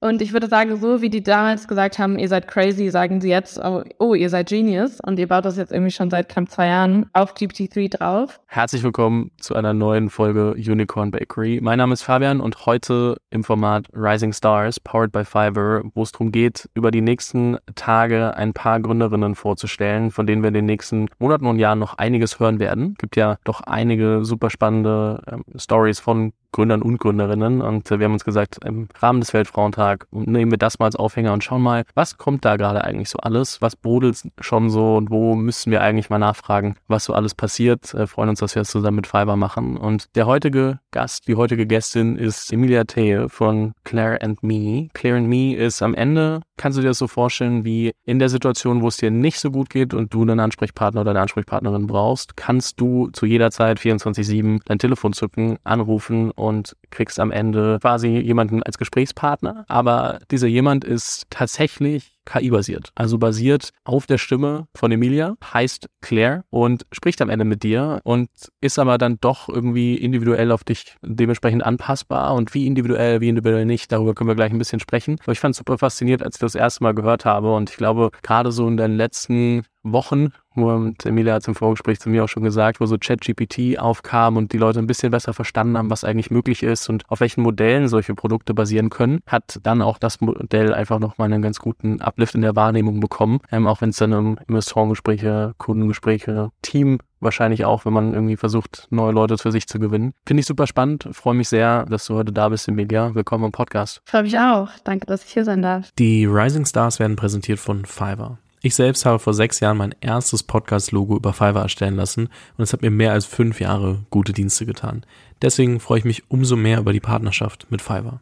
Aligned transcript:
Und 0.00 0.20
ich 0.20 0.34
würde 0.34 0.46
sagen, 0.46 0.76
so 0.76 1.00
wie 1.00 1.08
die 1.08 1.22
damals 1.22 1.66
gesagt 1.66 1.98
haben, 1.98 2.18
ihr 2.18 2.28
seid 2.28 2.48
crazy, 2.48 2.90
sagen 2.90 3.22
sie 3.22 3.30
jetzt, 3.30 3.58
oh, 3.58 3.82
oh, 3.98 4.12
ihr 4.12 4.28
seid 4.28 4.50
Genius 4.50 5.00
und 5.00 5.18
ihr 5.18 5.26
baut 5.26 5.46
das 5.46 5.56
jetzt 5.56 5.72
irgendwie 5.72 5.90
schon 5.90 6.10
seit 6.10 6.28
knapp 6.28 6.50
zwei 6.50 6.66
Jahren 6.66 7.08
auf 7.14 7.34
GPT-3 7.34 7.96
drauf. 7.96 8.38
Herzlich 8.46 8.82
willkommen 8.82 9.30
zu 9.40 9.54
einer 9.54 9.72
neuen 9.72 10.10
Folge 10.10 10.52
Unicorn 10.52 11.10
Bakery. 11.10 11.60
Mein 11.62 11.78
Name 11.78 11.94
ist 11.94 12.02
Fabian 12.02 12.42
und 12.42 12.66
heute 12.66 13.16
im 13.30 13.42
Format 13.42 13.86
Rising 13.94 14.34
Stars, 14.34 14.78
powered 14.78 15.12
by 15.12 15.24
Fiverr, 15.24 15.82
wo 15.94 16.02
es 16.02 16.12
darum 16.12 16.30
geht, 16.30 16.68
über 16.74 16.90
die 16.90 17.00
nächsten 17.00 17.56
Tage 17.74 18.36
ein 18.36 18.52
paar 18.52 18.80
Gründerinnen 18.80 19.34
vorzustellen, 19.34 20.10
von 20.10 20.26
denen 20.26 20.42
wir 20.42 20.48
in 20.48 20.54
den 20.54 20.66
nächsten 20.66 21.08
Monaten 21.18 21.46
und 21.46 21.58
Jahren 21.58 21.78
noch 21.78 21.96
einiges 21.96 22.38
hören 22.38 22.58
werden. 22.58 22.92
Es 22.96 22.98
gibt 22.98 23.16
ja 23.16 23.38
doch 23.44 23.62
einige 23.62 24.26
super 24.26 24.50
spannende 24.50 25.22
ähm, 25.26 25.42
Stories 25.56 26.00
von 26.00 26.34
Gründern 26.56 26.80
und 26.80 26.98
Gründerinnen. 26.98 27.60
Und 27.60 27.90
äh, 27.90 27.98
wir 27.98 28.06
haben 28.06 28.14
uns 28.14 28.24
gesagt, 28.24 28.64
im 28.64 28.88
Rahmen 28.98 29.20
des 29.20 29.34
Weltfrauentags 29.34 30.06
nehmen 30.10 30.50
wir 30.50 30.56
das 30.56 30.78
mal 30.78 30.86
als 30.86 30.96
Aufhänger 30.96 31.34
und 31.34 31.44
schauen 31.44 31.60
mal, 31.60 31.84
was 31.94 32.16
kommt 32.16 32.46
da 32.46 32.56
gerade 32.56 32.82
eigentlich 32.82 33.10
so 33.10 33.18
alles? 33.18 33.60
Was 33.60 33.76
brodelt 33.76 34.22
schon 34.40 34.70
so 34.70 34.96
und 34.96 35.10
wo 35.10 35.34
müssen 35.34 35.70
wir 35.70 35.82
eigentlich 35.82 36.08
mal 36.08 36.18
nachfragen, 36.18 36.76
was 36.88 37.04
so 37.04 37.12
alles 37.12 37.34
passiert? 37.34 37.92
Äh, 37.92 38.06
freuen 38.06 38.30
uns, 38.30 38.40
dass 38.40 38.54
wir 38.54 38.60
das 38.60 38.70
zusammen 38.70 38.96
mit 38.96 39.06
Fiverr 39.06 39.36
machen. 39.36 39.76
Und 39.76 40.06
der 40.14 40.26
heutige 40.26 40.80
Gast, 40.92 41.28
die 41.28 41.34
heutige 41.34 41.66
Gästin 41.66 42.16
ist 42.16 42.50
Emilia 42.50 42.84
Thea 42.84 43.28
von 43.28 43.74
Claire 43.84 44.22
and 44.22 44.42
Me. 44.42 44.88
Claire 44.94 45.18
and 45.18 45.28
Me 45.28 45.54
ist 45.54 45.82
am 45.82 45.92
Ende, 45.92 46.40
kannst 46.56 46.78
du 46.78 46.82
dir 46.82 46.88
das 46.88 46.98
so 46.98 47.06
vorstellen, 47.06 47.66
wie 47.66 47.92
in 48.06 48.18
der 48.18 48.30
Situation, 48.30 48.80
wo 48.80 48.88
es 48.88 48.96
dir 48.96 49.10
nicht 49.10 49.40
so 49.40 49.50
gut 49.50 49.68
geht 49.68 49.92
und 49.92 50.14
du 50.14 50.22
einen 50.22 50.40
Ansprechpartner 50.40 51.02
oder 51.02 51.10
eine 51.10 51.20
Ansprechpartnerin 51.20 51.86
brauchst, 51.86 52.34
kannst 52.34 52.80
du 52.80 53.10
zu 53.12 53.26
jeder 53.26 53.50
Zeit 53.50 53.78
24-7 53.78 54.60
dein 54.64 54.78
Telefon 54.78 55.12
zücken, 55.12 55.58
anrufen 55.64 56.30
und 56.30 56.45
und 56.46 56.76
kriegst 56.90 57.20
am 57.20 57.30
Ende 57.30 57.78
quasi 57.80 58.08
jemanden 58.08 58.62
als 58.62 58.78
Gesprächspartner. 58.78 59.64
Aber 59.68 60.20
dieser 60.30 60.46
jemand 60.46 60.84
ist 60.84 61.26
tatsächlich 61.30 62.15
KI-basiert. 62.26 62.90
Also 62.94 63.18
basiert 63.18 63.70
auf 63.84 64.06
der 64.06 64.18
Stimme 64.18 64.66
von 64.74 64.92
Emilia, 64.92 65.36
heißt 65.42 65.88
Claire 66.02 66.44
und 66.50 66.86
spricht 66.92 67.22
am 67.22 67.30
Ende 67.30 67.44
mit 67.44 67.62
dir 67.62 68.00
und 68.04 68.28
ist 68.60 68.78
aber 68.78 68.98
dann 68.98 69.18
doch 69.20 69.48
irgendwie 69.48 69.94
individuell 69.94 70.52
auf 70.52 70.64
dich 70.64 70.96
dementsprechend 71.02 71.64
anpassbar. 71.64 72.34
Und 72.34 72.52
wie 72.52 72.66
individuell, 72.66 73.20
wie 73.20 73.28
individuell 73.28 73.64
nicht, 73.64 73.90
darüber 73.90 74.14
können 74.14 74.28
wir 74.28 74.34
gleich 74.34 74.52
ein 74.52 74.58
bisschen 74.58 74.80
sprechen. 74.80 75.16
Aber 75.22 75.32
ich 75.32 75.40
fand 75.40 75.54
es 75.54 75.58
super 75.58 75.78
fasziniert, 75.78 76.22
als 76.22 76.36
ich 76.36 76.40
das 76.40 76.54
erste 76.54 76.82
Mal 76.82 76.94
gehört 76.94 77.24
habe. 77.24 77.54
Und 77.54 77.70
ich 77.70 77.76
glaube, 77.76 78.10
gerade 78.22 78.52
so 78.52 78.68
in 78.68 78.76
den 78.76 78.96
letzten 78.96 79.62
Wochen, 79.92 80.32
wo 80.54 80.70
und 80.70 81.04
Emilia 81.04 81.34
hat 81.34 81.42
es 81.42 81.48
im 81.48 81.54
Vorgespräch 81.54 82.00
zu 82.00 82.08
mir 82.08 82.24
auch 82.24 82.28
schon 82.28 82.42
gesagt, 82.42 82.80
wo 82.80 82.86
so 82.86 82.96
ChatGPT 82.98 83.78
aufkam 83.78 84.36
und 84.36 84.52
die 84.52 84.58
Leute 84.58 84.78
ein 84.78 84.86
bisschen 84.86 85.10
besser 85.10 85.32
verstanden 85.32 85.76
haben, 85.78 85.90
was 85.90 86.04
eigentlich 86.04 86.30
möglich 86.30 86.62
ist 86.62 86.88
und 86.88 87.08
auf 87.08 87.20
welchen 87.20 87.42
Modellen 87.42 87.88
solche 87.88 88.14
Produkte 88.14 88.54
basieren 88.54 88.90
können, 88.90 89.20
hat 89.26 89.60
dann 89.62 89.82
auch 89.82 89.98
das 89.98 90.20
Modell 90.20 90.74
einfach 90.74 90.98
nochmal 90.98 91.32
einen 91.32 91.42
ganz 91.42 91.58
guten 91.58 92.00
Uplift 92.16 92.34
in 92.34 92.40
der 92.40 92.56
Wahrnehmung 92.56 92.98
bekommen. 93.00 93.40
Ähm, 93.52 93.66
auch 93.66 93.82
wenn 93.82 93.90
es 93.90 93.98
dann 93.98 94.14
um 94.14 94.38
Investorengespräche, 94.48 95.54
Kundengespräche, 95.58 96.50
Team 96.62 96.98
wahrscheinlich 97.20 97.66
auch, 97.66 97.84
wenn 97.84 97.92
man 97.92 98.14
irgendwie 98.14 98.36
versucht, 98.36 98.86
neue 98.90 99.12
Leute 99.12 99.36
für 99.36 99.52
sich 99.52 99.66
zu 99.66 99.78
gewinnen. 99.78 100.14
Finde 100.26 100.40
ich 100.40 100.46
super 100.46 100.66
spannend. 100.66 101.08
Freue 101.12 101.34
mich 101.34 101.50
sehr, 101.50 101.84
dass 101.84 102.06
du 102.06 102.14
heute 102.14 102.32
da 102.32 102.48
bist, 102.48 102.68
Emilia. 102.68 103.14
Willkommen 103.14 103.44
im 103.44 103.52
Podcast. 103.52 104.00
Freue 104.06 104.22
mich 104.22 104.38
auch. 104.38 104.70
Danke, 104.84 105.06
dass 105.06 105.24
ich 105.24 105.32
hier 105.32 105.44
sein 105.44 105.60
darf. 105.60 105.90
Die 105.98 106.24
Rising 106.24 106.64
Stars 106.64 106.98
werden 106.98 107.16
präsentiert 107.16 107.58
von 107.58 107.84
Fiverr. 107.84 108.38
Ich 108.62 108.74
selbst 108.74 109.04
habe 109.04 109.18
vor 109.18 109.34
sechs 109.34 109.60
Jahren 109.60 109.76
mein 109.76 109.94
erstes 110.00 110.42
Podcast-Logo 110.42 111.16
über 111.16 111.34
Fiverr 111.34 111.62
erstellen 111.62 111.96
lassen 111.96 112.28
und 112.56 112.64
es 112.64 112.72
hat 112.72 112.80
mir 112.82 112.90
mehr 112.90 113.12
als 113.12 113.26
fünf 113.26 113.60
Jahre 113.60 114.06
gute 114.10 114.32
Dienste 114.32 114.64
getan. 114.64 115.04
Deswegen 115.42 115.80
freue 115.80 115.98
ich 115.98 116.04
mich 116.04 116.30
umso 116.30 116.56
mehr 116.56 116.78
über 116.78 116.94
die 116.94 117.00
Partnerschaft 117.00 117.66
mit 117.70 117.82
Fiverr. 117.82 118.20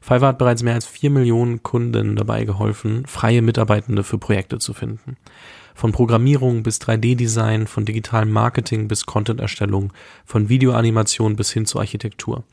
Fiverr 0.00 0.28
hat 0.28 0.38
bereits 0.38 0.62
mehr 0.62 0.74
als 0.74 0.86
vier 0.86 1.10
Millionen 1.10 1.62
Kunden 1.62 2.16
dabei 2.16 2.44
geholfen, 2.44 3.06
freie 3.06 3.42
Mitarbeitende 3.42 4.04
für 4.04 4.18
Projekte 4.18 4.58
zu 4.58 4.74
finden. 4.74 5.16
Von 5.74 5.92
Programmierung 5.92 6.62
bis 6.62 6.80
3D-Design, 6.80 7.66
von 7.66 7.84
digitalem 7.84 8.30
Marketing 8.30 8.88
bis 8.88 9.04
Content-Erstellung, 9.04 9.92
von 10.24 10.48
Videoanimation 10.48 11.36
bis 11.36 11.52
hin 11.52 11.66
zur 11.66 11.82
Architektur. 11.82 12.44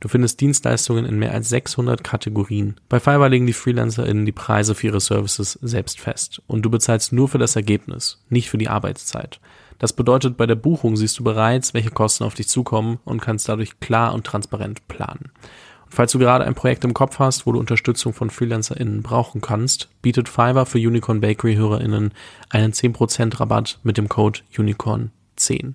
Du 0.00 0.08
findest 0.08 0.40
Dienstleistungen 0.40 1.04
in 1.04 1.18
mehr 1.18 1.32
als 1.32 1.50
600 1.50 2.02
Kategorien. 2.02 2.76
Bei 2.88 2.98
Fiverr 2.98 3.28
legen 3.28 3.46
die 3.46 3.52
FreelancerInnen 3.52 4.24
die 4.24 4.32
Preise 4.32 4.74
für 4.74 4.86
ihre 4.86 5.00
Services 5.00 5.58
selbst 5.60 6.00
fest. 6.00 6.40
Und 6.46 6.62
du 6.62 6.70
bezahlst 6.70 7.12
nur 7.12 7.28
für 7.28 7.36
das 7.36 7.54
Ergebnis, 7.54 8.18
nicht 8.30 8.48
für 8.48 8.56
die 8.56 8.70
Arbeitszeit. 8.70 9.40
Das 9.78 9.92
bedeutet, 9.92 10.38
bei 10.38 10.46
der 10.46 10.54
Buchung 10.54 10.96
siehst 10.96 11.18
du 11.18 11.24
bereits, 11.24 11.74
welche 11.74 11.90
Kosten 11.90 12.24
auf 12.24 12.34
dich 12.34 12.48
zukommen 12.48 12.98
und 13.04 13.20
kannst 13.20 13.48
dadurch 13.48 13.78
klar 13.80 14.14
und 14.14 14.24
transparent 14.24 14.88
planen. 14.88 15.32
Falls 15.90 16.12
du 16.12 16.18
gerade 16.20 16.44
ein 16.44 16.54
Projekt 16.54 16.84
im 16.84 16.94
Kopf 16.94 17.18
hast, 17.18 17.46
wo 17.46 17.52
du 17.52 17.58
Unterstützung 17.58 18.12
von 18.12 18.30
FreelancerInnen 18.30 19.02
brauchen 19.02 19.40
kannst, 19.40 19.88
bietet 20.02 20.28
Fiverr 20.28 20.64
für 20.64 20.78
Unicorn 20.78 21.20
Bakery 21.20 21.56
HörerInnen 21.56 22.12
einen 22.48 22.72
10% 22.72 23.40
Rabatt 23.40 23.80
mit 23.82 23.98
dem 23.98 24.08
Code 24.08 24.40
Unicorn 24.56 25.10
10. 25.34 25.74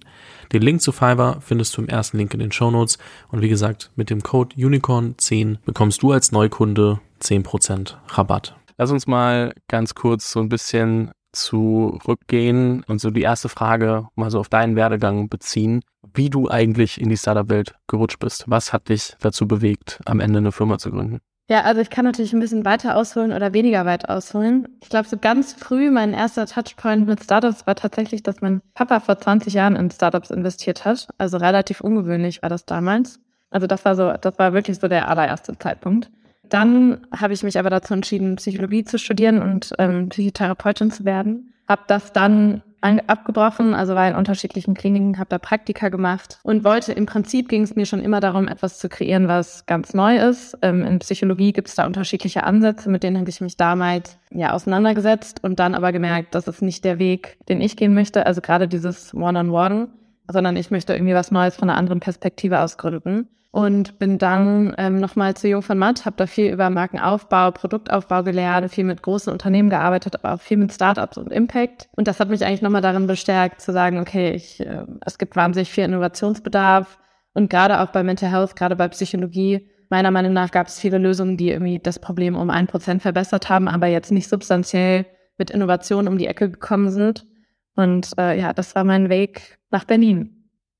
Den 0.53 0.61
Link 0.61 0.81
zu 0.81 0.93
Fiverr 0.93 1.41
findest 1.41 1.75
du 1.75 1.81
im 1.81 1.89
ersten 1.89 2.17
Link 2.17 2.33
in 2.33 2.39
den 2.39 2.53
Show 2.53 2.71
Notes 2.71 2.97
und 3.29 3.41
wie 3.41 3.49
gesagt, 3.49 3.91
mit 3.95 4.09
dem 4.09 4.23
Code 4.23 4.55
Unicorn10 4.55 5.57
bekommst 5.65 6.01
du 6.01 6.11
als 6.11 6.31
Neukunde 6.31 7.01
10% 7.21 7.95
Rabatt. 8.09 8.55
Lass 8.77 8.91
uns 8.91 9.07
mal 9.07 9.53
ganz 9.67 9.95
kurz 9.95 10.31
so 10.31 10.39
ein 10.39 10.49
bisschen 10.49 11.11
zurückgehen 11.35 12.84
und 12.88 13.00
so 13.00 13.12
die 13.12 13.22
erste 13.22 13.50
Frage 13.50 14.07
mal 14.16 14.31
so 14.31 14.40
auf 14.40 14.50
deinen 14.50 14.75
Werdegang 14.75 15.29
beziehen, 15.29 15.81
wie 16.13 16.29
du 16.29 16.50
eigentlich 16.50 17.00
in 17.00 17.09
die 17.09 17.18
Startup-Welt 17.18 17.75
gerutscht 17.88 18.19
bist. 18.19 18.46
Was 18.47 18.73
hat 18.73 18.90
dich 18.90 19.16
dazu 19.19 19.47
bewegt, 19.47 20.00
am 20.06 20.19
Ende 20.19 20.40
eine 20.40 20.51
Firma 20.51 20.78
zu 20.78 20.91
gründen? 20.91 21.19
Ja, 21.47 21.62
also 21.62 21.79
ich 21.79 21.91
kann 21.91 22.06
natürlich 22.06 22.34
ein 22.34 22.40
bisschen 22.40 22.66
weiter 22.66 22.95
ausholen 22.95 23.31
oder 23.31 23.53
weniger 23.53 23.85
weit 23.85 24.09
ausholen. 24.09 24.68
Ich 24.81 24.90
glaube, 24.90 25.07
so 25.07 25.18
ganz 25.18 25.53
früh 25.53 25.91
mein 25.91 26.13
erster 26.13 26.47
Touchpoint 26.47 27.07
mit 27.07 27.24
Startups 27.24 27.68
war 27.68 27.75
tatsächlich, 27.75 28.24
dass 28.24 28.41
mein 28.41 28.62
Papa 28.74 29.00
vor 29.00 29.19
20 29.19 29.53
Jahren 29.53 29.75
in 29.75 29.91
Startups 29.91 30.31
investiert 30.31 30.85
hat. 30.85 31.07
Also 31.19 31.38
relativ 31.38 31.81
ungewöhnlich 31.81 32.41
war 32.41 32.50
das 32.50 32.66
damals. 32.66 33.19
Also 33.51 33.68
das 33.68 33.85
war 33.85 33.95
so, 33.95 34.13
das 34.19 34.40
war 34.40 34.53
wirklich 34.53 34.79
so 34.79 34.88
der 34.88 35.07
allererste 35.07 35.56
Zeitpunkt. 35.57 36.09
Dann 36.50 37.07
habe 37.16 37.33
ich 37.33 37.44
mich 37.44 37.57
aber 37.59 37.69
dazu 37.69 37.94
entschieden, 37.94 38.35
Psychologie 38.35 38.83
zu 38.83 38.97
studieren 38.97 39.41
und 39.41 39.73
ähm, 39.79 40.09
Psychotherapeutin 40.09 40.91
zu 40.91 41.06
werden. 41.06 41.53
Hab 41.67 41.88
das 41.88 42.13
dann 42.13 42.61
abgebrochen, 43.07 43.73
also 43.73 43.95
war 43.95 44.07
in 44.07 44.16
unterschiedlichen 44.16 44.75
Kliniken, 44.75 45.17
habe 45.17 45.29
da 45.29 45.39
Praktika 45.39 45.89
gemacht 45.89 46.39
und 46.44 46.63
wollte, 46.63 46.94
im 46.94 47.07
Prinzip 47.07 47.50
ging 47.50 47.63
es 47.63 47.75
mir 47.75 47.85
schon 47.85 48.00
immer 48.00 48.19
darum, 48.19 48.47
etwas 48.47 48.78
zu 48.78 48.89
kreieren, 48.89 49.28
was 49.28 49.66
ganz 49.66 49.94
neu 49.94 50.17
ist. 50.17 50.56
Ähm, 50.61 50.83
in 50.83 51.00
Psychologie 51.00 51.51
gibt 51.51 51.67
es 51.67 51.75
da 51.75 51.88
unterschiedliche 51.88 52.44
Ansätze, 52.44 52.89
mit 52.89 53.01
denen 53.01 53.17
habe 53.17 53.29
ich 53.29 53.41
mich 53.41 53.57
damals 53.57 54.17
ja 54.29 54.53
auseinandergesetzt 54.53 55.44
und 55.44 55.59
dann 55.59 55.73
aber 55.73 55.91
gemerkt, 55.91 56.35
das 56.35 56.47
ist 56.47 56.62
nicht 56.62 56.85
der 56.85 57.00
Weg, 57.00 57.38
den 57.50 57.59
ich 57.59 57.75
gehen 57.75 57.94
möchte, 57.94 58.25
also 58.25 58.41
gerade 58.41 58.67
dieses 58.67 59.13
One-on-One, 59.16 59.75
-on 59.75 59.83
-One, 59.85 59.88
sondern 60.31 60.56
ich 60.56 60.69
möchte 60.69 60.94
irgendwie 60.94 61.16
was 61.16 61.31
Neues 61.31 61.56
von 61.56 61.69
einer 61.69 61.79
anderen 61.79 62.00
Perspektive 62.00 62.59
ausgründen 62.59 63.27
und 63.55 63.99
bin 63.99 64.17
dann 64.17 64.75
ähm, 64.77 64.99
nochmal 64.99 65.33
zu 65.38 65.47
Jung 65.47 65.61
von 65.61 65.77
Matt, 65.77 66.05
habe 66.05 66.17
da 66.17 66.27
viel 66.27 66.51
über 66.51 66.69
Markenaufbau, 66.69 67.51
Produktaufbau 67.51 68.21
gelernt, 68.21 68.69
viel 68.69 68.83
mit 68.83 69.01
großen 69.01 69.31
Unternehmen 69.31 69.69
gearbeitet, 69.69 70.13
aber 70.16 70.33
auch 70.33 70.41
viel 70.41 70.57
mit 70.57 70.73
Startups 70.73 71.17
und 71.17 71.31
Impact. 71.31 71.88
Und 71.95 72.09
das 72.09 72.19
hat 72.19 72.27
mich 72.27 72.45
eigentlich 72.45 72.61
nochmal 72.61 72.81
darin 72.81 73.07
bestärkt, 73.07 73.61
zu 73.61 73.71
sagen, 73.71 73.99
okay, 73.99 74.31
ich, 74.31 74.59
äh, 74.59 74.83
es 75.05 75.17
gibt 75.17 75.38
wahnsinnig 75.38 75.71
viel 75.71 75.85
Innovationsbedarf 75.85 76.99
und 77.33 77.49
gerade 77.49 77.79
auch 77.79 77.91
bei 77.94 78.03
Mental 78.03 78.29
Health, 78.29 78.57
gerade 78.57 78.75
bei 78.75 78.89
Psychologie, 78.89 79.69
meiner 79.89 80.11
Meinung 80.11 80.33
nach 80.33 80.51
gab 80.51 80.67
es 80.67 80.77
viele 80.77 80.97
Lösungen, 80.97 81.38
die 81.38 81.51
irgendwie 81.51 81.79
das 81.79 81.99
Problem 81.99 82.35
um 82.35 82.49
ein 82.49 82.67
Prozent 82.67 83.03
verbessert 83.03 83.47
haben, 83.47 83.69
aber 83.69 83.88
jetzt 83.88 84.11
nicht 84.11 84.27
substanziell 84.27 85.05
mit 85.38 85.49
Innovationen 85.49 86.09
um 86.11 86.17
die 86.17 86.27
Ecke 86.27 86.51
gekommen 86.51 86.89
sind. 86.89 87.25
Und 87.77 88.11
äh, 88.17 88.38
ja, 88.38 88.51
das 88.51 88.75
war 88.75 88.83
mein 88.83 89.07
Weg 89.07 89.59
nach 89.71 89.85
Berlin. 89.85 90.34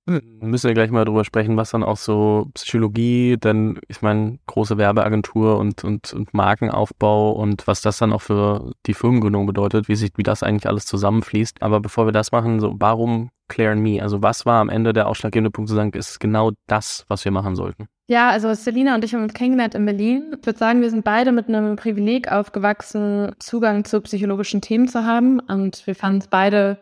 Müssen 0.08 0.68
wir 0.68 0.76
gleich 0.76 0.92
mal 0.92 1.04
drüber 1.04 1.26
sprechen, 1.26 1.58
was 1.58 1.72
dann 1.72 1.84
auch 1.84 1.98
so 1.98 2.50
Psychologie, 2.54 3.38
denn 3.38 3.80
ich 3.88 4.04
meine, 4.04 4.38
große 4.46 4.78
Werbeagentur 4.78 5.58
und, 5.58 5.84
und, 5.84 6.14
und 6.14 6.32
Markenaufbau 6.32 7.32
und 7.32 7.66
was 7.66 7.82
das 7.82 7.98
dann 7.98 8.14
auch 8.14 8.22
für 8.22 8.72
die 8.86 8.94
Firmengründung 8.94 9.48
bedeutet, 9.48 9.88
wie 9.88 9.96
sich, 9.96 10.12
wie 10.16 10.24
das 10.24 10.44
eigentlich 10.44 10.68
alles 10.68 10.86
zusammenfließt. 10.86 11.64
Aber 11.64 11.80
bevor 11.80 12.06
wir 12.06 12.12
das 12.12 12.32
machen, 12.32 12.60
so 12.60 12.76
warum 12.78 13.32
Claire 13.48 13.72
and 13.72 13.82
Me? 13.82 14.02
Also 14.02 14.22
was 14.22 14.46
war 14.46 14.62
am 14.62 14.70
Ende 14.70 14.94
der 14.94 15.08
ausschlaggebende 15.08 15.50
Punkt 15.50 15.70
zu 15.70 15.76
sagen, 15.76 15.92
ist 15.94 16.20
genau 16.20 16.52
das, 16.68 17.06
was 17.08 17.26
wir 17.26 17.32
machen 17.32 17.56
sollten? 17.56 17.88
Ja, 18.08 18.30
also 18.30 18.54
Selina 18.54 18.94
und 18.94 19.04
ich 19.04 19.16
haben 19.16 19.24
uns 19.24 19.34
kennengelernt 19.34 19.74
in 19.74 19.86
Berlin. 19.86 20.36
Ich 20.40 20.46
würde 20.46 20.60
sagen, 20.60 20.82
wir 20.82 20.92
sind 20.92 21.04
beide 21.04 21.32
mit 21.32 21.48
einem 21.48 21.76
Privileg 21.76 22.32
aufgewachsen, 22.32 23.32
Zugang 23.40 23.84
zu 23.84 24.02
psychologischen 24.02 24.62
Themen 24.62 24.88
zu 24.88 25.04
haben. 25.04 25.40
Und 25.40 25.88
wir 25.88 25.96
fanden 25.96 26.20
es 26.20 26.28
beide 26.28 26.78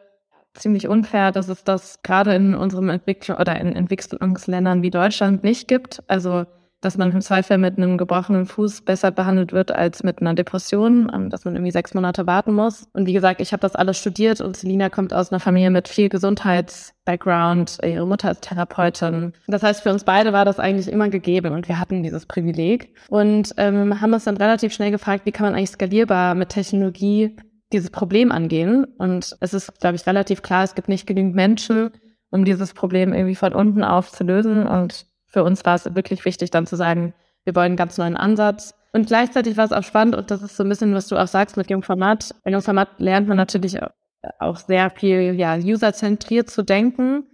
ziemlich 0.53 0.87
unfair, 0.87 1.31
dass 1.31 1.49
es 1.49 1.63
das 1.63 2.01
gerade 2.03 2.35
in 2.35 2.55
unserem 2.55 2.89
Entwicklung 2.89 3.37
oder 3.37 3.59
in 3.59 3.75
Entwicklungsländern 3.75 4.81
wie 4.81 4.91
Deutschland 4.91 5.43
nicht 5.43 5.67
gibt. 5.67 6.03
Also 6.07 6.45
dass 6.83 6.97
man 6.97 7.11
im 7.11 7.21
Zweifel 7.21 7.57
mit 7.57 7.77
einem 7.77 7.97
gebrochenen 7.97 8.45
Fuß 8.45 8.81
besser 8.81 9.11
behandelt 9.11 9.53
wird 9.53 9.71
als 9.71 10.03
mit 10.03 10.21
einer 10.21 10.33
Depression, 10.33 11.09
ähm, 11.13 11.29
dass 11.29 11.45
man 11.45 11.55
irgendwie 11.55 11.71
sechs 11.71 11.93
Monate 11.93 12.27
warten 12.27 12.53
muss. 12.53 12.87
Und 12.93 13.07
wie 13.07 13.13
gesagt, 13.13 13.41
ich 13.41 13.53
habe 13.53 13.61
das 13.61 13.75
alles 13.75 13.97
studiert 13.97 14.41
und 14.41 14.57
Selina 14.57 14.89
kommt 14.89 15.13
aus 15.13 15.31
einer 15.31 15.39
Familie 15.39 15.69
mit 15.69 15.87
viel 15.87 16.09
Gesundheits-Background. 16.09 17.77
Ihre 17.83 18.05
Mutter 18.05 18.31
ist 18.31 18.41
Therapeutin. 18.41 19.33
Das 19.47 19.63
heißt, 19.63 19.81
für 19.81 19.91
uns 19.91 20.03
beide 20.03 20.33
war 20.33 20.45
das 20.45 20.59
eigentlich 20.59 20.91
immer 20.91 21.09
gegeben 21.09 21.53
und 21.53 21.67
wir 21.67 21.79
hatten 21.79 22.03
dieses 22.03 22.25
Privileg 22.25 22.93
und 23.09 23.53
ähm, 23.57 24.01
haben 24.01 24.13
uns 24.13 24.25
dann 24.25 24.37
relativ 24.37 24.73
schnell 24.73 24.91
gefragt, 24.91 25.25
wie 25.25 25.31
kann 25.31 25.45
man 25.45 25.55
eigentlich 25.55 25.71
skalierbar 25.71 26.35
mit 26.35 26.49
Technologie 26.49 27.35
dieses 27.73 27.89
Problem 27.89 28.31
angehen. 28.31 28.85
Und 28.85 29.35
es 29.39 29.53
ist, 29.53 29.79
glaube 29.79 29.95
ich, 29.95 30.05
relativ 30.07 30.41
klar, 30.41 30.63
es 30.63 30.75
gibt 30.75 30.87
nicht 30.87 31.07
genügend 31.07 31.35
Menschen, 31.35 31.91
um 32.29 32.45
dieses 32.45 32.73
Problem 32.73 33.13
irgendwie 33.13 33.35
von 33.35 33.53
unten 33.53 33.83
auf 33.83 34.11
zu 34.11 34.23
lösen. 34.23 34.65
Und 34.65 35.05
für 35.27 35.43
uns 35.43 35.65
war 35.65 35.75
es 35.75 35.93
wirklich 35.95 36.25
wichtig, 36.25 36.51
dann 36.51 36.65
zu 36.65 36.75
sagen, 36.75 37.13
wir 37.43 37.55
wollen 37.55 37.67
einen 37.67 37.75
ganz 37.75 37.97
neuen 37.97 38.15
Ansatz. 38.17 38.73
Und 38.93 39.07
gleichzeitig 39.07 39.57
war 39.57 39.65
es 39.65 39.71
auch 39.71 39.83
spannend, 39.83 40.15
und 40.15 40.29
das 40.29 40.43
ist 40.43 40.55
so 40.55 40.63
ein 40.63 40.69
bisschen, 40.69 40.93
was 40.93 41.07
du 41.07 41.17
auch 41.17 41.27
sagst 41.27 41.57
mit 41.57 41.69
Jungformat. 41.69 42.35
Bei 42.43 42.51
Jungformat 42.51 42.89
lernt 42.99 43.27
man 43.27 43.37
natürlich 43.37 43.79
auch 44.39 44.57
sehr 44.57 44.89
viel, 44.91 45.33
ja, 45.33 45.57
userzentriert 45.57 46.49
zu 46.49 46.63
denken. 46.63 47.25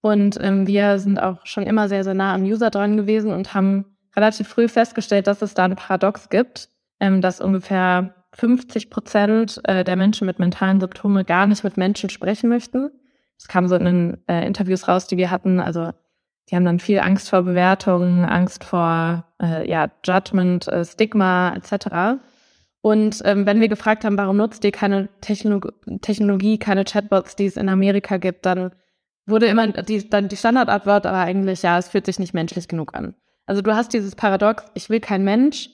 Und 0.00 0.38
ähm, 0.40 0.66
wir 0.66 0.98
sind 0.98 1.22
auch 1.22 1.46
schon 1.46 1.62
immer 1.64 1.88
sehr, 1.88 2.02
sehr 2.02 2.14
nah 2.14 2.34
am 2.34 2.42
User 2.42 2.70
dran 2.70 2.96
gewesen 2.96 3.30
und 3.30 3.54
haben 3.54 3.84
relativ 4.16 4.48
früh 4.48 4.68
festgestellt, 4.68 5.26
dass 5.26 5.42
es 5.42 5.54
da 5.54 5.64
ein 5.64 5.76
Paradox 5.76 6.28
gibt, 6.28 6.68
ähm, 6.98 7.20
dass 7.20 7.40
ungefähr 7.40 8.14
50 8.34 8.90
Prozent 8.90 9.60
äh, 9.64 9.84
der 9.84 9.96
Menschen 9.96 10.26
mit 10.26 10.38
mentalen 10.38 10.80
Symptomen 10.80 11.26
gar 11.26 11.46
nicht 11.46 11.64
mit 11.64 11.76
Menschen 11.76 12.10
sprechen 12.10 12.48
möchten. 12.48 12.90
Das 13.38 13.48
kam 13.48 13.68
so 13.68 13.74
in 13.74 13.84
den 13.84 14.18
äh, 14.28 14.46
Interviews 14.46 14.88
raus, 14.88 15.06
die 15.06 15.16
wir 15.16 15.30
hatten. 15.30 15.60
Also 15.60 15.90
die 16.48 16.56
haben 16.56 16.64
dann 16.64 16.78
viel 16.78 16.98
Angst 16.98 17.30
vor 17.30 17.42
Bewertungen, 17.42 18.24
Angst 18.24 18.64
vor 18.64 19.24
äh, 19.40 19.68
ja, 19.68 19.90
Judgment, 20.04 20.68
äh, 20.68 20.84
Stigma 20.84 21.54
etc. 21.54 22.20
Und 22.80 23.22
ähm, 23.24 23.46
wenn 23.46 23.60
wir 23.60 23.68
gefragt 23.68 24.04
haben, 24.04 24.18
warum 24.18 24.36
nutzt 24.36 24.64
ihr 24.64 24.72
keine 24.72 25.08
Technolog 25.20 25.72
Technologie, 26.00 26.58
keine 26.58 26.84
Chatbots, 26.84 27.36
die 27.36 27.46
es 27.46 27.56
in 27.56 27.68
Amerika 27.68 28.16
gibt, 28.16 28.44
dann 28.46 28.72
wurde 29.26 29.46
immer 29.46 29.68
die, 29.68 30.08
dann 30.08 30.28
die 30.28 30.36
Standardantwort 30.36 31.06
aber 31.06 31.18
eigentlich, 31.18 31.62
ja, 31.62 31.78
es 31.78 31.88
fühlt 31.88 32.06
sich 32.06 32.18
nicht 32.18 32.34
menschlich 32.34 32.66
genug 32.66 32.94
an. 32.94 33.14
Also 33.46 33.62
du 33.62 33.74
hast 33.74 33.92
dieses 33.92 34.16
Paradox, 34.16 34.64
ich 34.74 34.90
will 34.90 35.00
kein 35.00 35.24
Mensch, 35.24 35.70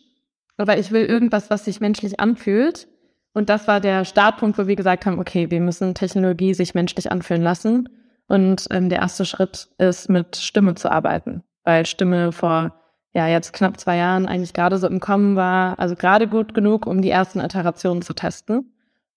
aber 0.59 0.79
ich 0.79 0.91
will 0.93 1.05
irgendwas, 1.05 1.51
was 1.51 1.65
sich 1.65 1.81
menschlich 1.81 2.21
anfühlt. 2.21 2.89
Und 3.33 3.49
das 3.49 3.69
war 3.69 3.81
der 3.81 4.05
Startpunkt, 4.05 4.59
wo 4.59 4.67
wir 4.67 4.77
gesagt 4.77 5.07
haben, 5.07 5.19
okay, 5.19 5.51
wir 5.51 5.61
müssen 5.61 5.95
Technologie 5.95 6.55
sich 6.55 6.75
menschlich 6.75 7.11
anfühlen 7.11 7.43
lassen. 7.43 7.89
Und 8.27 8.67
ähm, 8.71 8.89
der 8.89 8.99
erste 8.99 9.25
Schritt 9.25 9.69
ist, 9.79 10.11
mit 10.11 10.37
Stimme 10.37 10.75
zu 10.75 10.91
arbeiten, 10.91 11.43
weil 11.65 11.87
Stimme 11.87 12.33
vor 12.33 12.75
ja 13.15 13.27
jetzt 13.27 13.53
knapp 13.53 13.81
zwei 13.81 13.97
Jahren 13.97 14.27
eigentlich 14.27 14.53
gerade 14.53 14.77
so 14.77 14.87
im 14.87 15.01
Kommen 15.01 15.37
war, 15.37 15.79
also 15.79 15.95
gerade 15.95 16.29
gut 16.29 16.55
genug, 16.55 16.87
um 16.87 17.01
die 17.01 17.11
ersten 17.11 17.41
Iterationen 17.41 18.03
zu 18.03 18.13
testen. 18.13 18.75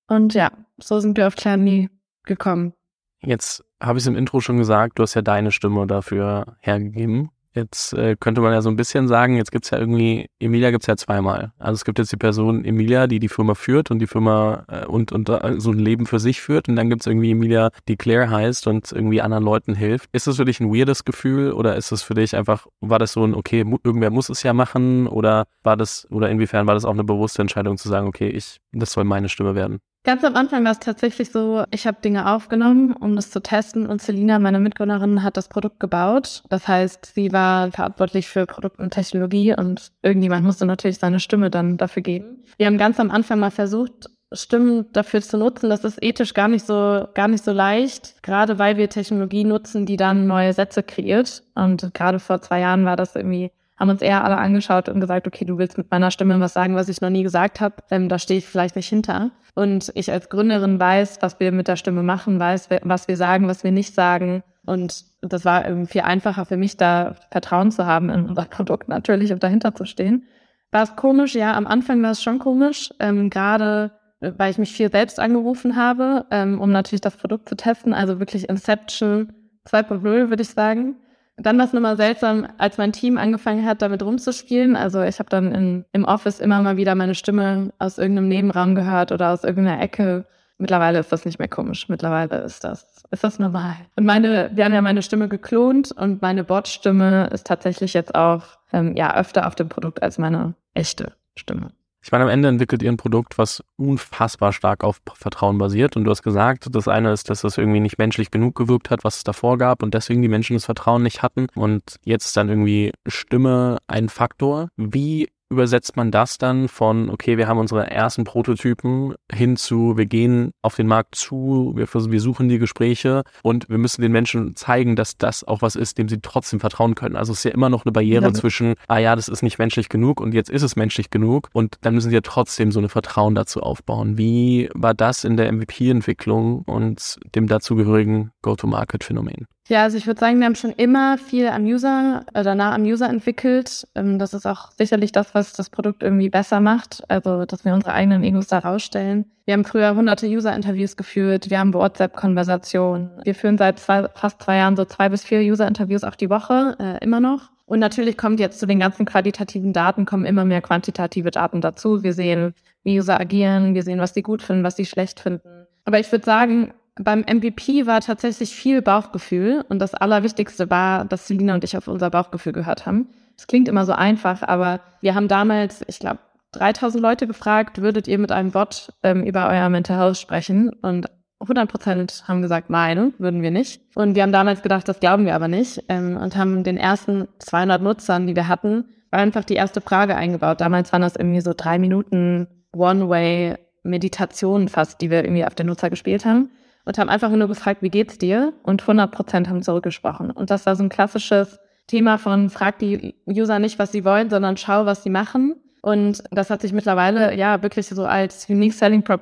Und 0.08 0.34
ja, 0.34 0.52
so 0.78 1.00
sind 1.00 1.18
wir 1.18 1.28
auf 1.28 1.36
Clanny 1.36 1.90
gekommen. 2.24 2.74
Jetzt 3.22 3.64
habe 3.82 3.98
ich 3.98 4.04
es 4.04 4.08
im 4.08 4.16
Intro 4.16 4.40
schon 4.40 4.58
gesagt, 4.58 4.98
du 4.98 5.04
hast 5.04 5.14
ja 5.14 5.22
deine 5.22 5.52
Stimme 5.52 5.86
dafür 5.88 6.58
hergegeben. 6.60 7.30
Jetzt 7.54 7.94
äh, 7.94 8.16
könnte 8.18 8.40
man 8.40 8.54
ja 8.54 8.62
so 8.62 8.70
ein 8.70 8.78
bisschen 8.78 9.10
sagen, 9.10 9.36
jetzt 9.36 9.52
gibt's 9.52 9.72
ja 9.72 9.78
irgendwie, 9.78 10.28
Emilia 10.40 10.72
gibt's 10.72 10.88
ja 10.88 10.96
zweimal. 10.96 11.52
Also 11.60 11.74
es 11.74 11.84
gibt 11.84 12.00
jetzt 12.00 12.12
die 12.12 12.18
Person 12.18 12.64
Emilia, 12.64 13.08
die 13.08 13.20
die 13.20 13.28
Firma 13.28 13.56
führt 13.56 13.92
und 13.92 14.00
die 14.00 14.08
Firma 14.08 14.64
äh, 14.70 14.86
und, 14.86 15.12
und 15.12 15.28
äh, 15.28 15.60
so 15.60 15.72
ein 15.72 15.80
Leben 15.80 16.06
für 16.06 16.20
sich 16.20 16.40
führt. 16.40 16.70
Und 16.70 16.78
dann 16.78 16.90
gibt's 16.90 17.08
irgendwie 17.08 17.32
Emilia, 17.32 17.72
die 17.90 17.98
Claire 17.98 18.30
heißt 18.30 18.68
und 18.68 18.94
irgendwie 18.94 19.22
anderen 19.22 19.44
Leuten 19.44 19.76
hilft. 19.76 20.10
Ist 20.14 20.28
das 20.28 20.38
für 20.38 20.46
dich 20.46 20.62
ein 20.62 20.74
weirdes 20.74 21.04
Gefühl 21.04 21.52
oder 21.52 21.76
ist 21.76 21.92
das 21.92 22.04
für 22.04 22.14
dich 22.14 22.38
einfach, 22.38 22.68
war 22.80 23.00
das 23.00 23.12
so 23.12 23.26
ein, 23.26 23.34
okay, 23.34 23.66
irgendwer 23.84 24.12
muss 24.12 24.30
es 24.30 24.44
ja 24.44 24.54
machen 24.54 25.08
oder 25.08 25.46
war 25.62 25.76
das, 25.76 26.08
oder 26.10 26.30
inwiefern 26.30 26.68
war 26.68 26.76
das 26.76 26.86
auch 26.86 26.94
eine 26.94 27.04
bewusste 27.04 27.42
Entscheidung 27.42 27.78
zu 27.78 27.90
sagen, 27.90 28.08
okay, 28.08 28.30
ich, 28.30 28.60
das 28.72 28.94
soll 28.94 29.04
meine 29.04 29.28
Stimme 29.28 29.56
werden? 29.56 29.80
Ganz 30.04 30.24
am 30.24 30.36
Anfang 30.36 30.66
war 30.66 30.72
es 30.72 30.80
tatsächlich 30.80 31.30
so, 31.30 31.64
ich 31.70 31.86
habe 31.86 32.02
Dinge 32.02 32.34
aufgenommen, 32.34 32.94
um 32.94 33.16
das 33.16 33.30
zu 33.30 33.40
testen 33.40 33.86
und 33.86 34.02
Selina, 34.02 34.40
meine 34.40 34.60
Mitgründerin, 34.60 35.22
hat 35.22 35.38
das 35.38 35.48
Produkt 35.48 35.80
gebaut. 35.80 36.42
Das 36.50 36.68
heißt, 36.68 37.14
sie 37.14 37.32
war 37.32 37.72
verantwortlich 37.72 38.28
für 38.28 38.48
Produkt 38.48 38.80
und 38.80 38.90
Technologie 38.92 39.54
und 39.56 39.92
irgendjemand 40.02 40.44
musste 40.44 40.66
natürlich 40.66 40.98
seine 40.98 41.20
Stimme 41.20 41.52
dann 41.52 41.78
dafür 41.78 42.02
geben. 42.02 42.44
Wir 42.58 42.66
haben 42.66 42.80
ganz 42.80 43.00
am 43.00 43.12
Anfang 43.12 43.40
mal 43.40 43.52
versucht, 43.52 44.10
Stimmen 44.34 44.86
dafür 44.94 45.22
zu 45.22 45.38
nutzen. 45.38 45.70
Das 45.70 45.84
ist 45.84 46.02
ethisch 46.02 46.34
gar 46.34 46.48
nicht 46.48 46.66
so, 46.66 47.08
gar 47.14 47.28
nicht 47.28 47.44
so 47.44 47.52
leicht, 47.52 48.24
gerade 48.24 48.58
weil 48.58 48.78
wir 48.78 48.90
Technologie 48.90 49.44
nutzen, 49.44 49.86
die 49.86 49.98
dann 49.98 50.26
neue 50.26 50.54
Sätze 50.54 50.82
kreiert. 50.82 51.44
Und 51.54 51.94
gerade 51.94 52.20
vor 52.20 52.42
zwei 52.42 52.62
Jahren 52.62 52.86
war 52.86 52.96
das 52.96 53.16
irgendwie 53.16 53.52
haben 53.82 53.90
uns 53.90 54.02
eher 54.02 54.24
alle 54.24 54.38
angeschaut 54.38 54.90
und 54.90 55.02
gesagt, 55.02 55.28
okay, 55.28 55.44
du 55.44 55.58
willst 55.58 55.78
mit 55.78 55.90
meiner 55.90 56.12
Stimme 56.12 56.40
was 56.40 56.54
sagen, 56.54 56.76
was 56.76 56.88
ich 56.88 57.02
noch 57.02 57.10
nie 57.10 57.24
gesagt 57.24 57.60
habe. 57.60 57.76
Ähm, 57.90 58.08
da 58.10 58.20
stehe 58.20 58.38
ich 58.38 58.46
vielleicht 58.46 58.76
nicht 58.76 58.88
hinter. 58.88 59.32
Und 59.56 59.92
ich 59.96 60.12
als 60.12 60.30
Gründerin 60.30 60.80
weiß, 60.80 61.18
was 61.22 61.40
wir 61.40 61.52
mit 61.52 61.68
der 61.68 61.76
Stimme 61.76 62.04
machen, 62.04 62.40
weiß, 62.40 62.70
was 62.84 63.08
wir 63.08 63.18
sagen, 63.18 63.48
was 63.48 63.64
wir 63.64 63.72
nicht 63.72 63.94
sagen. 63.96 64.44
Und 64.66 65.04
das 65.22 65.46
war 65.46 65.68
irgendwie 65.68 65.92
viel 65.92 66.02
einfacher 66.02 66.46
für 66.46 66.58
mich, 66.58 66.78
da 66.78 67.16
Vertrauen 67.32 67.72
zu 67.72 67.88
haben 67.88 68.10
in 68.10 68.30
unser 68.30 68.44
Produkt 68.44 68.88
natürlich 68.88 69.34
und 69.34 69.44
dahinter 69.44 69.74
zu 69.74 69.86
stehen. 69.86 70.28
War 70.72 70.84
es 70.84 70.96
komisch? 70.96 71.34
Ja, 71.34 71.56
am 71.56 71.66
Anfang 71.68 72.02
war 72.04 72.12
es 72.12 72.22
schon 72.22 72.40
komisch, 72.40 72.92
ähm, 73.00 73.30
gerade 73.32 73.92
äh, 74.20 74.32
weil 74.38 74.52
ich 74.52 74.60
mich 74.60 74.72
viel 74.72 74.92
selbst 74.92 75.20
angerufen 75.20 75.76
habe, 75.76 76.26
ähm, 76.30 76.62
um 76.62 76.72
natürlich 76.72 77.02
das 77.02 77.18
Produkt 77.18 77.50
zu 77.50 77.56
testen. 77.56 77.94
Also 77.94 78.20
wirklich 78.20 78.48
Inception 78.48 79.34
2.0, 79.68 80.30
würde 80.30 80.44
ich 80.44 80.50
sagen. 80.50 80.96
Dann 81.42 81.58
war 81.58 81.66
es 81.66 81.74
nochmal 81.74 81.98
seltsam, 81.98 82.48
als 82.58 82.78
mein 82.78 82.92
Team 82.92 83.18
angefangen 83.18 83.66
hat, 83.66 83.82
damit 83.82 84.04
rumzuspielen. 84.04 84.76
Also 84.76 85.02
ich 85.02 85.20
habe 85.20 85.30
dann 85.30 85.54
in, 85.54 85.86
im 85.92 86.06
Office 86.06 86.40
immer 86.40 86.62
mal 86.62 86.78
wieder 86.78 86.96
meine 86.96 87.16
Stimme 87.16 87.72
aus 87.80 87.98
irgendeinem 87.98 88.28
Nebenraum 88.28 88.76
gehört 88.76 89.12
oder 89.12 89.32
aus 89.32 89.44
irgendeiner 89.44 89.82
Ecke. 89.82 90.26
Mittlerweile 90.58 91.00
ist 91.00 91.12
das 91.12 91.26
nicht 91.26 91.40
mehr 91.40 91.48
komisch. 91.48 91.90
Mittlerweile 91.90 92.38
ist 92.42 92.64
das, 92.64 93.04
ist 93.10 93.24
das 93.24 93.40
normal. 93.40 93.76
Und 93.96 94.06
meine, 94.06 94.52
wir 94.54 94.66
haben 94.66 94.74
ja 94.74 94.82
meine 94.82 95.02
Stimme 95.02 95.28
geklont 95.28 95.92
und 95.92 96.22
meine 96.22 96.44
Bot-Stimme 96.44 97.30
ist 97.34 97.48
tatsächlich 97.48 97.94
jetzt 97.94 98.14
auch 98.14 98.44
ähm, 98.72 98.96
ja 98.96 99.16
öfter 99.16 99.48
auf 99.48 99.56
dem 99.56 99.70
Produkt 99.70 100.04
als 100.04 100.18
meine 100.20 100.54
echte 100.76 101.14
Stimme. 101.36 101.72
Ich 102.04 102.12
meine, 102.12 102.24
am 102.24 102.30
Ende 102.30 102.48
entwickelt 102.48 102.82
ihr 102.82 102.92
ein 102.92 102.98
Produkt, 102.98 103.38
was 103.38 103.64
unfassbar 103.78 104.54
stark 104.54 104.84
auf 104.84 105.02
Vertrauen 105.14 105.60
basiert. 105.60 105.96
Und 105.96 106.04
du 106.04 106.12
hast 106.12 106.24
gesagt, 106.24 106.68
das 106.72 106.88
eine 106.88 107.12
ist, 107.12 107.30
dass 107.30 107.44
es 107.44 107.58
irgendwie 107.60 107.80
nicht 107.80 108.00
menschlich 108.00 108.32
genug 108.32 108.56
gewirkt 108.56 108.90
hat, 108.90 109.04
was 109.04 109.18
es 109.18 109.24
davor 109.24 109.60
gab 109.60 109.84
und 109.84 109.94
deswegen 109.94 110.24
die 110.24 110.28
Menschen 110.28 110.56
das 110.56 110.66
Vertrauen 110.66 111.04
nicht 111.04 111.22
hatten. 111.22 111.48
Und 111.54 111.98
jetzt 112.04 112.26
ist 112.26 112.38
dann 112.38 112.50
irgendwie 112.50 112.92
Stimme 113.06 113.78
ein 113.88 114.10
Faktor. 114.10 114.70
Wie 114.78 115.30
übersetzt 115.52 115.98
man 115.98 116.12
das 116.12 116.38
dann 116.38 116.68
von, 116.68 117.10
okay, 117.10 117.38
wir 117.38 117.48
haben 117.48 117.60
unsere 117.60 117.92
ersten 117.92 118.24
Prototypen 118.24 119.14
hin 119.32 119.58
zu, 119.58 119.98
wir 119.98 120.06
gehen 120.06 120.52
auf 120.62 120.76
den 120.76 120.88
Markt 120.88 121.16
zu, 121.16 121.74
wir, 121.76 121.88
wir 121.94 122.22
suchen 122.22 122.50
die 122.50 122.58
Gespräche 122.58 123.24
und 123.44 123.70
wir 123.70 123.78
müssen 123.78 124.02
den 124.02 124.12
Menschen 124.12 124.56
zeigen, 124.56 124.96
dass 124.96 125.18
das 125.18 125.44
auch 125.44 125.62
was 125.62 125.76
ist, 125.76 125.98
dem 125.98 126.08
sie 126.08 126.20
trotzdem 126.22 126.60
vertrauen 126.60 126.96
können. 126.96 127.16
Also 127.16 127.34
es 127.34 127.40
ist 127.40 127.44
ja 127.44 127.52
immer 127.52 127.70
noch 127.70 127.86
eine 127.86 127.92
Barriere 127.92 128.26
ja. 128.26 128.34
zwischen, 128.34 128.76
ah 128.88 128.98
ja, 128.98 129.16
das 129.16 129.28
ist 129.28 129.44
nicht 129.44 129.60
menschlich 129.60 129.90
genug 129.90 130.22
und 130.22 130.34
jetzt 130.34 130.50
ist 130.50 130.64
es 130.64 130.76
menschlich 130.76 131.10
genug 131.10 131.50
und 131.54 131.78
dann 131.82 131.94
müssen 131.94 132.10
sie 132.10 132.16
ja 132.16 132.22
trotzdem 132.22 132.72
so 132.72 132.80
eine 132.80 132.90
Vertrauen 132.90 133.36
dazu 133.36 133.62
aufbauen. 133.62 134.18
Wie 134.18 134.70
war 134.74 134.94
das 134.94 135.24
in 135.24 135.38
der 135.38 135.52
MVP-Entwicklung 135.52 136.62
und 136.62 137.20
dem 137.36 137.48
dazugehörigen 137.48 138.32
Go-to-Market-Phänomen? 138.42 139.48
Ja, 139.68 139.84
also 139.84 139.98
ich 139.98 140.08
würde 140.08 140.20
sagen, 140.20 140.40
wir 140.40 140.46
haben 140.48 140.56
schon 140.56 140.72
immer 140.72 141.18
viel 141.18 141.48
am 141.48 141.64
User, 141.66 142.26
äh, 142.34 142.44
danach 142.44 142.74
am 142.74 142.84
User 142.84 143.08
entwickelt. 143.08 143.88
Ähm, 143.96 144.18
das 144.18 144.34
ist 144.34 144.46
auch 144.46 144.72
sicherlich 144.72 145.12
das, 145.12 145.36
was 145.36 145.54
das 145.54 145.70
Produkt 145.70 146.04
irgendwie 146.04 146.30
besser 146.30 146.60
macht. 146.60 147.04
Also, 147.10 147.46
dass 147.46 147.64
wir 147.64 147.74
unsere 147.74 147.94
eigenen 147.94 148.24
Egos 148.24 148.48
da 148.48 148.60
rausstellen. 148.60 149.26
Wir 149.46 149.54
haben 149.54 149.64
früher 149.64 149.96
hunderte 149.96 150.28
User-Interviews 150.28 150.98
geführt. 150.98 151.50
Wir 151.50 151.60
haben 151.60 151.74
WhatsApp-Konversationen. 151.74 153.12
Wir 153.24 153.36
führen 153.36 153.58
seit 153.58 153.80
zwei, 153.80 154.08
fast 154.16 154.42
zwei 154.42 154.58
Jahren 154.58 154.76
so 154.76 154.86
zwei 154.86 155.10
bis 155.10 155.24
vier 155.24 155.40
User-Interviews 155.40 156.04
auch 156.04 156.16
die 156.16 156.30
Woche, 156.30 156.76
äh, 156.80 157.04
immer 157.04 157.20
noch. 157.20 157.52
Und 157.66 157.80
natürlich 157.80 158.18
kommt 158.18 158.40
jetzt 158.40 158.60
zu 158.60 158.66
den 158.66 158.80
ganzen 158.80 159.06
qualitativen 159.06 159.74
Daten 159.74 160.06
kommen 160.06 160.26
immer 160.26 160.44
mehr 160.44 160.62
quantitative 160.62 161.32
Daten 161.32 161.62
dazu. 161.62 162.04
Wir 162.04 162.14
sehen, 162.14 162.54
wie 162.84 163.00
User 163.00 163.20
agieren. 163.20 163.76
Wir 163.76 163.84
sehen, 163.84 164.00
was 164.00 164.14
sie 164.14 164.24
gut 164.24 164.42
finden, 164.42 164.64
was 164.64 164.76
sie 164.76 164.86
schlecht 164.86 165.22
finden. 165.22 165.68
Aber 165.86 166.00
ich 166.00 166.12
würde 166.12 166.26
sagen, 166.26 166.74
beim 166.96 167.22
MVP 167.22 167.86
war 167.86 168.02
tatsächlich 168.02 168.56
viel 168.56 168.82
Bauchgefühl 168.82 169.64
und 169.70 169.80
das 169.80 169.94
Allerwichtigste 169.94 170.70
war, 170.70 171.06
dass 171.06 171.28
Selina 171.28 171.54
und 171.54 171.64
ich 171.64 171.78
auf 171.78 171.88
unser 171.88 172.10
Bauchgefühl 172.10 172.54
gehört 172.54 172.86
haben. 172.86 173.10
Es 173.38 173.48
klingt 173.48 173.68
immer 173.68 173.86
so 173.86 173.94
einfach, 173.94 174.44
aber 174.44 174.82
wir 175.02 175.16
haben 175.16 175.28
damals, 175.28 175.84
ich 175.88 176.00
glaube, 176.00 176.20
3000 176.52 177.02
Leute 177.02 177.28
gefragt, 177.28 177.82
würdet 177.82 178.08
ihr 178.08 178.20
mit 178.20 178.32
einem 178.32 178.52
Bot 178.52 178.92
ähm, 179.04 179.24
über 179.24 179.48
euer 179.50 179.70
Mental 179.70 179.98
Health 179.98 180.18
sprechen? 180.18 180.70
Und 180.82 181.10
100 181.40 181.70
Prozent 181.70 182.24
haben 182.28 182.42
gesagt, 182.42 182.70
nein, 182.70 183.14
würden 183.18 183.42
wir 183.42 183.52
nicht. 183.52 183.82
Und 183.96 184.16
wir 184.16 184.24
haben 184.24 184.34
damals 184.34 184.62
gedacht, 184.62 184.88
das 184.88 185.00
glauben 185.00 185.26
wir 185.26 185.34
aber 185.34 185.48
nicht 185.48 185.86
ähm, 185.88 186.18
und 186.18 186.36
haben 186.36 186.64
den 186.64 186.78
ersten 186.78 187.30
200 187.40 187.82
Nutzern, 187.82 188.28
die 188.28 188.36
wir 188.36 188.50
hatten, 188.50 188.86
einfach 189.12 189.46
die 189.46 189.56
erste 189.56 189.80
Frage 189.80 190.16
eingebaut. 190.16 190.60
Damals 190.60 190.92
waren 190.92 191.02
das 191.02 191.16
irgendwie 191.16 191.42
so 191.42 191.54
drei 191.56 191.80
Minuten 191.80 192.48
One-Way 192.74 193.56
Meditationen 193.84 194.68
fast, 194.68 195.02
die 195.02 195.10
wir 195.10 195.24
irgendwie 195.24 195.46
auf 195.46 195.56
den 195.56 195.68
Nutzer 195.68 195.90
gespielt 195.90 196.26
haben 196.26 196.50
und 196.86 196.98
haben 196.98 197.10
einfach 197.10 197.30
nur 197.30 197.48
gefragt, 197.48 197.82
wie 197.82 197.90
geht's 197.90 198.18
dir? 198.18 198.54
Und 198.64 198.82
100 198.82 199.12
Prozent 199.12 199.50
haben 199.50 199.62
zurückgesprochen. 199.62 200.32
Und 200.32 200.50
das 200.50 200.66
war 200.66 200.76
so 200.76 200.84
ein 200.84 200.90
klassisches 200.90 201.60
Thema 201.88 202.18
von 202.18 202.50
frag 202.50 202.80
die 202.80 203.16
User 203.28 203.60
nicht, 203.60 203.80
was 203.80 203.92
sie 203.92 204.06
wollen, 204.06 204.30
sondern 204.30 204.58
schau, 204.58 204.86
was 204.86 205.04
sie 205.04 205.10
machen. 205.10 205.56
Und 205.82 206.24
das 206.32 206.50
hat 206.50 206.62
sich 206.62 206.74
mittlerweile 206.74 207.36
ja 207.36 207.62
wirklich 207.64 207.88
so 207.88 208.06
als 208.06 208.48
Unique 208.50 208.74
Selling 208.74 209.04
Prop 209.04 209.22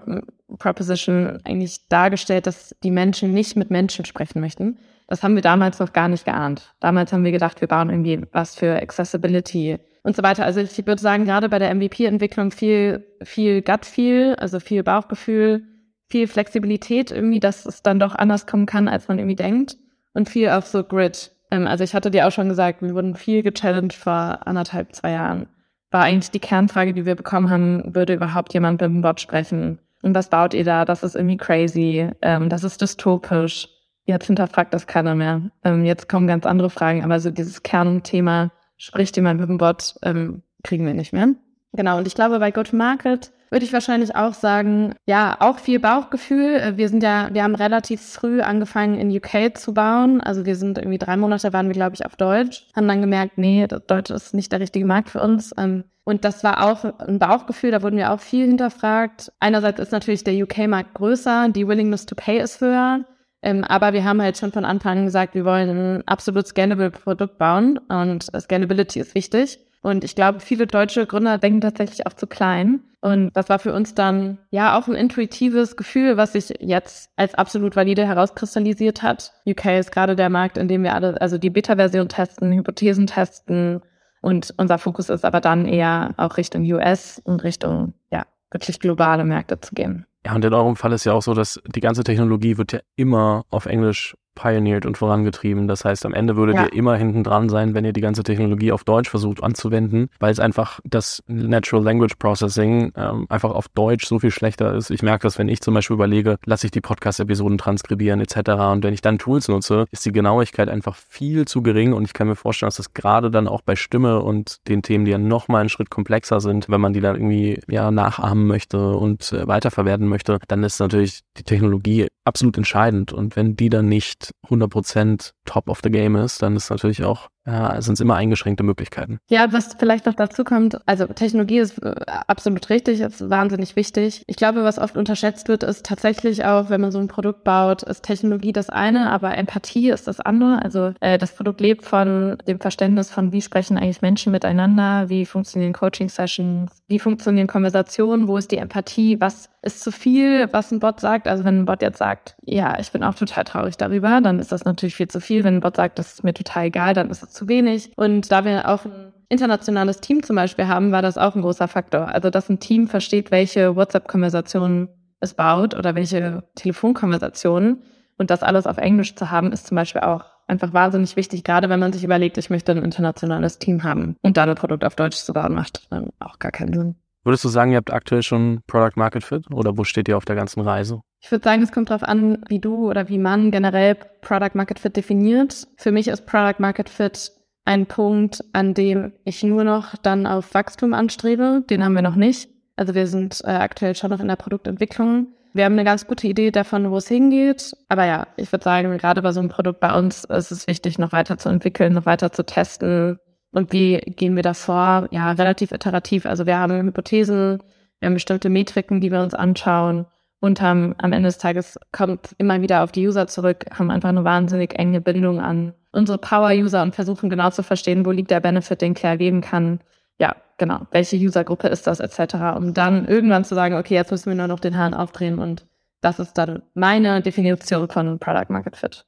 Proposition 0.58 1.40
eigentlich 1.44 1.88
dargestellt, 1.90 2.48
dass 2.48 2.76
die 2.84 2.92
Menschen 2.92 3.34
nicht 3.34 3.56
mit 3.56 3.70
Menschen 3.70 4.04
sprechen 4.06 4.42
möchten. 4.42 4.80
Das 5.08 5.24
haben 5.24 5.36
wir 5.36 5.42
damals 5.42 5.80
noch 5.80 5.94
gar 5.94 6.08
nicht 6.08 6.26
geahnt. 6.26 6.74
Damals 6.80 7.14
haben 7.14 7.24
wir 7.24 7.32
gedacht, 7.32 7.62
wir 7.62 7.68
bauen 7.68 7.90
irgendwie 7.90 8.22
was 8.32 8.56
für 8.56 8.76
Accessibility 8.82 9.78
und 10.04 10.16
so 10.16 10.24
weiter. 10.24 10.46
Also 10.46 10.60
ich 10.60 10.78
würde 10.86 11.02
sagen, 11.02 11.26
gerade 11.26 11.50
bei 11.50 11.60
der 11.60 11.74
MVP-Entwicklung 11.74 12.52
viel, 12.52 13.06
viel 13.24 13.62
Gut-Feel, 13.62 14.36
also 14.36 14.60
viel 14.60 14.84
Bauchgefühl, 14.84 15.64
viel 16.10 16.28
Flexibilität 16.28 17.12
irgendwie, 17.12 17.40
dass 17.40 17.66
es 17.66 17.84
dann 17.84 18.00
doch 18.00 18.16
anders 18.16 18.48
kommen 18.48 18.66
kann, 18.66 18.88
als 18.88 19.08
man 19.08 19.20
irgendwie 19.20 19.36
denkt. 19.36 19.78
Und 20.14 20.30
viel 20.30 20.50
auf 20.50 20.66
so 20.66 20.84
Grid. 20.84 21.32
Ähm, 21.52 21.68
also 21.68 21.84
ich 21.84 21.94
hatte 21.94 22.12
dir 22.12 22.28
auch 22.28 22.32
schon 22.32 22.50
gesagt, 22.50 22.82
wir 22.82 22.94
wurden 22.94 23.16
viel 23.16 23.44
gechallenged 23.44 23.94
vor 23.94 24.40
anderthalb, 24.46 24.96
zwei 24.96 25.12
Jahren. 25.12 25.48
War 25.92 26.04
eigentlich 26.04 26.32
die 26.32 26.40
Kernfrage, 26.40 26.94
die 26.94 27.06
wir 27.06 27.16
bekommen 27.16 27.50
haben, 27.50 27.96
würde 27.96 28.14
überhaupt 28.14 28.54
jemand 28.54 28.82
mit 28.82 28.90
dem 28.90 29.02
Bot 29.02 29.22
sprechen? 29.22 29.80
Und 30.02 30.16
was 30.16 30.30
baut 30.30 30.54
ihr 30.54 30.64
da? 30.64 30.86
Das 30.86 31.04
ist 31.04 31.16
irgendwie 31.16 31.38
crazy. 31.38 32.10
Ähm, 32.22 32.50
das 32.50 32.64
ist 32.64 32.82
dystopisch. 32.82 33.68
Jetzt 34.06 34.28
hinterfragt 34.28 34.74
das 34.74 34.88
keiner 34.88 35.14
mehr. 35.14 35.42
Ähm, 35.64 35.86
jetzt 35.86 36.10
kommen 36.10 36.28
ganz 36.28 36.46
andere 36.46 36.70
Fragen, 36.70 37.04
aber 37.04 37.20
so 37.20 37.30
dieses 37.30 37.62
Kernthema, 37.64 38.52
spricht 38.78 39.16
jemand 39.18 39.40
mit 39.40 39.50
dem 39.50 39.58
Bot, 39.58 39.96
ähm, 40.02 40.42
kriegen 40.64 40.86
wir 40.86 40.94
nicht 40.94 41.14
mehr. 41.14 41.30
Genau, 41.74 41.98
und 41.98 42.08
ich 42.08 42.16
glaube, 42.16 42.40
bei 42.40 42.50
Go-to-Market 42.50 43.32
würde 43.50 43.66
ich 43.66 43.74
wahrscheinlich 43.74 44.16
auch 44.16 44.34
sagen, 44.34 44.96
ja, 45.06 45.38
auch 45.40 45.60
viel 45.60 45.80
Bauchgefühl. 45.80 46.56
Äh, 46.56 46.78
wir 46.78 46.90
sind 46.90 47.04
ja, 47.04 47.30
wir 47.32 47.44
haben 47.44 47.56
relativ 47.56 48.02
früh 48.02 48.42
angefangen 48.42 48.96
in 48.96 49.16
UK 49.16 49.58
zu 49.58 49.74
bauen. 49.74 50.22
Also 50.22 50.46
wir 50.46 50.56
sind 50.56 50.78
irgendwie 50.78 50.98
drei 50.98 51.18
Monate 51.18 51.52
waren 51.54 51.68
wir, 51.68 51.74
glaube 51.74 51.96
ich, 51.96 52.06
auf 52.06 52.16
Deutsch, 52.16 52.68
haben 52.76 52.88
dann 52.88 53.02
gemerkt, 53.02 53.38
nee, 53.38 53.68
Deutsch 53.88 54.12
ist 54.12 54.34
nicht 54.34 54.52
der 54.52 54.60
richtige 54.60 54.86
Markt 54.86 55.10
für 55.10 55.22
uns. 55.22 55.54
Ähm, 55.58 55.84
und 56.04 56.26
das 56.26 56.44
war 56.44 56.66
auch 56.66 56.86
ein 57.00 57.20
Bauchgefühl, 57.20 57.72
da 57.72 57.84
wurden 57.84 57.98
wir 57.98 58.12
auch 58.12 58.20
viel 58.20 58.48
hinterfragt. 58.48 59.32
Einerseits 59.40 59.80
ist 59.80 59.92
natürlich 59.92 60.24
der 60.24 60.34
UK-Markt 60.34 60.96
größer, 60.96 61.50
die 61.50 61.68
Willingness 61.68 62.06
to 62.06 62.16
pay 62.16 62.40
ist 62.40 62.62
höher. 62.62 63.06
Ähm, 63.42 63.64
aber 63.64 63.94
wir 63.94 64.04
haben 64.04 64.22
halt 64.22 64.38
schon 64.38 64.52
von 64.52 64.66
Anfang 64.66 65.00
an 65.00 65.06
gesagt, 65.06 65.34
wir 65.34 65.46
wollen 65.46 65.70
ein 65.70 66.08
absolut 66.08 66.48
scalable 66.48 66.92
Produkt 66.92 67.38
bauen 67.38 67.78
und 67.78 68.24
Scalability 68.38 69.00
ist 69.00 69.16
wichtig. 69.16 69.60
Und 69.82 70.04
ich 70.04 70.16
glaube, 70.16 70.40
viele 70.40 70.68
deutsche 70.68 71.06
Gründer 71.06 71.38
denken 71.38 71.62
tatsächlich 71.62 72.06
auch 72.06 72.14
zu 72.14 72.28
klein. 72.28 72.82
Und 73.02 73.32
das 73.34 73.48
war 73.48 73.60
für 73.60 73.74
uns 73.74 73.96
dann 73.96 74.40
ja 74.52 74.78
auch 74.78 74.88
ein 74.88 74.96
intuitives 74.96 75.78
Gefühl, 75.78 76.18
was 76.18 76.34
sich 76.34 76.54
jetzt 76.60 77.12
als 77.16 77.34
absolut 77.36 77.78
valide 77.78 78.06
herauskristallisiert 78.06 79.02
hat. 79.02 79.32
UK 79.48 79.66
ist 79.80 79.92
gerade 79.94 80.18
der 80.18 80.30
Markt, 80.30 80.58
in 80.58 80.68
dem 80.68 80.84
wir 80.84 80.94
alle, 80.94 81.20
also 81.22 81.38
die 81.38 81.50
Beta-Version 81.50 82.10
testen, 82.10 82.52
Hypothesen 82.52 83.08
testen. 83.08 83.82
Und 84.22 84.54
unser 84.58 84.78
Fokus 84.78 85.10
ist 85.10 85.24
aber 85.24 85.40
dann 85.40 85.66
eher 85.66 86.14
auch 86.18 86.36
Richtung 86.36 86.64
US 86.74 87.22
und 87.24 87.44
Richtung, 87.46 87.94
ja, 88.12 88.26
wirklich 88.52 88.82
globale 88.82 89.24
Märkte 89.24 89.62
zu 89.62 89.76
gehen. 89.76 90.06
Ja, 90.26 90.36
und 90.36 90.44
in 90.44 90.54
eurem 90.54 90.76
Fall 90.76 90.92
ist 90.92 91.06
ja 91.06 91.14
auch 91.14 91.22
so, 91.22 91.34
dass 91.34 91.62
die 91.74 91.80
ganze 91.80 92.04
Technologie 92.04 92.58
wird 92.58 92.74
ja 92.74 92.80
immer 92.98 93.46
auf 93.50 93.66
Englisch 93.66 94.18
pioneered 94.40 94.86
und 94.86 94.98
vorangetrieben. 94.98 95.68
Das 95.68 95.84
heißt, 95.84 96.06
am 96.06 96.14
Ende 96.14 96.38
würdet 96.38 96.56
ja. 96.56 96.64
ihr 96.64 96.74
immer 96.74 96.96
hinten 96.96 97.24
dran 97.24 97.50
sein, 97.50 97.74
wenn 97.74 97.84
ihr 97.84 97.94
die 97.94 98.02
ganze 98.02 98.24
Technologie 98.24 98.72
auf 98.72 98.84
Deutsch 98.86 99.10
versucht 99.10 99.44
anzuwenden, 99.44 100.10
weil 100.20 100.32
es 100.32 100.40
einfach 100.40 100.80
das 100.86 101.22
Natural 101.28 101.84
Language 101.84 102.16
Processing 102.18 102.94
ähm, 102.96 103.26
einfach 103.30 103.52
auf 103.52 103.68
Deutsch 103.70 104.08
so 104.08 104.20
viel 104.20 104.32
schlechter 104.32 104.74
ist. 104.74 104.92
Ich 104.92 105.04
merke 105.04 105.24
das, 105.24 105.38
wenn 105.38 105.50
ich 105.50 105.62
zum 105.62 105.74
Beispiel 105.74 105.96
überlege, 105.96 106.38
lasse 106.46 106.68
ich 106.68 106.72
die 106.72 106.82
Podcast-Episoden 106.82 107.58
transkribieren 107.58 108.22
etc. 108.22 108.52
Und 108.72 108.84
wenn 108.84 108.94
ich 108.94 109.02
dann 109.02 109.18
Tools 109.18 109.50
nutze, 109.50 109.86
ist 109.92 110.06
die 110.06 110.12
Genauigkeit 110.12 110.70
einfach 110.70 110.96
viel 110.96 111.46
zu 111.46 111.62
gering 111.62 111.92
und 111.94 112.06
ich 112.06 112.14
kann 112.14 112.28
mir 112.28 112.36
vorstellen, 112.36 112.68
dass 112.68 112.78
das 112.78 112.94
gerade 112.94 113.30
dann 113.30 113.48
auch 113.48 113.62
bei 113.62 113.76
Stimme 113.76 114.22
und 114.22 114.58
den 114.68 114.82
Themen, 114.82 115.04
die 115.04 115.12
ja 115.12 115.18
nochmal 115.18 115.62
einen 115.62 115.70
Schritt 115.70 115.90
komplexer 115.90 116.40
sind, 116.40 116.70
wenn 116.70 116.80
man 116.80 116.94
die 116.94 117.02
dann 117.02 117.16
irgendwie 117.16 117.60
ja 117.68 117.92
nachahmen 117.92 118.48
möchte 118.48 118.96
und 118.96 119.34
äh, 119.34 119.48
weiterverwerten 119.48 120.08
möchte, 120.08 120.40
dann 120.48 120.64
ist 120.64 120.80
natürlich 120.80 121.22
die 121.38 121.44
Technologie 121.44 122.08
absolut 122.26 122.58
entscheidend. 122.58 123.14
Und 123.14 123.36
wenn 123.36 123.56
die 123.56 123.70
dann 123.70 123.88
nicht 123.88 124.32
100% 124.48 125.32
top 125.46 125.70
of 125.70 125.80
the 125.84 125.90
game 125.90 126.16
ist, 126.16 126.42
dann 126.42 126.56
ist 126.56 126.70
natürlich 126.70 127.04
auch 127.04 127.30
ja, 127.50 127.82
sind 127.82 127.94
es 127.94 128.00
immer 128.00 128.16
eingeschränkte 128.16 128.64
Möglichkeiten. 128.64 129.20
Ja, 129.30 129.52
was 129.52 129.76
vielleicht 129.78 130.06
noch 130.06 130.14
dazu 130.14 130.44
kommt, 130.44 130.80
also 130.86 131.06
Technologie 131.06 131.60
ist 131.60 131.80
äh, 131.80 131.96
absolut 132.28 132.70
richtig, 132.70 133.00
ist 133.00 133.30
wahnsinnig 133.30 133.76
wichtig. 133.76 134.24
Ich 134.28 134.36
glaube, 134.36 134.64
was 134.64 134.78
oft 134.78 134.98
unterschätzt 134.98 135.48
wird, 135.48 135.64
ist 135.64 135.86
tatsächlich 135.86 136.46
auch, 136.46 136.70
wenn 136.70 136.82
man 136.82 136.92
so 136.92 137.00
ein 137.00 137.08
Produkt 137.08 137.44
baut, 137.44 137.84
ist 137.84 138.04
Technologie 138.04 138.54
das 138.54 138.70
eine, 138.70 139.10
aber 139.10 139.38
Empathie 139.38 139.90
ist 139.90 140.08
das 140.08 140.20
andere. 140.20 140.62
Also 140.64 140.94
äh, 141.00 141.18
das 141.18 141.36
Produkt 141.36 141.62
lebt 141.62 141.86
von 141.86 142.38
dem 142.48 142.60
Verständnis 142.60 143.10
von, 143.10 143.32
wie 143.32 143.42
sprechen 143.42 143.78
eigentlich 143.78 144.02
Menschen 144.02 144.32
miteinander, 144.32 145.10
wie 145.10 145.26
funktionieren 145.26 145.74
Coaching-Sessions, 145.74 146.72
wie 146.88 147.00
funktionieren 147.00 147.48
Konversationen, 147.48 148.28
wo 148.28 148.38
ist 148.38 148.52
die 148.52 148.58
Empathie, 148.58 149.20
was 149.20 149.50
ist 149.62 149.82
zu 149.82 149.92
viel, 149.92 150.48
was 150.52 150.72
ein 150.72 150.80
Bot 150.80 151.00
sagt. 151.00 151.28
Also 151.28 151.44
wenn 151.44 151.60
ein 151.60 151.66
Bot 151.66 151.82
jetzt 151.82 151.98
sagt, 151.98 152.36
ja, 152.46 152.80
ich 152.80 152.92
bin 152.92 153.04
auch 153.04 153.16
total 153.16 153.44
traurig 153.44 153.78
darüber, 153.78 154.22
dann 154.22 154.40
ist 154.40 154.52
das 154.52 154.64
natürlich 154.64 154.96
viel 154.96 155.10
zu 155.10 155.20
viel. 155.20 155.44
Wenn 155.44 155.58
ein 155.58 155.60
Bot 155.60 155.76
sagt, 155.76 156.00
das 156.00 156.14
ist 156.14 156.24
mir 156.24 156.34
total 156.34 156.66
egal, 156.66 156.94
dann 156.94 157.10
ist 157.10 157.24
es 157.24 157.34
zu 157.40 157.48
wenig. 157.48 157.92
Und 157.96 158.32
da 158.32 158.46
wir 158.46 158.68
auch 158.68 158.86
ein 158.86 159.14
internationales 159.30 160.02
Team 160.02 160.24
zum 160.24 160.36
Beispiel 160.36 160.68
haben, 160.68 160.92
war 160.92 161.02
das 161.02 161.18
auch 161.18 161.36
ein 161.36 161.42
großer 161.42 161.68
Faktor. 161.68 162.10
Also, 162.10 162.30
dass 162.30 162.50
ein 162.50 162.60
Team 162.60 162.88
versteht, 162.88 163.32
welche 163.32 163.76
WhatsApp-Konversationen 163.76 164.90
es 165.20 165.34
baut 165.34 165.76
oder 165.76 165.96
welche 165.96 166.44
Telefonkonversationen. 166.56 167.84
Und 168.18 168.30
das 168.30 168.44
alles 168.44 168.68
auf 168.68 168.78
Englisch 168.78 169.16
zu 169.16 169.32
haben, 169.32 169.52
ist 169.54 169.68
zum 169.68 169.76
Beispiel 169.76 170.02
auch 170.02 170.26
einfach 170.48 170.74
wahnsinnig 170.74 171.16
wichtig, 171.16 171.44
gerade 171.44 171.70
wenn 171.70 171.80
man 171.80 171.94
sich 171.94 172.04
überlegt, 172.04 172.38
ich 172.38 172.50
möchte 172.50 172.72
ein 172.74 172.84
internationales 172.84 173.60
Team 173.60 173.84
haben. 173.84 174.18
Und 174.22 174.36
dann 174.36 174.50
ein 174.50 174.56
Produkt 174.56 174.84
auf 174.84 174.96
Deutsch 174.96 175.18
zu 175.18 175.32
bauen, 175.32 175.54
macht 175.54 175.88
dann 175.92 176.10
auch 176.20 176.40
gar 176.40 176.52
keinen 176.52 176.74
Sinn. 176.74 176.96
Würdest 177.24 177.44
du 177.44 177.50
sagen, 177.50 177.72
ihr 177.72 177.78
habt 177.78 177.94
aktuell 177.94 178.24
schon 178.24 178.62
Product 178.68 178.96
Market 178.96 179.24
Fit 179.24 179.46
oder 179.52 179.78
wo 179.78 179.84
steht 179.84 180.08
ihr 180.08 180.18
auf 180.18 180.26
der 180.26 180.36
ganzen 180.36 180.62
Reise? 180.62 181.02
Ich 181.22 181.32
würde 181.32 181.44
sagen, 181.44 181.62
es 181.62 181.72
kommt 181.72 181.90
darauf 181.90 182.04
an, 182.04 182.44
wie 182.48 182.60
du 182.60 182.90
oder 182.90 183.10
wie 183.10 183.18
man 183.18 183.52
generell 183.52 183.96
Product 184.22 184.52
Market 184.54 184.80
Fit 184.80 184.96
definiert. 184.96 185.68
Für 185.78 185.92
mich 185.92 186.08
ist 186.08 186.26
Product 186.26 186.60
Market 186.60 186.90
Fit 186.90 187.32
ein 187.66 187.86
Punkt, 187.86 188.44
an 188.54 188.74
dem 188.74 189.12
ich 189.26 189.44
nur 189.44 189.64
noch 189.64 189.96
dann 189.98 190.26
auf 190.26 190.54
Wachstum 190.54 190.94
anstrebe. 190.94 191.64
Den 191.70 191.84
haben 191.84 191.94
wir 191.94 192.02
noch 192.02 192.16
nicht. 192.16 192.50
Also 192.78 192.96
wir 192.96 193.06
sind 193.06 193.42
äh, 193.44 193.50
aktuell 193.50 193.96
schon 193.96 194.10
noch 194.10 194.22
in 194.22 194.30
der 194.30 194.38
Produktentwicklung. 194.38 195.28
Wir 195.54 195.66
haben 195.66 195.74
eine 195.74 195.84
ganz 195.84 196.08
gute 196.08 196.28
Idee 196.28 196.52
davon, 196.52 196.90
wo 196.90 196.98
es 196.98 197.08
hingeht. 197.08 197.76
Aber 197.90 198.06
ja, 198.06 198.28
ich 198.38 198.52
würde 198.52 198.64
sagen, 198.64 198.98
gerade 198.98 199.22
bei 199.22 199.32
so 199.32 199.42
einem 199.42 199.50
Produkt 199.50 199.82
bei 199.82 199.94
uns 199.94 200.24
ist 200.24 200.52
es 200.52 200.68
wichtig, 200.68 200.98
noch 201.00 201.12
weiter 201.12 201.38
zu 201.38 201.50
entwickeln, 201.50 201.94
noch 201.94 202.06
weiter 202.06 202.32
zu 202.32 202.46
testen. 202.46 203.20
Und 203.52 203.74
wie 203.74 203.98
gehen 203.98 204.36
wir 204.36 204.44
da 204.44 204.54
vor? 204.54 205.08
Ja, 205.12 205.32
relativ 205.32 205.72
iterativ. 205.72 206.26
Also 206.26 206.46
wir 206.46 206.58
haben 206.58 206.88
Hypothesen, 206.88 207.62
wir 208.00 208.08
haben 208.08 208.14
bestimmte 208.14 208.50
Metriken, 208.50 209.02
die 209.02 209.12
wir 209.12 209.22
uns 209.22 209.34
anschauen 209.34 210.06
und 210.40 210.62
haben 210.62 210.96
am 210.98 211.12
Ende 211.12 211.28
des 211.28 211.38
Tages 211.38 211.78
kommt 211.92 212.36
immer 212.38 212.62
wieder 212.62 212.84
auf 212.84 212.92
die 212.92 213.08
User 213.08 213.28
zurück, 213.28 213.66
haben 213.72 213.92
einfach 213.92 214.10
eine 214.10 214.24
wahnsinnig 214.24 214.78
enge 214.78 215.02
Bindung 215.02 215.40
an 215.40 215.74
unsere 215.92 216.18
Power-User 216.18 216.82
und 216.84 216.96
versuchen 216.96 217.30
genau 217.30 217.50
zu 217.50 217.64
verstehen, 217.64 218.06
wo 218.06 218.12
liegt 218.12 218.32
der 218.32 218.40
Benefit, 218.40 218.82
den 218.82 218.94
Claire 218.94 219.18
geben 219.18 219.42
kann. 219.42 219.80
Ja, 220.20 220.36
genau. 220.58 220.82
Welche 220.92 221.18
Usergruppe 221.18 221.68
ist 221.68 221.88
das, 221.88 222.00
etc. 222.00 222.36
Um 222.56 222.74
dann 222.74 223.08
irgendwann 223.08 223.44
zu 223.44 223.56
sagen, 223.56 223.76
okay, 223.76 223.96
jetzt 223.96 224.12
müssen 224.12 224.30
wir 224.30 224.36
nur 224.36 224.48
noch 224.48 224.60
den 224.60 224.78
Hahn 224.78 224.94
aufdrehen 224.94 225.40
und 225.40 225.66
das 226.02 226.20
ist 226.20 226.38
dann 226.38 226.62
meine 226.74 227.22
Definition 227.22 227.90
von 227.90 228.20
Product 228.20 228.50
Market 228.50 228.78
Fit. 228.78 229.06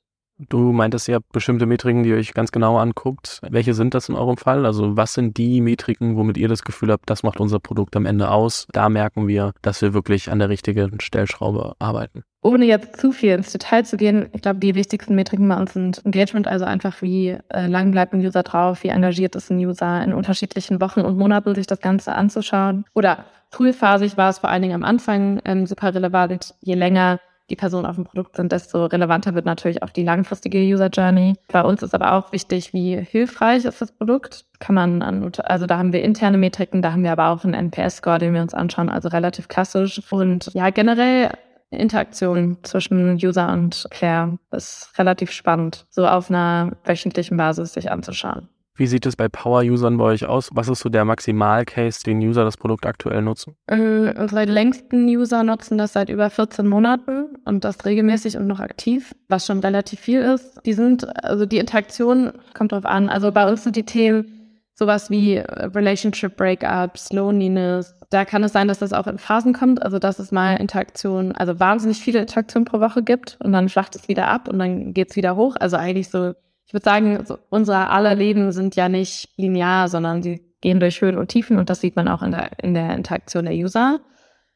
Du 0.50 0.72
meintest 0.72 1.08
ja 1.08 1.20
bestimmte 1.32 1.66
Metriken, 1.66 2.04
die 2.04 2.10
ihr 2.10 2.16
euch 2.16 2.34
ganz 2.34 2.52
genau 2.52 2.78
anguckt. 2.78 3.42
Welche 3.50 3.74
sind 3.74 3.94
das 3.94 4.10
in 4.10 4.16
eurem 4.16 4.38
Fall? 4.38 4.66
Also 4.66 4.98
was 4.98 5.14
sind 5.14 5.38
die 5.38 5.62
Metriken, 5.62 6.16
womit 6.16 6.38
ihr 6.38 6.48
das 6.48 6.64
Gefühl 6.64 6.92
habt, 6.92 7.10
das 7.10 7.24
macht 7.24 7.40
unser 7.40 7.60
Produkt 7.60 7.96
am 7.96 8.06
Ende 8.06 8.30
aus? 8.32 8.68
Da 8.72 8.90
merken 8.90 9.28
wir, 9.28 9.54
dass 9.62 9.82
wir 9.82 9.94
wirklich 9.94 10.32
an 10.32 10.40
der 10.40 10.50
richtigen 10.50 11.00
Stellschraube 11.00 11.74
arbeiten. 11.80 12.24
Ohne 12.44 12.66
jetzt 12.66 13.00
zu 13.00 13.12
viel 13.12 13.34
ins 13.34 13.52
Detail 13.52 13.86
zu 13.86 13.98
gehen, 13.98 14.30
ich 14.34 14.42
glaube, 14.42 14.60
die 14.60 14.74
wichtigsten 14.74 15.14
Metriken 15.14 15.48
bei 15.48 15.58
uns 15.58 15.74
sind 15.74 16.04
Engagement, 16.06 16.48
also 16.48 16.66
einfach 16.66 17.04
wie 17.04 17.38
äh, 17.50 17.68
lang 17.68 17.92
bleibt 17.92 18.14
ein 18.14 18.26
User 18.26 18.42
drauf, 18.42 18.84
wie 18.84 18.88
engagiert 18.88 19.36
ist 19.36 19.52
ein 19.52 19.60
User 19.60 20.04
in 20.04 20.12
unterschiedlichen 20.12 20.82
Wochen 20.82 21.02
und 21.02 21.20
Monaten 21.20 21.54
sich 21.54 21.68
das 21.68 21.82
Ganze 21.82 22.16
anzuschauen. 22.16 22.86
Oder 22.96 23.26
frühphasig 23.52 24.18
war 24.18 24.32
es 24.32 24.40
vor 24.40 24.50
allen 24.50 24.64
Dingen 24.64 24.74
am 24.74 24.84
Anfang 24.84 25.40
ähm, 25.46 25.68
super 25.68 25.94
relevant. 25.94 26.56
Je 26.62 26.74
länger 26.74 27.20
die 27.50 27.56
Personen 27.56 27.86
auf 27.86 27.96
dem 27.96 28.06
Produkt 28.06 28.36
sind, 28.36 28.52
desto 28.52 28.86
relevanter 28.86 29.36
wird 29.36 29.46
natürlich 29.46 29.84
auch 29.84 29.90
die 29.90 30.04
langfristige 30.04 30.60
User 30.60 30.88
Journey. 30.88 31.36
Bei 31.52 31.64
uns 31.64 31.84
ist 31.84 31.94
aber 31.94 32.14
auch 32.14 32.32
wichtig, 32.32 32.74
wie 32.74 32.96
hilfreich 32.96 33.66
ist 33.66 33.82
das 33.82 33.92
Produkt. 33.92 34.46
Kann 34.60 34.76
man 34.76 35.02
an, 35.02 35.32
also 35.44 35.66
da 35.66 35.78
haben 35.78 35.92
wir 35.92 36.04
interne 36.04 36.38
Metriken, 36.38 36.82
da 36.82 36.94
haben 36.94 37.04
wir 37.04 37.12
aber 37.12 37.30
auch 37.30 37.44
einen 37.44 37.54
NPS-Score, 37.54 38.20
den 38.20 38.34
wir 38.34 38.42
uns 38.42 38.54
anschauen, 38.54 38.90
also 38.90 39.10
relativ 39.10 39.48
klassisch. 39.48 40.02
Und 40.12 40.54
ja, 40.54 40.70
generell 40.70 41.32
Interaktion 41.72 42.58
zwischen 42.64 43.16
User 43.16 43.52
und 43.52 43.88
Claire 43.92 44.38
ist 44.52 44.92
relativ 44.98 45.32
spannend, 45.32 45.86
so 45.90 46.06
auf 46.06 46.30
einer 46.30 46.74
wöchentlichen 46.84 47.38
Basis 47.38 47.74
sich 47.74 47.90
anzuschauen. 47.90 48.50
Wie 48.76 48.88
sieht 48.88 49.06
es 49.06 49.16
bei 49.16 49.28
Power-Usern 49.28 49.98
bei 49.98 50.06
euch 50.06 50.26
aus? 50.26 50.50
Was 50.54 50.70
ist 50.70 50.80
so 50.80 50.90
der 50.90 51.06
Maximal-Case, 51.06 52.04
den 52.04 52.20
User 52.20 52.44
das 52.44 52.58
Produkt 52.58 52.86
aktuell 52.86 53.22
nutzen? 53.22 53.56
Äh, 53.68 54.18
unsere 54.18 54.46
längsten 54.46 55.06
User 55.08 55.44
nutzen 55.44 55.78
das 55.78 55.94
seit 55.94 56.10
über 56.10 56.30
14 56.30 56.68
Monaten. 56.68 57.36
und 57.46 57.64
das 57.64 57.86
regelmäßig 57.86 58.38
und 58.38 58.48
noch 58.48 58.60
aktiv, 58.60 59.14
was 59.28 59.46
schon 59.46 59.60
relativ 59.60 60.00
viel 60.00 60.22
ist. 60.22 60.60
Die 60.66 60.74
sind, 60.74 61.08
also 61.24 61.46
die 61.46 61.58
Interaktion 61.58 62.32
kommt 62.54 62.72
drauf 62.72 62.86
an. 62.86 63.10
Also 63.10 63.32
bei 63.32 63.50
uns 63.50 63.64
sind 63.64 63.76
die 63.76 63.84
Themen 63.84 64.42
sowas 64.74 65.10
wie 65.10 65.38
Relationship 65.38 66.36
Breakups, 66.36 67.12
Loneliness. 67.12 67.94
Da 68.10 68.26
kann 68.26 68.44
es 68.44 68.54
sein, 68.54 68.68
dass 68.68 68.80
das 68.80 68.94
auch 68.94 69.08
in 69.08 69.18
Phasen 69.18 69.54
kommt, 69.54 69.82
also 69.84 70.00
dass 70.00 70.20
es 70.20 70.32
mal 70.32 70.56
Interaktionen, 70.56 71.34
also 71.34 71.60
wahnsinnig 71.60 72.00
viele 72.00 72.20
Interaktionen 72.20 72.66
pro 72.66 72.80
Woche 72.80 73.04
gibt 73.04 73.38
und 73.44 73.52
dann 73.54 73.70
flacht 73.70 73.96
es 73.96 74.08
wieder 74.08 74.28
ab 74.28 74.48
und 74.48 74.60
dann 74.60 74.94
geht 74.94 75.12
es 75.12 75.16
wieder 75.16 75.36
hoch. 75.36 75.56
Also 75.60 75.78
eigentlich 75.78 76.10
so, 76.10 76.34
ich 76.72 76.74
würde 76.74 76.86
sagen, 76.86 77.26
so 77.26 77.38
unsere 77.50 77.90
aller 77.90 78.16
Leben 78.16 78.54
sind 78.54 78.78
ja 78.78 78.88
nicht 78.88 79.28
linear, 79.36 79.90
sondern 79.90 80.24
sie 80.24 80.42
gehen 80.62 80.80
durch 80.80 81.02
Höhen 81.02 81.18
und 81.18 81.28
Tiefen 81.28 81.58
und 81.58 81.70
das 81.70 81.82
sieht 81.82 81.98
man 81.98 82.08
auch 82.08 82.22
in 82.22 82.32
der, 82.32 82.52
in 82.64 82.74
der 82.74 82.96
Interaktion 82.96 83.44
der 83.44 83.56
User. 83.56 84.00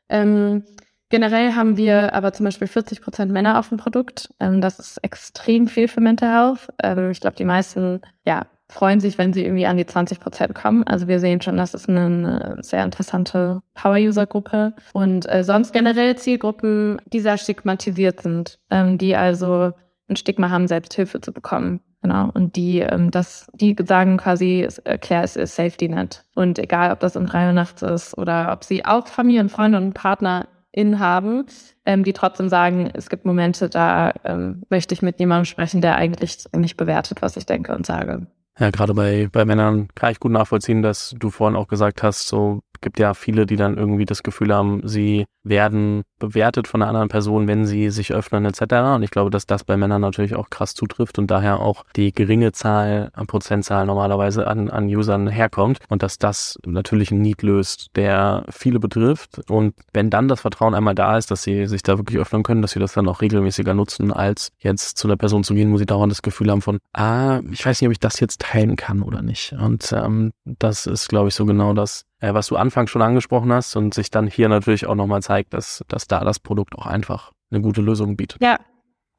Ähm, 0.08 0.64
generell 1.10 1.56
haben 1.56 1.76
wir 1.76 2.14
aber 2.14 2.32
zum 2.32 2.46
Beispiel 2.46 2.68
40 2.68 3.02
Prozent 3.02 3.34
Männer 3.34 3.60
auf 3.60 3.68
dem 3.68 3.78
Produkt. 3.78 4.30
Ähm, 4.40 4.62
das 4.62 4.80
ist 4.80 4.98
extrem 5.04 5.68
viel 5.68 5.90
für 5.90 6.00
Mental 6.00 6.32
Health. 6.32 6.70
Ähm, 6.82 7.12
ich 7.12 7.20
glaube, 7.20 7.36
die 7.36 7.44
meisten 7.44 8.00
ja, 8.26 8.46
freuen 8.70 9.02
sich, 9.02 9.18
wenn 9.18 9.34
sie 9.34 9.44
irgendwie 9.44 9.66
an 9.66 9.76
die 9.76 9.86
20 9.86 10.22
Prozent 10.22 10.56
kommen. 10.56 10.84
Also 10.84 11.10
wir 11.10 11.20
sehen 11.20 11.42
schon, 11.42 11.58
das 11.58 11.74
ist 11.74 11.90
eine, 11.90 12.60
sehr 12.62 12.86
interessante 12.86 13.62
Power-User-Gruppe. 13.74 14.74
Und 14.94 15.30
äh, 15.30 15.44
sonst 15.44 15.74
generell 15.74 16.16
Zielgruppen, 16.16 17.02
die 17.08 17.20
sehr 17.20 17.38
stigmatisiert 17.38 18.22
sind, 18.22 18.58
ähm, 18.70 18.98
die 18.98 19.18
also 19.18 19.74
ein 20.08 20.16
Stigma 20.16 20.50
haben, 20.50 20.68
Selbsthilfe 20.68 21.20
zu 21.20 21.34
bekommen. 21.34 21.82
Genau. 22.06 22.30
Und 22.36 22.56
die, 22.56 22.82
ähm, 22.82 23.10
das, 23.10 23.48
die 23.56 23.76
sagen 23.84 24.18
quasi, 24.18 24.68
Claire 25.02 25.24
ist 25.24 25.38
ihr 25.38 25.48
Safety 25.48 25.90
Net. 25.90 26.24
Und 26.36 26.60
egal, 26.60 26.92
ob 26.92 27.00
das 27.00 27.16
in 27.16 27.26
drei 27.26 27.48
Uhr 27.48 27.54
nachts 27.54 27.82
ist 27.82 28.16
oder 28.16 28.52
ob 28.54 28.64
sie 28.64 28.86
auch 28.86 29.08
Familien, 29.08 29.50
Freunde 29.50 29.80
und 29.80 29.94
Partner 29.94 30.48
in 30.72 31.00
haben, 31.00 31.48
ähm, 31.84 32.04
die 32.04 32.14
trotzdem 32.14 32.48
sagen, 32.48 32.92
es 32.94 33.10
gibt 33.10 33.26
Momente, 33.26 33.70
da 33.70 34.14
ähm, 34.24 34.62
möchte 34.70 34.94
ich 34.94 35.02
mit 35.02 35.20
jemandem 35.20 35.46
sprechen, 35.46 35.82
der 35.82 35.96
eigentlich 35.96 36.46
nicht 36.56 36.78
bewertet, 36.78 37.24
was 37.24 37.38
ich 37.38 37.48
denke 37.48 37.76
und 37.76 37.88
sage. 37.88 38.28
Ja, 38.60 38.70
gerade 38.70 38.94
bei, 38.94 39.28
bei 39.32 39.44
Männern 39.44 39.88
kann 39.96 40.12
ich 40.12 40.20
gut 40.20 40.32
nachvollziehen, 40.32 40.84
dass 40.84 41.16
du 41.18 41.32
vorhin 41.32 41.58
auch 41.58 41.68
gesagt 41.68 42.04
hast, 42.04 42.28
so 42.28 42.62
gibt 42.82 43.00
ja 43.00 43.16
viele, 43.16 43.48
die 43.48 43.56
dann 43.56 43.78
irgendwie 43.78 44.06
das 44.06 44.22
Gefühl 44.22 44.54
haben, 44.54 44.88
sie 44.88 45.26
werden 45.44 46.04
bewertet 46.20 46.68
von 46.68 46.82
einer 46.82 46.90
anderen 46.90 47.10
Person, 47.10 47.48
wenn 47.48 47.66
sie 47.66 47.90
sich 47.90 48.14
öffnen 48.14 48.46
etc. 48.46 48.62
Und 48.96 49.04
ich 49.04 49.12
glaube, 49.12 49.30
dass 49.30 49.46
das 49.46 49.64
bei 49.64 49.78
Männern 49.78 50.02
natürlich 50.02 50.36
auch 50.36 50.50
krass 50.50 50.74
zutrifft 50.74 51.20
und 51.20 51.30
daher 51.30 51.60
auch 51.60 51.84
die 51.96 52.14
geringe 52.14 52.52
Zahl, 52.52 53.12
Prozentzahl 53.28 53.86
normalerweise 53.86 54.48
an, 54.48 54.70
an 54.70 54.86
Usern 54.88 55.28
herkommt 55.28 55.80
und 55.90 56.04
dass 56.04 56.18
das 56.18 56.58
natürlich 56.66 57.12
ein 57.12 57.22
Need 57.22 57.42
löst, 57.42 57.90
der 57.96 58.46
viele 58.50 58.80
betrifft. 58.80 59.50
Und 59.50 59.74
wenn 59.94 60.10
dann 60.10 60.28
das 60.28 60.42
Vertrauen 60.42 60.74
einmal 60.74 60.96
da 60.96 61.18
ist, 61.18 61.32
dass 61.32 61.44
sie 61.44 61.68
sich 61.68 61.84
da 61.84 61.98
wirklich 61.98 62.20
öffnen 62.20 62.44
können, 62.44 62.62
dass 62.62 62.72
sie 62.72 62.80
das 62.80 62.94
dann 62.94 63.08
auch 63.08 63.22
regelmäßiger 63.22 63.74
nutzen, 63.74 64.14
als 64.14 64.52
jetzt 64.60 64.98
zu 64.98 65.08
einer 65.08 65.18
Person 65.18 65.44
zu 65.44 65.54
gehen, 65.54 65.72
wo 65.72 65.78
sie 65.78 65.86
dauernd 65.86 66.12
das 66.12 66.22
Gefühl 66.22 66.52
haben 66.52 66.62
von, 66.62 66.80
ah, 66.94 67.42
ich 67.52 67.66
weiß 67.66 67.82
nicht, 67.82 67.88
ob 67.88 67.92
ich 67.92 68.00
das 68.00 68.20
jetzt 68.20 68.42
teilen 68.42 68.76
kann 68.76 69.02
oder 69.02 69.22
nicht. 69.22 69.54
Und 69.54 69.92
ähm, 69.94 70.32
das 70.46 70.86
ist, 70.86 71.10
glaube 71.10 71.30
ich, 71.30 71.36
so 71.36 71.46
genau 71.46 71.74
das, 71.74 72.06
äh, 72.26 72.34
was 72.34 72.48
du 72.48 72.56
anfangs 72.56 72.90
schon 72.90 73.02
angesprochen 73.02 73.52
hast 73.54 73.76
und 73.76 73.94
sich 73.94 74.10
dann 74.10 74.28
hier 74.28 74.50
natürlich 74.50 74.88
auch 74.88 74.96
nochmal 74.96 75.22
zeigt, 75.22 75.54
dass, 75.54 75.84
dass 75.88 76.08
da 76.08 76.24
das 76.24 76.40
Produkt 76.40 76.76
auch 76.76 76.88
einfach 76.88 77.32
eine 77.52 77.62
gute 77.62 77.82
Lösung 77.82 78.18
bietet. 78.18 78.42
Ja, 78.42 78.60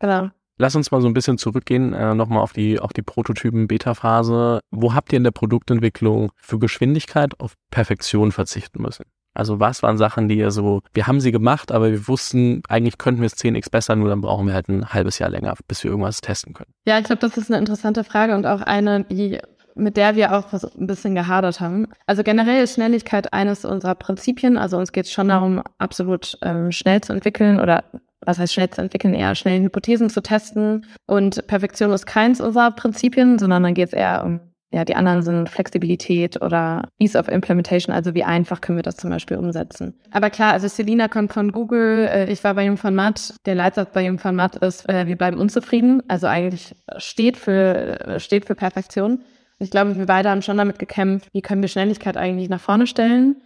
genau. 0.00 0.30
Lass 0.58 0.74
uns 0.74 0.90
mal 0.90 1.02
so 1.02 1.06
ein 1.06 1.12
bisschen 1.14 1.38
zurückgehen, 1.38 1.92
äh, 1.92 2.14
nochmal 2.14 2.40
auf 2.40 2.52
die, 2.52 2.80
auf 2.80 2.92
die 2.92 3.02
Prototypen-Beta-Phase. 3.02 4.60
Wo 4.70 4.94
habt 4.94 5.12
ihr 5.12 5.18
in 5.18 5.24
der 5.24 5.30
Produktentwicklung 5.30 6.32
für 6.36 6.58
Geschwindigkeit 6.58 7.38
auf 7.40 7.54
Perfektion 7.70 8.32
verzichten 8.32 8.82
müssen? 8.82 9.04
Also 9.34 9.60
was 9.60 9.82
waren 9.82 9.98
Sachen, 9.98 10.28
die 10.28 10.38
ihr 10.38 10.50
so, 10.50 10.80
wir 10.94 11.06
haben 11.06 11.20
sie 11.20 11.30
gemacht, 11.30 11.70
aber 11.70 11.90
wir 11.90 12.08
wussten, 12.08 12.62
eigentlich 12.68 12.96
könnten 12.96 13.20
wir 13.20 13.26
es 13.26 13.36
10x 13.36 13.70
besser, 13.70 13.94
nur 13.94 14.08
dann 14.08 14.22
brauchen 14.22 14.46
wir 14.46 14.54
halt 14.54 14.68
ein 14.68 14.94
halbes 14.94 15.18
Jahr 15.18 15.28
länger, 15.28 15.54
bis 15.68 15.84
wir 15.84 15.90
irgendwas 15.90 16.22
testen 16.22 16.54
können. 16.54 16.70
Ja, 16.86 16.98
ich 16.98 17.04
glaube, 17.04 17.20
das 17.20 17.36
ist 17.36 17.50
eine 17.50 17.58
interessante 17.58 18.02
Frage 18.02 18.34
und 18.34 18.46
auch 18.46 18.62
eine, 18.62 19.04
die 19.04 19.38
mit 19.76 19.96
der 19.96 20.16
wir 20.16 20.36
auch 20.36 20.52
ein 20.52 20.86
bisschen 20.86 21.14
gehadert 21.14 21.60
haben. 21.60 21.86
Also 22.06 22.22
generell 22.22 22.64
ist 22.64 22.74
Schnelligkeit 22.74 23.32
eines 23.32 23.64
unserer 23.64 23.94
Prinzipien. 23.94 24.56
Also 24.56 24.78
uns 24.78 24.92
geht 24.92 25.04
es 25.04 25.12
schon 25.12 25.28
darum, 25.28 25.62
absolut 25.78 26.38
ähm, 26.42 26.72
schnell 26.72 27.02
zu 27.02 27.12
entwickeln 27.12 27.60
oder 27.60 27.84
was 28.24 28.38
heißt 28.38 28.54
schnell 28.54 28.70
zu 28.70 28.80
entwickeln, 28.80 29.14
eher 29.14 29.34
schnell 29.34 29.60
Hypothesen 29.62 30.10
zu 30.10 30.22
testen. 30.22 30.86
Und 31.06 31.46
Perfektion 31.46 31.92
ist 31.92 32.06
keins 32.06 32.40
unserer 32.40 32.70
Prinzipien, 32.72 33.38
sondern 33.38 33.62
dann 33.62 33.74
geht 33.74 33.88
es 33.88 33.92
eher 33.92 34.24
um, 34.24 34.40
ja, 34.72 34.84
die 34.84 34.96
anderen 34.96 35.22
sind 35.22 35.48
Flexibilität 35.48 36.42
oder 36.42 36.88
Ease 36.98 37.18
of 37.18 37.28
Implementation, 37.28 37.94
also 37.94 38.14
wie 38.14 38.24
einfach 38.24 38.60
können 38.60 38.78
wir 38.78 38.82
das 38.82 38.96
zum 38.96 39.10
Beispiel 39.10 39.36
umsetzen. 39.36 39.94
Aber 40.10 40.30
klar, 40.30 40.52
also 40.52 40.66
Selina 40.66 41.06
kommt 41.06 41.32
von 41.32 41.52
Google, 41.52 42.08
äh, 42.10 42.32
ich 42.32 42.42
war 42.42 42.54
bei 42.54 42.64
Jung 42.64 42.76
von 42.76 42.94
Matt, 42.94 43.34
der 43.46 43.54
Leitsatz 43.54 43.92
bei 43.92 44.04
Jung 44.04 44.18
von 44.18 44.34
Matt 44.34 44.56
ist, 44.56 44.88
äh, 44.88 45.06
wir 45.06 45.16
bleiben 45.16 45.38
unzufrieden, 45.38 46.02
also 46.08 46.26
eigentlich 46.26 46.74
steht 46.96 47.36
für, 47.36 48.16
steht 48.18 48.46
für 48.46 48.56
Perfektion. 48.56 49.22
Ich 49.58 49.70
glaube, 49.70 49.96
wir 49.96 50.06
beide 50.06 50.30
haben 50.30 50.42
schon 50.42 50.58
damit 50.58 50.78
gekämpft, 50.78 51.28
wie 51.32 51.42
können 51.42 51.62
wir 51.62 51.68
Schnelligkeit 51.68 52.16
eigentlich 52.16 52.48
nach 52.48 52.60
vorne 52.60 52.86
stellen. 52.86 53.36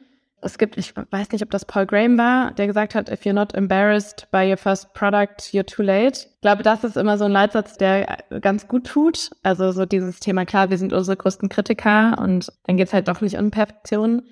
Es 0.43 0.57
gibt, 0.57 0.79
ich 0.79 0.95
weiß 0.97 1.31
nicht, 1.33 1.43
ob 1.43 1.51
das 1.51 1.67
Paul 1.67 1.87
Graham 1.87 2.17
war, 2.17 2.53
der 2.53 2.67
gesagt 2.67 2.95
hat, 2.95 3.11
if 3.11 3.23
you're 3.23 3.35
not 3.35 3.55
embarrassed 3.55 4.27
by 4.31 4.49
your 4.51 4.57
first 4.57 4.95
product, 4.95 5.53
you're 5.53 5.67
too 5.67 5.83
late. 5.83 6.27
Ich 6.35 6.41
glaube, 6.41 6.63
das 6.63 6.83
ist 6.83 6.97
immer 6.97 7.19
so 7.19 7.27
ein 7.27 7.33
Leitsatz, 7.33 7.77
der 7.77 8.19
ganz 8.41 8.67
gut 8.67 8.87
tut. 8.87 9.31
Also 9.43 9.71
so 9.73 9.85
dieses 9.85 10.19
Thema, 10.19 10.47
klar, 10.47 10.71
wir 10.71 10.79
sind 10.79 10.93
unsere 10.93 11.17
größten 11.17 11.51
Kritiker 11.51 12.19
und 12.19 12.51
dann 12.65 12.79
geht's 12.79 12.95
halt 12.95 13.09
doch 13.09 13.21
nicht 13.21 13.37
um 13.37 13.51
Perfektion. 13.51 14.23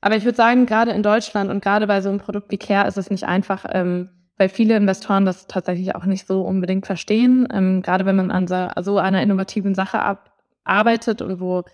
Aber 0.00 0.16
ich 0.16 0.24
würde 0.24 0.36
sagen, 0.36 0.66
gerade 0.66 0.92
in 0.92 1.02
Deutschland 1.02 1.50
und 1.50 1.62
gerade 1.62 1.88
bei 1.88 2.00
so 2.00 2.10
einem 2.10 2.18
Produkt 2.18 2.52
wie 2.52 2.58
Care 2.58 2.86
ist 2.86 2.96
es 2.96 3.10
nicht 3.10 3.24
einfach, 3.24 3.64
ähm, 3.68 4.10
weil 4.38 4.48
viele 4.48 4.76
Investoren 4.76 5.24
das 5.24 5.48
tatsächlich 5.48 5.96
auch 5.96 6.04
nicht 6.04 6.28
so 6.28 6.42
unbedingt 6.42 6.86
verstehen. 6.86 7.48
Ähm, 7.52 7.82
gerade 7.82 8.06
wenn 8.06 8.16
man 8.16 8.30
an 8.30 8.46
so 8.46 8.98
einer 8.98 9.22
innovativen 9.22 9.74
Sache 9.74 9.98
ab 10.00 10.35
arbeitet 10.66 11.22
und 11.22 11.40
wo 11.40 11.64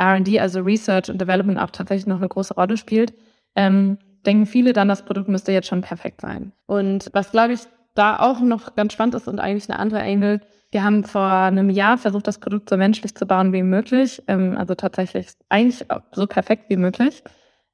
RD, 0.00 0.38
also 0.38 0.60
Research 0.60 1.10
und 1.10 1.20
Development 1.20 1.58
auch 1.58 1.70
tatsächlich 1.70 2.06
noch 2.06 2.18
eine 2.18 2.28
große 2.28 2.54
Rolle 2.54 2.76
spielt, 2.76 3.14
ähm, 3.56 3.98
denken 4.24 4.46
viele 4.46 4.72
dann, 4.72 4.88
das 4.88 5.04
Produkt 5.04 5.28
müsste 5.28 5.52
jetzt 5.52 5.68
schon 5.68 5.82
perfekt 5.82 6.20
sein. 6.20 6.52
Und 6.66 7.10
was, 7.12 7.30
glaube 7.30 7.54
ich, 7.54 7.60
da 7.94 8.18
auch 8.18 8.40
noch 8.40 8.74
ganz 8.74 8.92
spannend 8.92 9.14
ist 9.14 9.28
und 9.28 9.38
eigentlich 9.38 9.68
eine 9.68 9.78
andere 9.78 10.02
Angle, 10.02 10.40
wir 10.70 10.82
haben 10.82 11.04
vor 11.04 11.30
einem 11.30 11.70
Jahr 11.70 11.98
versucht, 11.98 12.26
das 12.26 12.38
Produkt 12.38 12.68
so 12.68 12.76
menschlich 12.76 13.14
zu 13.14 13.26
bauen 13.26 13.52
wie 13.52 13.62
möglich, 13.62 14.22
ähm, 14.26 14.56
also 14.56 14.74
tatsächlich 14.74 15.28
eigentlich 15.48 15.86
so 16.12 16.26
perfekt 16.26 16.64
wie 16.68 16.76
möglich 16.76 17.22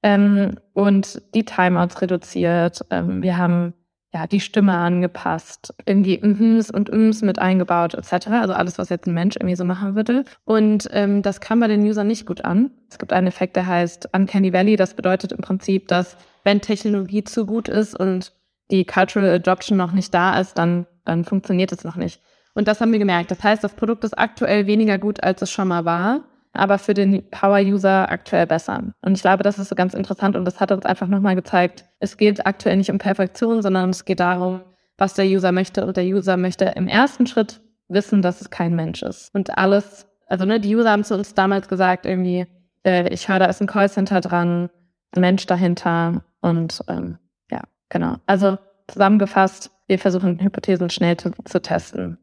ähm, 0.02 0.56
und 0.74 1.22
die 1.34 1.44
Timeouts 1.44 2.02
reduziert. 2.02 2.84
Ähm, 2.90 3.22
wir 3.22 3.38
haben 3.38 3.72
ja, 4.12 4.26
die 4.26 4.40
Stimme 4.40 4.72
angepasst, 4.72 5.72
irgendwie 5.86 6.18
Mhms 6.18 6.70
und 6.70 6.90
Ms 6.90 7.22
mit 7.22 7.38
eingebaut, 7.38 7.94
etc. 7.94 8.28
Also 8.28 8.54
alles, 8.54 8.76
was 8.76 8.88
jetzt 8.88 9.06
ein 9.06 9.14
Mensch 9.14 9.36
irgendwie 9.36 9.54
so 9.54 9.64
machen 9.64 9.94
würde. 9.94 10.24
Und 10.44 10.88
ähm, 10.92 11.22
das 11.22 11.40
kam 11.40 11.60
bei 11.60 11.68
den 11.68 11.82
Usern 11.82 12.08
nicht 12.08 12.26
gut 12.26 12.44
an. 12.44 12.72
Es 12.90 12.98
gibt 12.98 13.12
einen 13.12 13.28
Effekt, 13.28 13.54
der 13.54 13.66
heißt 13.66 14.08
Uncanny 14.12 14.52
Valley. 14.52 14.76
Das 14.76 14.94
bedeutet 14.94 15.30
im 15.30 15.38
Prinzip, 15.38 15.86
dass 15.86 16.16
wenn 16.42 16.60
Technologie 16.60 17.22
zu 17.22 17.46
gut 17.46 17.68
ist 17.68 17.94
und 17.94 18.32
die 18.72 18.84
Cultural 18.84 19.30
Adoption 19.30 19.78
noch 19.78 19.92
nicht 19.92 20.12
da 20.12 20.40
ist, 20.40 20.58
dann, 20.58 20.86
dann 21.04 21.24
funktioniert 21.24 21.70
es 21.70 21.84
noch 21.84 21.96
nicht. 21.96 22.20
Und 22.54 22.66
das 22.66 22.80
haben 22.80 22.90
wir 22.90 22.98
gemerkt. 22.98 23.30
Das 23.30 23.44
heißt, 23.44 23.62
das 23.62 23.74
Produkt 23.74 24.02
ist 24.02 24.18
aktuell 24.18 24.66
weniger 24.66 24.98
gut, 24.98 25.22
als 25.22 25.40
es 25.42 25.52
schon 25.52 25.68
mal 25.68 25.84
war 25.84 26.24
aber 26.52 26.78
für 26.78 26.94
den 26.94 27.28
Power-User 27.30 28.10
aktuell 28.10 28.46
besser. 28.46 28.92
Und 29.02 29.16
ich 29.16 29.22
glaube, 29.22 29.42
das 29.42 29.58
ist 29.58 29.68
so 29.68 29.74
ganz 29.74 29.94
interessant 29.94 30.36
und 30.36 30.44
das 30.44 30.60
hat 30.60 30.72
uns 30.72 30.84
einfach 30.84 31.06
nochmal 31.06 31.36
gezeigt, 31.36 31.84
es 32.00 32.16
geht 32.16 32.46
aktuell 32.46 32.76
nicht 32.76 32.90
um 32.90 32.98
Perfektion, 32.98 33.62
sondern 33.62 33.90
es 33.90 34.04
geht 34.04 34.20
darum, 34.20 34.62
was 34.98 35.14
der 35.14 35.26
User 35.26 35.52
möchte. 35.52 35.86
Und 35.86 35.96
der 35.96 36.04
User 36.04 36.36
möchte 36.36 36.64
im 36.64 36.88
ersten 36.88 37.26
Schritt 37.26 37.60
wissen, 37.88 38.22
dass 38.22 38.40
es 38.40 38.50
kein 38.50 38.74
Mensch 38.74 39.02
ist. 39.02 39.34
Und 39.34 39.56
alles, 39.56 40.06
also 40.26 40.44
ne, 40.44 40.60
die 40.60 40.74
User 40.74 40.90
haben 40.90 41.04
zu 41.04 41.14
uns 41.14 41.34
damals 41.34 41.68
gesagt, 41.68 42.06
irgendwie, 42.06 42.46
äh, 42.84 43.08
ich 43.12 43.28
höre, 43.28 43.38
da 43.38 43.46
ist 43.46 43.60
ein 43.60 43.66
Callcenter 43.66 44.20
dran, 44.20 44.70
ein 45.12 45.20
Mensch 45.20 45.46
dahinter 45.46 46.22
und 46.40 46.82
ähm, 46.88 47.18
ja, 47.50 47.62
genau. 47.88 48.16
Also 48.26 48.58
zusammengefasst, 48.88 49.70
wir 49.86 49.98
versuchen 49.98 50.40
Hypothesen 50.40 50.90
schnell 50.90 51.16
zu, 51.16 51.30
zu 51.44 51.60
testen. 51.60 52.18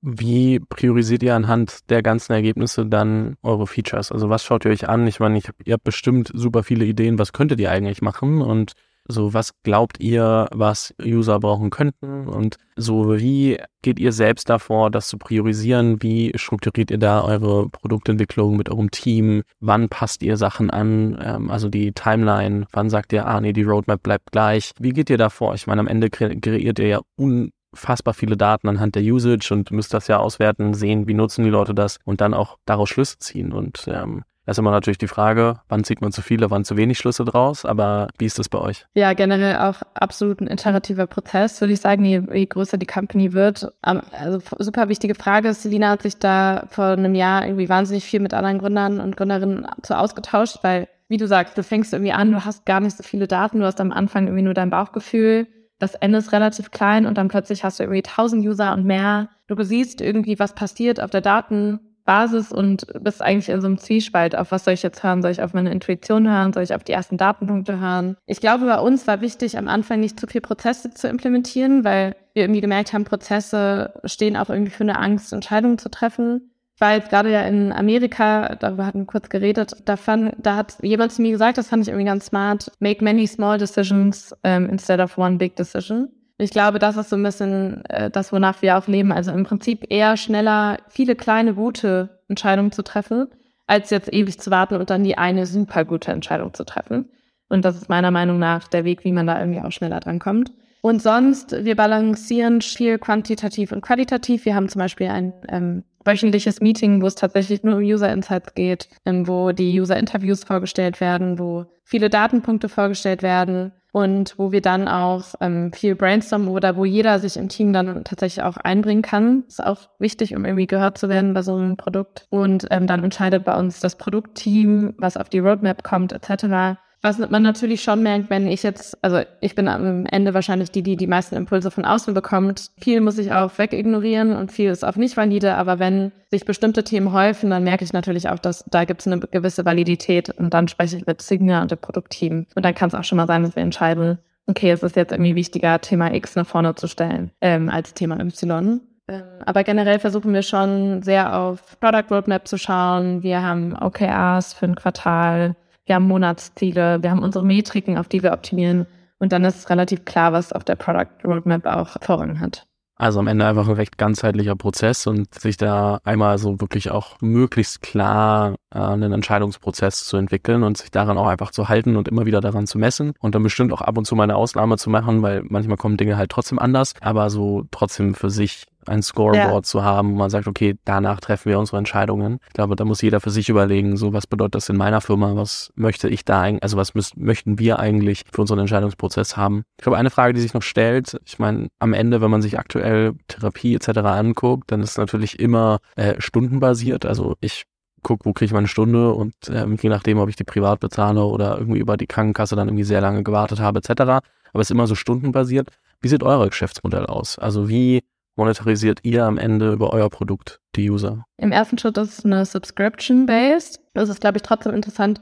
Wie 0.00 0.60
priorisiert 0.60 1.22
ihr 1.22 1.34
anhand 1.34 1.90
der 1.90 2.02
ganzen 2.02 2.32
Ergebnisse 2.32 2.86
dann 2.86 3.36
eure 3.42 3.66
Features? 3.66 4.12
Also 4.12 4.30
was 4.30 4.44
schaut 4.44 4.64
ihr 4.64 4.70
euch 4.70 4.88
an? 4.88 5.06
Ich 5.06 5.18
meine, 5.18 5.38
ich, 5.38 5.50
ihr 5.64 5.74
habt 5.74 5.84
bestimmt 5.84 6.30
super 6.32 6.62
viele 6.62 6.84
Ideen. 6.84 7.18
Was 7.18 7.32
könntet 7.32 7.58
ihr 7.60 7.70
eigentlich 7.70 8.00
machen? 8.00 8.40
Und 8.40 8.74
so, 9.10 9.32
was 9.32 9.54
glaubt 9.62 9.98
ihr, 10.00 10.48
was 10.52 10.94
User 11.02 11.40
brauchen 11.40 11.70
könnten? 11.70 12.28
Und 12.28 12.56
so, 12.76 13.18
wie 13.18 13.58
geht 13.80 13.98
ihr 13.98 14.12
selbst 14.12 14.50
davor, 14.50 14.90
das 14.90 15.08
zu 15.08 15.16
priorisieren? 15.16 16.02
Wie 16.02 16.32
strukturiert 16.36 16.90
ihr 16.90 16.98
da 16.98 17.24
eure 17.24 17.70
Produktentwicklung 17.70 18.56
mit 18.56 18.68
eurem 18.68 18.90
Team? 18.90 19.42
Wann 19.60 19.88
passt 19.88 20.22
ihr 20.22 20.36
Sachen 20.36 20.70
an? 20.70 21.18
Ähm, 21.22 21.50
also 21.50 21.70
die 21.70 21.92
Timeline. 21.92 22.66
Wann 22.70 22.90
sagt 22.90 23.12
ihr, 23.14 23.26
ah 23.26 23.40
nee, 23.40 23.54
die 23.54 23.62
Roadmap 23.62 24.02
bleibt 24.02 24.30
gleich? 24.30 24.72
Wie 24.78 24.90
geht 24.90 25.08
ihr 25.10 25.18
davor? 25.18 25.54
Ich 25.54 25.66
meine, 25.66 25.80
am 25.80 25.88
Ende 25.88 26.10
kreiert 26.10 26.78
ihr 26.78 26.86
ja 26.86 27.00
un 27.16 27.50
unfassbar 27.72 28.14
viele 28.14 28.36
Daten 28.36 28.68
anhand 28.68 28.94
der 28.94 29.02
Usage 29.02 29.52
und 29.52 29.70
müsst 29.70 29.94
das 29.94 30.08
ja 30.08 30.18
auswerten, 30.18 30.74
sehen, 30.74 31.06
wie 31.06 31.14
nutzen 31.14 31.44
die 31.44 31.50
Leute 31.50 31.74
das 31.74 31.98
und 32.04 32.20
dann 32.20 32.34
auch 32.34 32.58
daraus 32.64 32.88
Schlüsse 32.88 33.18
ziehen. 33.18 33.52
Und 33.52 33.86
ähm, 33.88 34.24
Da 34.48 34.52
ist 34.52 34.58
immer 34.58 34.70
natürlich 34.70 34.96
die 34.96 35.08
Frage, 35.08 35.60
wann 35.68 35.84
zieht 35.84 36.00
man 36.00 36.10
zu 36.10 36.22
viele, 36.22 36.50
wann 36.50 36.64
zu 36.64 36.78
wenig 36.78 36.96
Schlüsse 36.96 37.26
draus, 37.26 37.66
aber 37.66 38.08
wie 38.16 38.24
ist 38.24 38.38
das 38.38 38.48
bei 38.48 38.58
euch? 38.58 38.86
Ja, 38.94 39.12
generell 39.12 39.58
auch 39.58 39.82
absolut 39.92 40.40
ein 40.40 40.46
iterativer 40.46 41.06
Prozess, 41.06 41.60
würde 41.60 41.74
ich 41.74 41.80
sagen, 41.80 42.02
je, 42.06 42.22
je 42.32 42.46
größer 42.46 42.78
die 42.78 42.86
Company 42.86 43.34
wird. 43.34 43.70
Also 43.82 44.40
super 44.58 44.88
wichtige 44.88 45.14
Frage. 45.14 45.52
Selina 45.52 45.90
hat 45.90 46.00
sich 46.00 46.18
da 46.18 46.64
vor 46.70 46.86
einem 46.86 47.14
Jahr 47.14 47.44
irgendwie 47.44 47.68
wahnsinnig 47.68 48.04
viel 48.04 48.20
mit 48.20 48.32
anderen 48.32 48.58
Gründern 48.58 49.00
und 49.00 49.18
Gründerinnen 49.18 49.66
zu 49.82 49.98
ausgetauscht, 49.98 50.60
weil, 50.62 50.88
wie 51.08 51.18
du 51.18 51.26
sagst, 51.26 51.58
du 51.58 51.62
fängst 51.62 51.92
irgendwie 51.92 52.12
an, 52.12 52.32
du 52.32 52.42
hast 52.42 52.64
gar 52.64 52.80
nicht 52.80 52.96
so 52.96 53.02
viele 53.02 53.28
Daten, 53.28 53.60
du 53.60 53.66
hast 53.66 53.82
am 53.82 53.92
Anfang 53.92 54.28
irgendwie 54.28 54.44
nur 54.44 54.54
dein 54.54 54.70
Bauchgefühl 54.70 55.46
das 55.78 55.94
Ende 55.94 56.18
ist 56.18 56.32
relativ 56.32 56.70
klein 56.70 57.06
und 57.06 57.16
dann 57.18 57.28
plötzlich 57.28 57.64
hast 57.64 57.78
du 57.78 57.84
irgendwie 57.84 58.04
1000 58.04 58.44
User 58.44 58.72
und 58.72 58.84
mehr. 58.84 59.28
Du 59.46 59.62
siehst 59.62 60.00
irgendwie, 60.00 60.38
was 60.38 60.54
passiert 60.54 61.00
auf 61.00 61.10
der 61.10 61.20
Datenbasis 61.20 62.52
und 62.52 62.86
bist 63.02 63.22
eigentlich 63.22 63.48
in 63.48 63.60
so 63.60 63.66
einem 63.66 63.78
Zwiespalt. 63.78 64.36
Auf 64.36 64.50
was 64.50 64.64
soll 64.64 64.74
ich 64.74 64.82
jetzt 64.82 65.02
hören? 65.02 65.22
Soll 65.22 65.30
ich 65.30 65.42
auf 65.42 65.54
meine 65.54 65.70
Intuition 65.70 66.28
hören? 66.28 66.52
Soll 66.52 66.64
ich 66.64 66.74
auf 66.74 66.84
die 66.84 66.92
ersten 66.92 67.16
Datenpunkte 67.16 67.78
hören? 67.78 68.16
Ich 68.26 68.40
glaube, 68.40 68.66
bei 68.66 68.80
uns 68.80 69.06
war 69.06 69.20
wichtig, 69.20 69.56
am 69.56 69.68
Anfang 69.68 70.00
nicht 70.00 70.18
zu 70.18 70.26
viel 70.26 70.40
Prozesse 70.40 70.90
zu 70.90 71.08
implementieren, 71.08 71.84
weil 71.84 72.16
wir 72.34 72.42
irgendwie 72.42 72.60
gemerkt 72.60 72.92
haben, 72.92 73.04
Prozesse 73.04 73.94
stehen 74.04 74.36
auch 74.36 74.50
irgendwie 74.50 74.72
für 74.72 74.84
eine 74.84 74.98
Angst, 74.98 75.32
Entscheidungen 75.32 75.78
zu 75.78 75.90
treffen. 75.90 76.50
War 76.78 76.94
jetzt 76.94 77.10
gerade 77.10 77.32
ja 77.32 77.42
in 77.42 77.72
Amerika, 77.72 78.54
darüber 78.54 78.86
hatten 78.86 79.00
wir 79.00 79.06
kurz 79.06 79.28
geredet, 79.28 79.74
da, 79.84 79.96
fand, 79.96 80.34
da 80.38 80.56
hat 80.56 80.76
jemand 80.80 81.12
zu 81.12 81.22
mir 81.22 81.32
gesagt, 81.32 81.58
das 81.58 81.68
fand 81.68 81.82
ich 81.82 81.88
irgendwie 81.88 82.06
ganz 82.06 82.26
smart, 82.26 82.70
make 82.78 83.02
many 83.02 83.26
small 83.26 83.58
decisions 83.58 84.32
um, 84.44 84.68
instead 84.68 85.00
of 85.00 85.18
one 85.18 85.38
big 85.38 85.56
decision. 85.56 86.08
Ich 86.40 86.50
glaube, 86.50 86.78
das 86.78 86.96
ist 86.96 87.10
so 87.10 87.16
ein 87.16 87.22
bisschen 87.24 87.84
äh, 87.86 88.10
das, 88.10 88.32
wonach 88.32 88.62
wir 88.62 88.78
auch 88.78 88.86
leben. 88.86 89.10
Also 89.10 89.32
im 89.32 89.42
Prinzip 89.42 89.86
eher 89.90 90.16
schneller 90.16 90.78
viele 90.88 91.16
kleine 91.16 91.54
gute 91.54 92.20
Entscheidungen 92.28 92.70
zu 92.70 92.82
treffen, 92.82 93.26
als 93.66 93.90
jetzt 93.90 94.12
ewig 94.12 94.38
zu 94.38 94.52
warten 94.52 94.76
und 94.76 94.88
dann 94.88 95.02
die 95.02 95.18
eine 95.18 95.46
super 95.46 95.84
gute 95.84 96.12
Entscheidung 96.12 96.54
zu 96.54 96.64
treffen. 96.64 97.10
Und 97.48 97.64
das 97.64 97.76
ist 97.76 97.88
meiner 97.88 98.12
Meinung 98.12 98.38
nach 98.38 98.68
der 98.68 98.84
Weg, 98.84 99.04
wie 99.04 99.12
man 99.12 99.26
da 99.26 99.40
irgendwie 99.40 99.60
auch 99.60 99.72
schneller 99.72 99.98
dran 99.98 100.20
kommt. 100.20 100.52
Und 100.88 101.02
sonst, 101.02 101.52
wir 101.66 101.76
balancieren 101.76 102.62
viel 102.62 102.96
quantitativ 102.96 103.72
und 103.72 103.82
qualitativ. 103.82 104.46
Wir 104.46 104.54
haben 104.54 104.70
zum 104.70 104.78
Beispiel 104.78 105.08
ein 105.08 105.34
ähm, 105.50 105.84
wöchentliches 106.02 106.62
Meeting, 106.62 107.02
wo 107.02 107.06
es 107.06 107.14
tatsächlich 107.14 107.62
nur 107.62 107.74
um 107.74 107.82
User 107.82 108.10
Insights 108.10 108.54
geht, 108.54 108.88
ähm, 109.04 109.28
wo 109.28 109.52
die 109.52 109.78
User 109.78 109.98
Interviews 109.98 110.44
vorgestellt 110.44 111.02
werden, 111.02 111.38
wo 111.38 111.66
viele 111.84 112.08
Datenpunkte 112.08 112.70
vorgestellt 112.70 113.22
werden 113.22 113.72
und 113.92 114.38
wo 114.38 114.50
wir 114.50 114.62
dann 114.62 114.88
auch 114.88 115.34
ähm, 115.42 115.74
viel 115.74 115.94
brainstormen 115.94 116.48
oder 116.48 116.74
wo 116.78 116.86
jeder 116.86 117.18
sich 117.18 117.36
im 117.36 117.50
Team 117.50 117.74
dann 117.74 118.02
tatsächlich 118.04 118.42
auch 118.42 118.56
einbringen 118.56 119.02
kann. 119.02 119.44
Ist 119.46 119.62
auch 119.62 119.90
wichtig, 119.98 120.34
um 120.34 120.46
irgendwie 120.46 120.66
gehört 120.66 120.96
zu 120.96 121.10
werden 121.10 121.34
bei 121.34 121.42
so 121.42 121.54
einem 121.54 121.76
Produkt. 121.76 122.26
Und 122.30 122.66
ähm, 122.70 122.86
dann 122.86 123.04
entscheidet 123.04 123.44
bei 123.44 123.58
uns 123.58 123.80
das 123.80 123.96
Produktteam, 123.96 124.94
was 124.96 125.18
auf 125.18 125.28
die 125.28 125.40
Roadmap 125.40 125.82
kommt, 125.82 126.14
etc. 126.14 126.78
Was 127.00 127.18
man 127.18 127.42
natürlich 127.42 127.82
schon 127.82 128.02
merkt, 128.02 128.28
wenn 128.28 128.48
ich 128.48 128.64
jetzt, 128.64 128.98
also 129.02 129.20
ich 129.40 129.54
bin 129.54 129.68
am 129.68 130.04
Ende 130.06 130.34
wahrscheinlich 130.34 130.72
die, 130.72 130.82
die 130.82 130.96
die 130.96 131.06
meisten 131.06 131.36
Impulse 131.36 131.70
von 131.70 131.84
außen 131.84 132.12
bekommt. 132.12 132.72
Viel 132.80 133.00
muss 133.00 133.18
ich 133.18 133.32
auch 133.32 133.56
wegignorieren 133.56 134.34
und 134.34 134.50
viel 134.50 134.70
ist 134.70 134.84
auch 134.84 134.96
nicht 134.96 135.16
valide. 135.16 135.54
Aber 135.54 135.78
wenn 135.78 136.10
sich 136.30 136.44
bestimmte 136.44 136.82
Themen 136.82 137.12
häufen, 137.12 137.50
dann 137.50 137.62
merke 137.62 137.84
ich 137.84 137.92
natürlich 137.92 138.28
auch, 138.28 138.40
dass 138.40 138.64
da 138.68 138.84
gibt 138.84 139.02
es 139.02 139.06
eine 139.06 139.20
gewisse 139.20 139.64
Validität 139.64 140.30
und 140.30 140.52
dann 140.52 140.66
spreche 140.66 140.96
ich 140.96 141.06
mit 141.06 141.22
Signa 141.22 141.62
und 141.62 141.70
dem 141.70 141.78
Produktteam. 141.78 142.46
Und 142.56 142.64
dann 142.64 142.74
kann 142.74 142.88
es 142.88 142.94
auch 142.94 143.04
schon 143.04 143.16
mal 143.16 143.28
sein, 143.28 143.44
dass 143.44 143.54
wir 143.54 143.62
entscheiden, 143.62 144.18
okay, 144.48 144.72
es 144.72 144.82
ist 144.82 144.96
jetzt 144.96 145.12
irgendwie 145.12 145.36
wichtiger, 145.36 145.80
Thema 145.80 146.12
X 146.12 146.34
nach 146.34 146.46
vorne 146.46 146.74
zu 146.74 146.88
stellen 146.88 147.30
ähm, 147.40 147.68
als 147.68 147.94
Thema 147.94 148.18
Y. 148.18 148.80
Ähm, 149.06 149.22
aber 149.46 149.62
generell 149.62 150.00
versuchen 150.00 150.34
wir 150.34 150.42
schon 150.42 151.02
sehr 151.02 151.38
auf 151.38 151.78
Product 151.78 152.10
Roadmap 152.10 152.48
zu 152.48 152.58
schauen. 152.58 153.22
Wir 153.22 153.40
haben 153.42 153.76
OKRs 153.80 154.52
für 154.52 154.66
ein 154.66 154.74
Quartal 154.74 155.54
wir 155.88 155.96
haben 155.96 156.06
Monatsziele, 156.06 157.02
wir 157.02 157.10
haben 157.10 157.22
unsere 157.22 157.44
Metriken, 157.44 157.98
auf 157.98 158.08
die 158.08 158.22
wir 158.22 158.32
optimieren. 158.32 158.86
Und 159.18 159.32
dann 159.32 159.44
ist 159.44 159.68
relativ 159.70 160.04
klar, 160.04 160.32
was 160.32 160.52
auf 160.52 160.64
der 160.64 160.76
Product 160.76 161.08
Roadmap 161.24 161.66
auch 161.66 161.96
Vorrang 162.02 162.38
hat. 162.40 162.68
Also 163.00 163.20
am 163.20 163.28
Ende 163.28 163.46
einfach 163.46 163.68
ein 163.68 163.74
recht 163.74 163.96
ganzheitlicher 163.96 164.56
Prozess 164.56 165.06
und 165.06 165.32
sich 165.32 165.56
da 165.56 166.00
einmal 166.02 166.36
so 166.38 166.60
wirklich 166.60 166.90
auch 166.90 167.20
möglichst 167.20 167.80
klar 167.80 168.56
äh, 168.74 168.78
einen 168.80 169.12
Entscheidungsprozess 169.12 170.04
zu 170.04 170.16
entwickeln 170.16 170.64
und 170.64 170.76
sich 170.78 170.90
daran 170.90 171.16
auch 171.16 171.28
einfach 171.28 171.52
zu 171.52 171.68
halten 171.68 171.96
und 171.96 172.08
immer 172.08 172.26
wieder 172.26 172.40
daran 172.40 172.66
zu 172.66 172.76
messen 172.76 173.12
und 173.20 173.36
dann 173.36 173.44
bestimmt 173.44 173.72
auch 173.72 173.82
ab 173.82 173.96
und 173.96 174.04
zu 174.04 174.16
mal 174.16 174.24
eine 174.24 174.34
Ausnahme 174.34 174.78
zu 174.78 174.90
machen, 174.90 175.22
weil 175.22 175.44
manchmal 175.48 175.76
kommen 175.76 175.96
Dinge 175.96 176.16
halt 176.16 176.30
trotzdem 176.30 176.58
anders, 176.58 176.94
aber 177.00 177.30
so 177.30 177.62
trotzdem 177.70 178.14
für 178.14 178.30
sich 178.30 178.66
ein 178.88 179.02
Scoreboard 179.02 179.36
ja. 179.36 179.62
zu 179.62 179.82
haben, 179.82 180.12
wo 180.12 180.16
man 180.16 180.30
sagt, 180.30 180.46
okay, 180.46 180.76
danach 180.84 181.20
treffen 181.20 181.50
wir 181.50 181.58
unsere 181.58 181.78
Entscheidungen. 181.78 182.38
Ich 182.48 182.54
glaube, 182.54 182.76
da 182.76 182.84
muss 182.84 183.02
jeder 183.02 183.20
für 183.20 183.30
sich 183.30 183.48
überlegen, 183.48 183.96
so 183.96 184.12
was 184.12 184.26
bedeutet 184.26 184.56
das 184.56 184.68
in 184.68 184.76
meiner 184.76 185.00
Firma, 185.00 185.36
was 185.36 185.72
möchte 185.74 186.08
ich 186.08 186.24
da 186.24 186.40
eigentlich, 186.40 186.62
also 186.62 186.76
was 186.76 186.94
müssen, 186.94 187.24
möchten 187.24 187.58
wir 187.58 187.78
eigentlich 187.78 188.24
für 188.32 188.40
unseren 188.40 188.60
Entscheidungsprozess 188.60 189.36
haben. 189.36 189.64
Ich 189.78 189.82
glaube, 189.82 189.98
eine 189.98 190.10
Frage, 190.10 190.32
die 190.32 190.40
sich 190.40 190.54
noch 190.54 190.62
stellt, 190.62 191.18
ich 191.24 191.38
meine, 191.38 191.68
am 191.78 191.92
Ende, 191.92 192.20
wenn 192.20 192.30
man 192.30 192.42
sich 192.42 192.58
aktuell 192.58 193.14
Therapie 193.28 193.74
etc. 193.74 193.98
anguckt, 193.98 194.70
dann 194.72 194.82
ist 194.82 194.90
es 194.90 194.98
natürlich 194.98 195.38
immer 195.38 195.78
äh, 195.96 196.14
stundenbasiert. 196.18 197.06
Also 197.06 197.36
ich 197.40 197.64
gucke, 198.02 198.24
wo 198.24 198.32
kriege 198.32 198.46
ich 198.46 198.52
meine 198.52 198.68
Stunde 198.68 199.12
und 199.12 199.34
äh, 199.48 199.66
je 199.80 199.88
nachdem, 199.88 200.18
ob 200.18 200.28
ich 200.28 200.36
die 200.36 200.44
privat 200.44 200.80
bezahle 200.80 201.24
oder 201.24 201.58
irgendwie 201.58 201.78
über 201.78 201.96
die 201.96 202.06
Krankenkasse 202.06 202.56
dann 202.56 202.68
irgendwie 202.68 202.84
sehr 202.84 203.00
lange 203.00 203.22
gewartet 203.22 203.60
habe 203.60 203.80
etc. 203.80 204.00
Aber 204.00 204.22
es 204.54 204.68
ist 204.68 204.70
immer 204.70 204.86
so 204.86 204.94
stundenbasiert. 204.94 205.70
Wie 206.00 206.08
sieht 206.08 206.22
euer 206.22 206.46
Geschäftsmodell 206.46 207.06
aus? 207.06 207.38
Also 207.38 207.68
wie 207.68 208.02
monetarisiert 208.38 209.00
ihr 209.02 209.24
am 209.24 209.36
Ende 209.36 209.72
über 209.72 209.92
euer 209.92 210.08
Produkt 210.08 210.60
die 210.76 210.88
User? 210.90 211.24
Im 211.36 211.52
ersten 211.52 211.76
Schritt 211.76 211.98
ist 211.98 212.20
es 212.20 212.24
eine 212.24 212.46
Subscription-based. 212.46 213.80
Das 213.94 214.08
ist, 214.08 214.20
glaube 214.20 214.38
ich, 214.38 214.42
trotzdem 214.42 214.74
interessant 214.74 215.20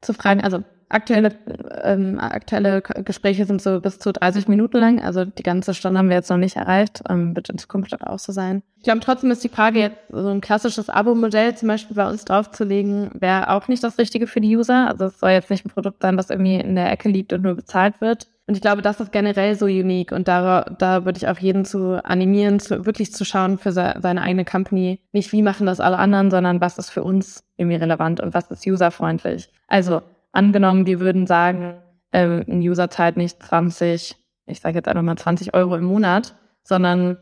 zu 0.00 0.12
fragen. 0.14 0.40
Also 0.40 0.64
aktuelle, 0.88 1.34
ähm, 1.82 2.18
aktuelle 2.18 2.82
Gespräche 2.82 3.44
sind 3.44 3.60
so 3.60 3.80
bis 3.80 3.98
zu 3.98 4.12
30 4.12 4.48
Minuten 4.48 4.78
lang. 4.78 5.00
Also 5.02 5.24
die 5.24 5.42
ganze 5.42 5.74
Stunde 5.74 5.98
haben 5.98 6.08
wir 6.08 6.16
jetzt 6.16 6.30
noch 6.30 6.36
nicht 6.36 6.56
erreicht. 6.56 7.02
Ähm, 7.08 7.36
wird 7.36 7.50
in 7.50 7.58
Zukunft 7.58 8.00
auch 8.02 8.18
so 8.18 8.32
sein. 8.32 8.62
Ich 8.78 8.84
glaube, 8.84 9.00
trotzdem 9.00 9.30
ist 9.30 9.44
die 9.44 9.48
Frage 9.48 9.80
jetzt, 9.80 9.98
so 10.10 10.28
ein 10.28 10.40
klassisches 10.40 10.88
Abo-Modell 10.88 11.56
zum 11.56 11.68
Beispiel 11.68 11.96
bei 11.96 12.08
uns 12.08 12.24
draufzulegen, 12.24 13.10
wäre 13.14 13.50
auch 13.50 13.68
nicht 13.68 13.82
das 13.82 13.98
Richtige 13.98 14.26
für 14.26 14.40
die 14.40 14.56
User. 14.56 14.88
Also 14.88 15.06
es 15.06 15.20
soll 15.20 15.30
jetzt 15.30 15.50
nicht 15.50 15.64
ein 15.64 15.70
Produkt 15.70 16.02
sein, 16.02 16.16
das 16.16 16.30
irgendwie 16.30 16.56
in 16.56 16.74
der 16.74 16.90
Ecke 16.90 17.08
liegt 17.08 17.32
und 17.32 17.42
nur 17.42 17.54
bezahlt 17.54 18.00
wird. 18.00 18.28
Und 18.46 18.54
ich 18.54 18.60
glaube, 18.60 18.82
das 18.82 19.00
ist 19.00 19.10
generell 19.10 19.54
so 19.54 19.64
unique 19.64 20.12
und 20.12 20.28
da, 20.28 20.62
da 20.78 21.06
würde 21.06 21.16
ich 21.16 21.28
auch 21.28 21.38
jeden 21.38 21.64
zu 21.64 22.04
animieren, 22.04 22.60
zu, 22.60 22.84
wirklich 22.84 23.12
zu 23.12 23.24
schauen 23.24 23.56
für 23.56 23.72
se 23.72 23.94
seine 24.02 24.20
eigene 24.20 24.44
Company. 24.44 25.00
Nicht 25.12 25.32
wie 25.32 25.40
machen 25.40 25.66
das 25.66 25.80
alle 25.80 25.98
anderen, 25.98 26.30
sondern 26.30 26.60
was 26.60 26.76
ist 26.76 26.90
für 26.90 27.02
uns 27.02 27.42
irgendwie 27.56 27.76
relevant 27.76 28.20
und 28.20 28.34
was 28.34 28.50
ist 28.50 28.66
userfreundlich. 28.66 29.48
Also 29.66 30.02
angenommen, 30.32 30.84
wir 30.86 31.00
würden 31.00 31.26
sagen, 31.26 31.76
ähm, 32.12 32.44
ein 32.46 32.60
User 32.60 32.90
zahlt 32.90 33.16
nicht 33.16 33.42
20, 33.42 34.16
ich 34.46 34.60
sage 34.60 34.76
jetzt 34.76 34.88
einfach 34.88 35.02
mal 35.02 35.16
20 35.16 35.54
Euro 35.54 35.76
im 35.76 35.84
Monat, 35.84 36.36
sondern 36.64 37.16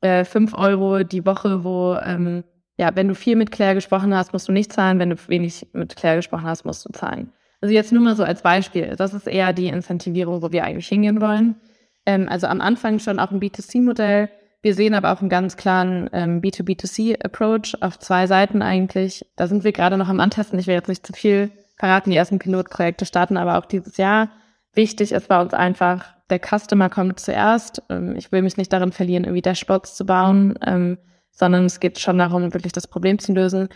äh, 0.00 0.24
5 0.24 0.54
Euro 0.54 1.02
die 1.02 1.26
Woche, 1.26 1.64
wo 1.64 1.98
ähm, 2.02 2.44
ja, 2.78 2.90
wenn 2.94 3.08
du 3.08 3.14
viel 3.14 3.36
mit 3.36 3.52
Claire 3.52 3.74
gesprochen 3.74 4.14
hast, 4.14 4.32
musst 4.32 4.48
du 4.48 4.52
nicht 4.52 4.72
zahlen, 4.72 4.98
wenn 4.98 5.10
du 5.10 5.16
wenig 5.28 5.68
mit 5.74 5.96
Claire 5.96 6.16
gesprochen 6.16 6.44
hast, 6.44 6.64
musst 6.64 6.84
du 6.86 6.92
zahlen. 6.92 7.30
Also 7.62 7.72
jetzt 7.72 7.92
nur 7.92 8.02
mal 8.02 8.16
so 8.16 8.24
als 8.24 8.42
Beispiel. 8.42 8.96
Das 8.96 9.14
ist 9.14 9.28
eher 9.28 9.52
die 9.52 9.68
Incentivierung, 9.68 10.42
wo 10.42 10.50
wir 10.50 10.64
eigentlich 10.64 10.88
hingehen 10.88 11.20
wollen. 11.20 11.54
Ähm, 12.04 12.28
also 12.28 12.48
am 12.48 12.60
Anfang 12.60 12.98
schon 12.98 13.20
auch 13.20 13.30
ein 13.30 13.40
B2C-Modell. 13.40 14.28
Wir 14.62 14.74
sehen 14.74 14.94
aber 14.94 15.12
auch 15.12 15.20
einen 15.20 15.30
ganz 15.30 15.56
klaren 15.56 16.10
ähm, 16.12 16.40
B2B2C-Approach 16.40 17.80
auf 17.80 18.00
zwei 18.00 18.26
Seiten 18.26 18.62
eigentlich. 18.62 19.24
Da 19.36 19.46
sind 19.46 19.62
wir 19.62 19.72
gerade 19.72 19.96
noch 19.96 20.08
am 20.08 20.18
Antesten. 20.18 20.58
Ich 20.58 20.66
will 20.66 20.74
jetzt 20.74 20.88
nicht 20.88 21.06
zu 21.06 21.12
viel 21.12 21.52
verraten. 21.78 22.10
Die 22.10 22.16
ersten 22.16 22.40
Pilotprojekte 22.40 23.06
starten 23.06 23.36
aber 23.36 23.58
auch 23.58 23.66
dieses 23.66 23.96
Jahr. 23.96 24.30
Wichtig 24.74 25.12
ist 25.12 25.28
bei 25.28 25.40
uns 25.40 25.54
einfach, 25.54 26.06
der 26.30 26.40
Customer 26.40 26.88
kommt 26.88 27.20
zuerst. 27.20 27.80
Ähm, 27.90 28.16
ich 28.16 28.32
will 28.32 28.42
mich 28.42 28.56
nicht 28.56 28.72
darin 28.72 28.90
verlieren, 28.90 29.22
irgendwie 29.22 29.42
Dashboards 29.42 29.94
zu 29.94 30.04
bauen, 30.04 30.58
ähm, 30.66 30.98
sondern 31.30 31.66
es 31.66 31.78
geht 31.78 32.00
schon 32.00 32.18
darum, 32.18 32.54
wirklich 32.54 32.72
das 32.72 32.88
Problem 32.88 33.20
zu 33.20 33.32
lösen. 33.32 33.68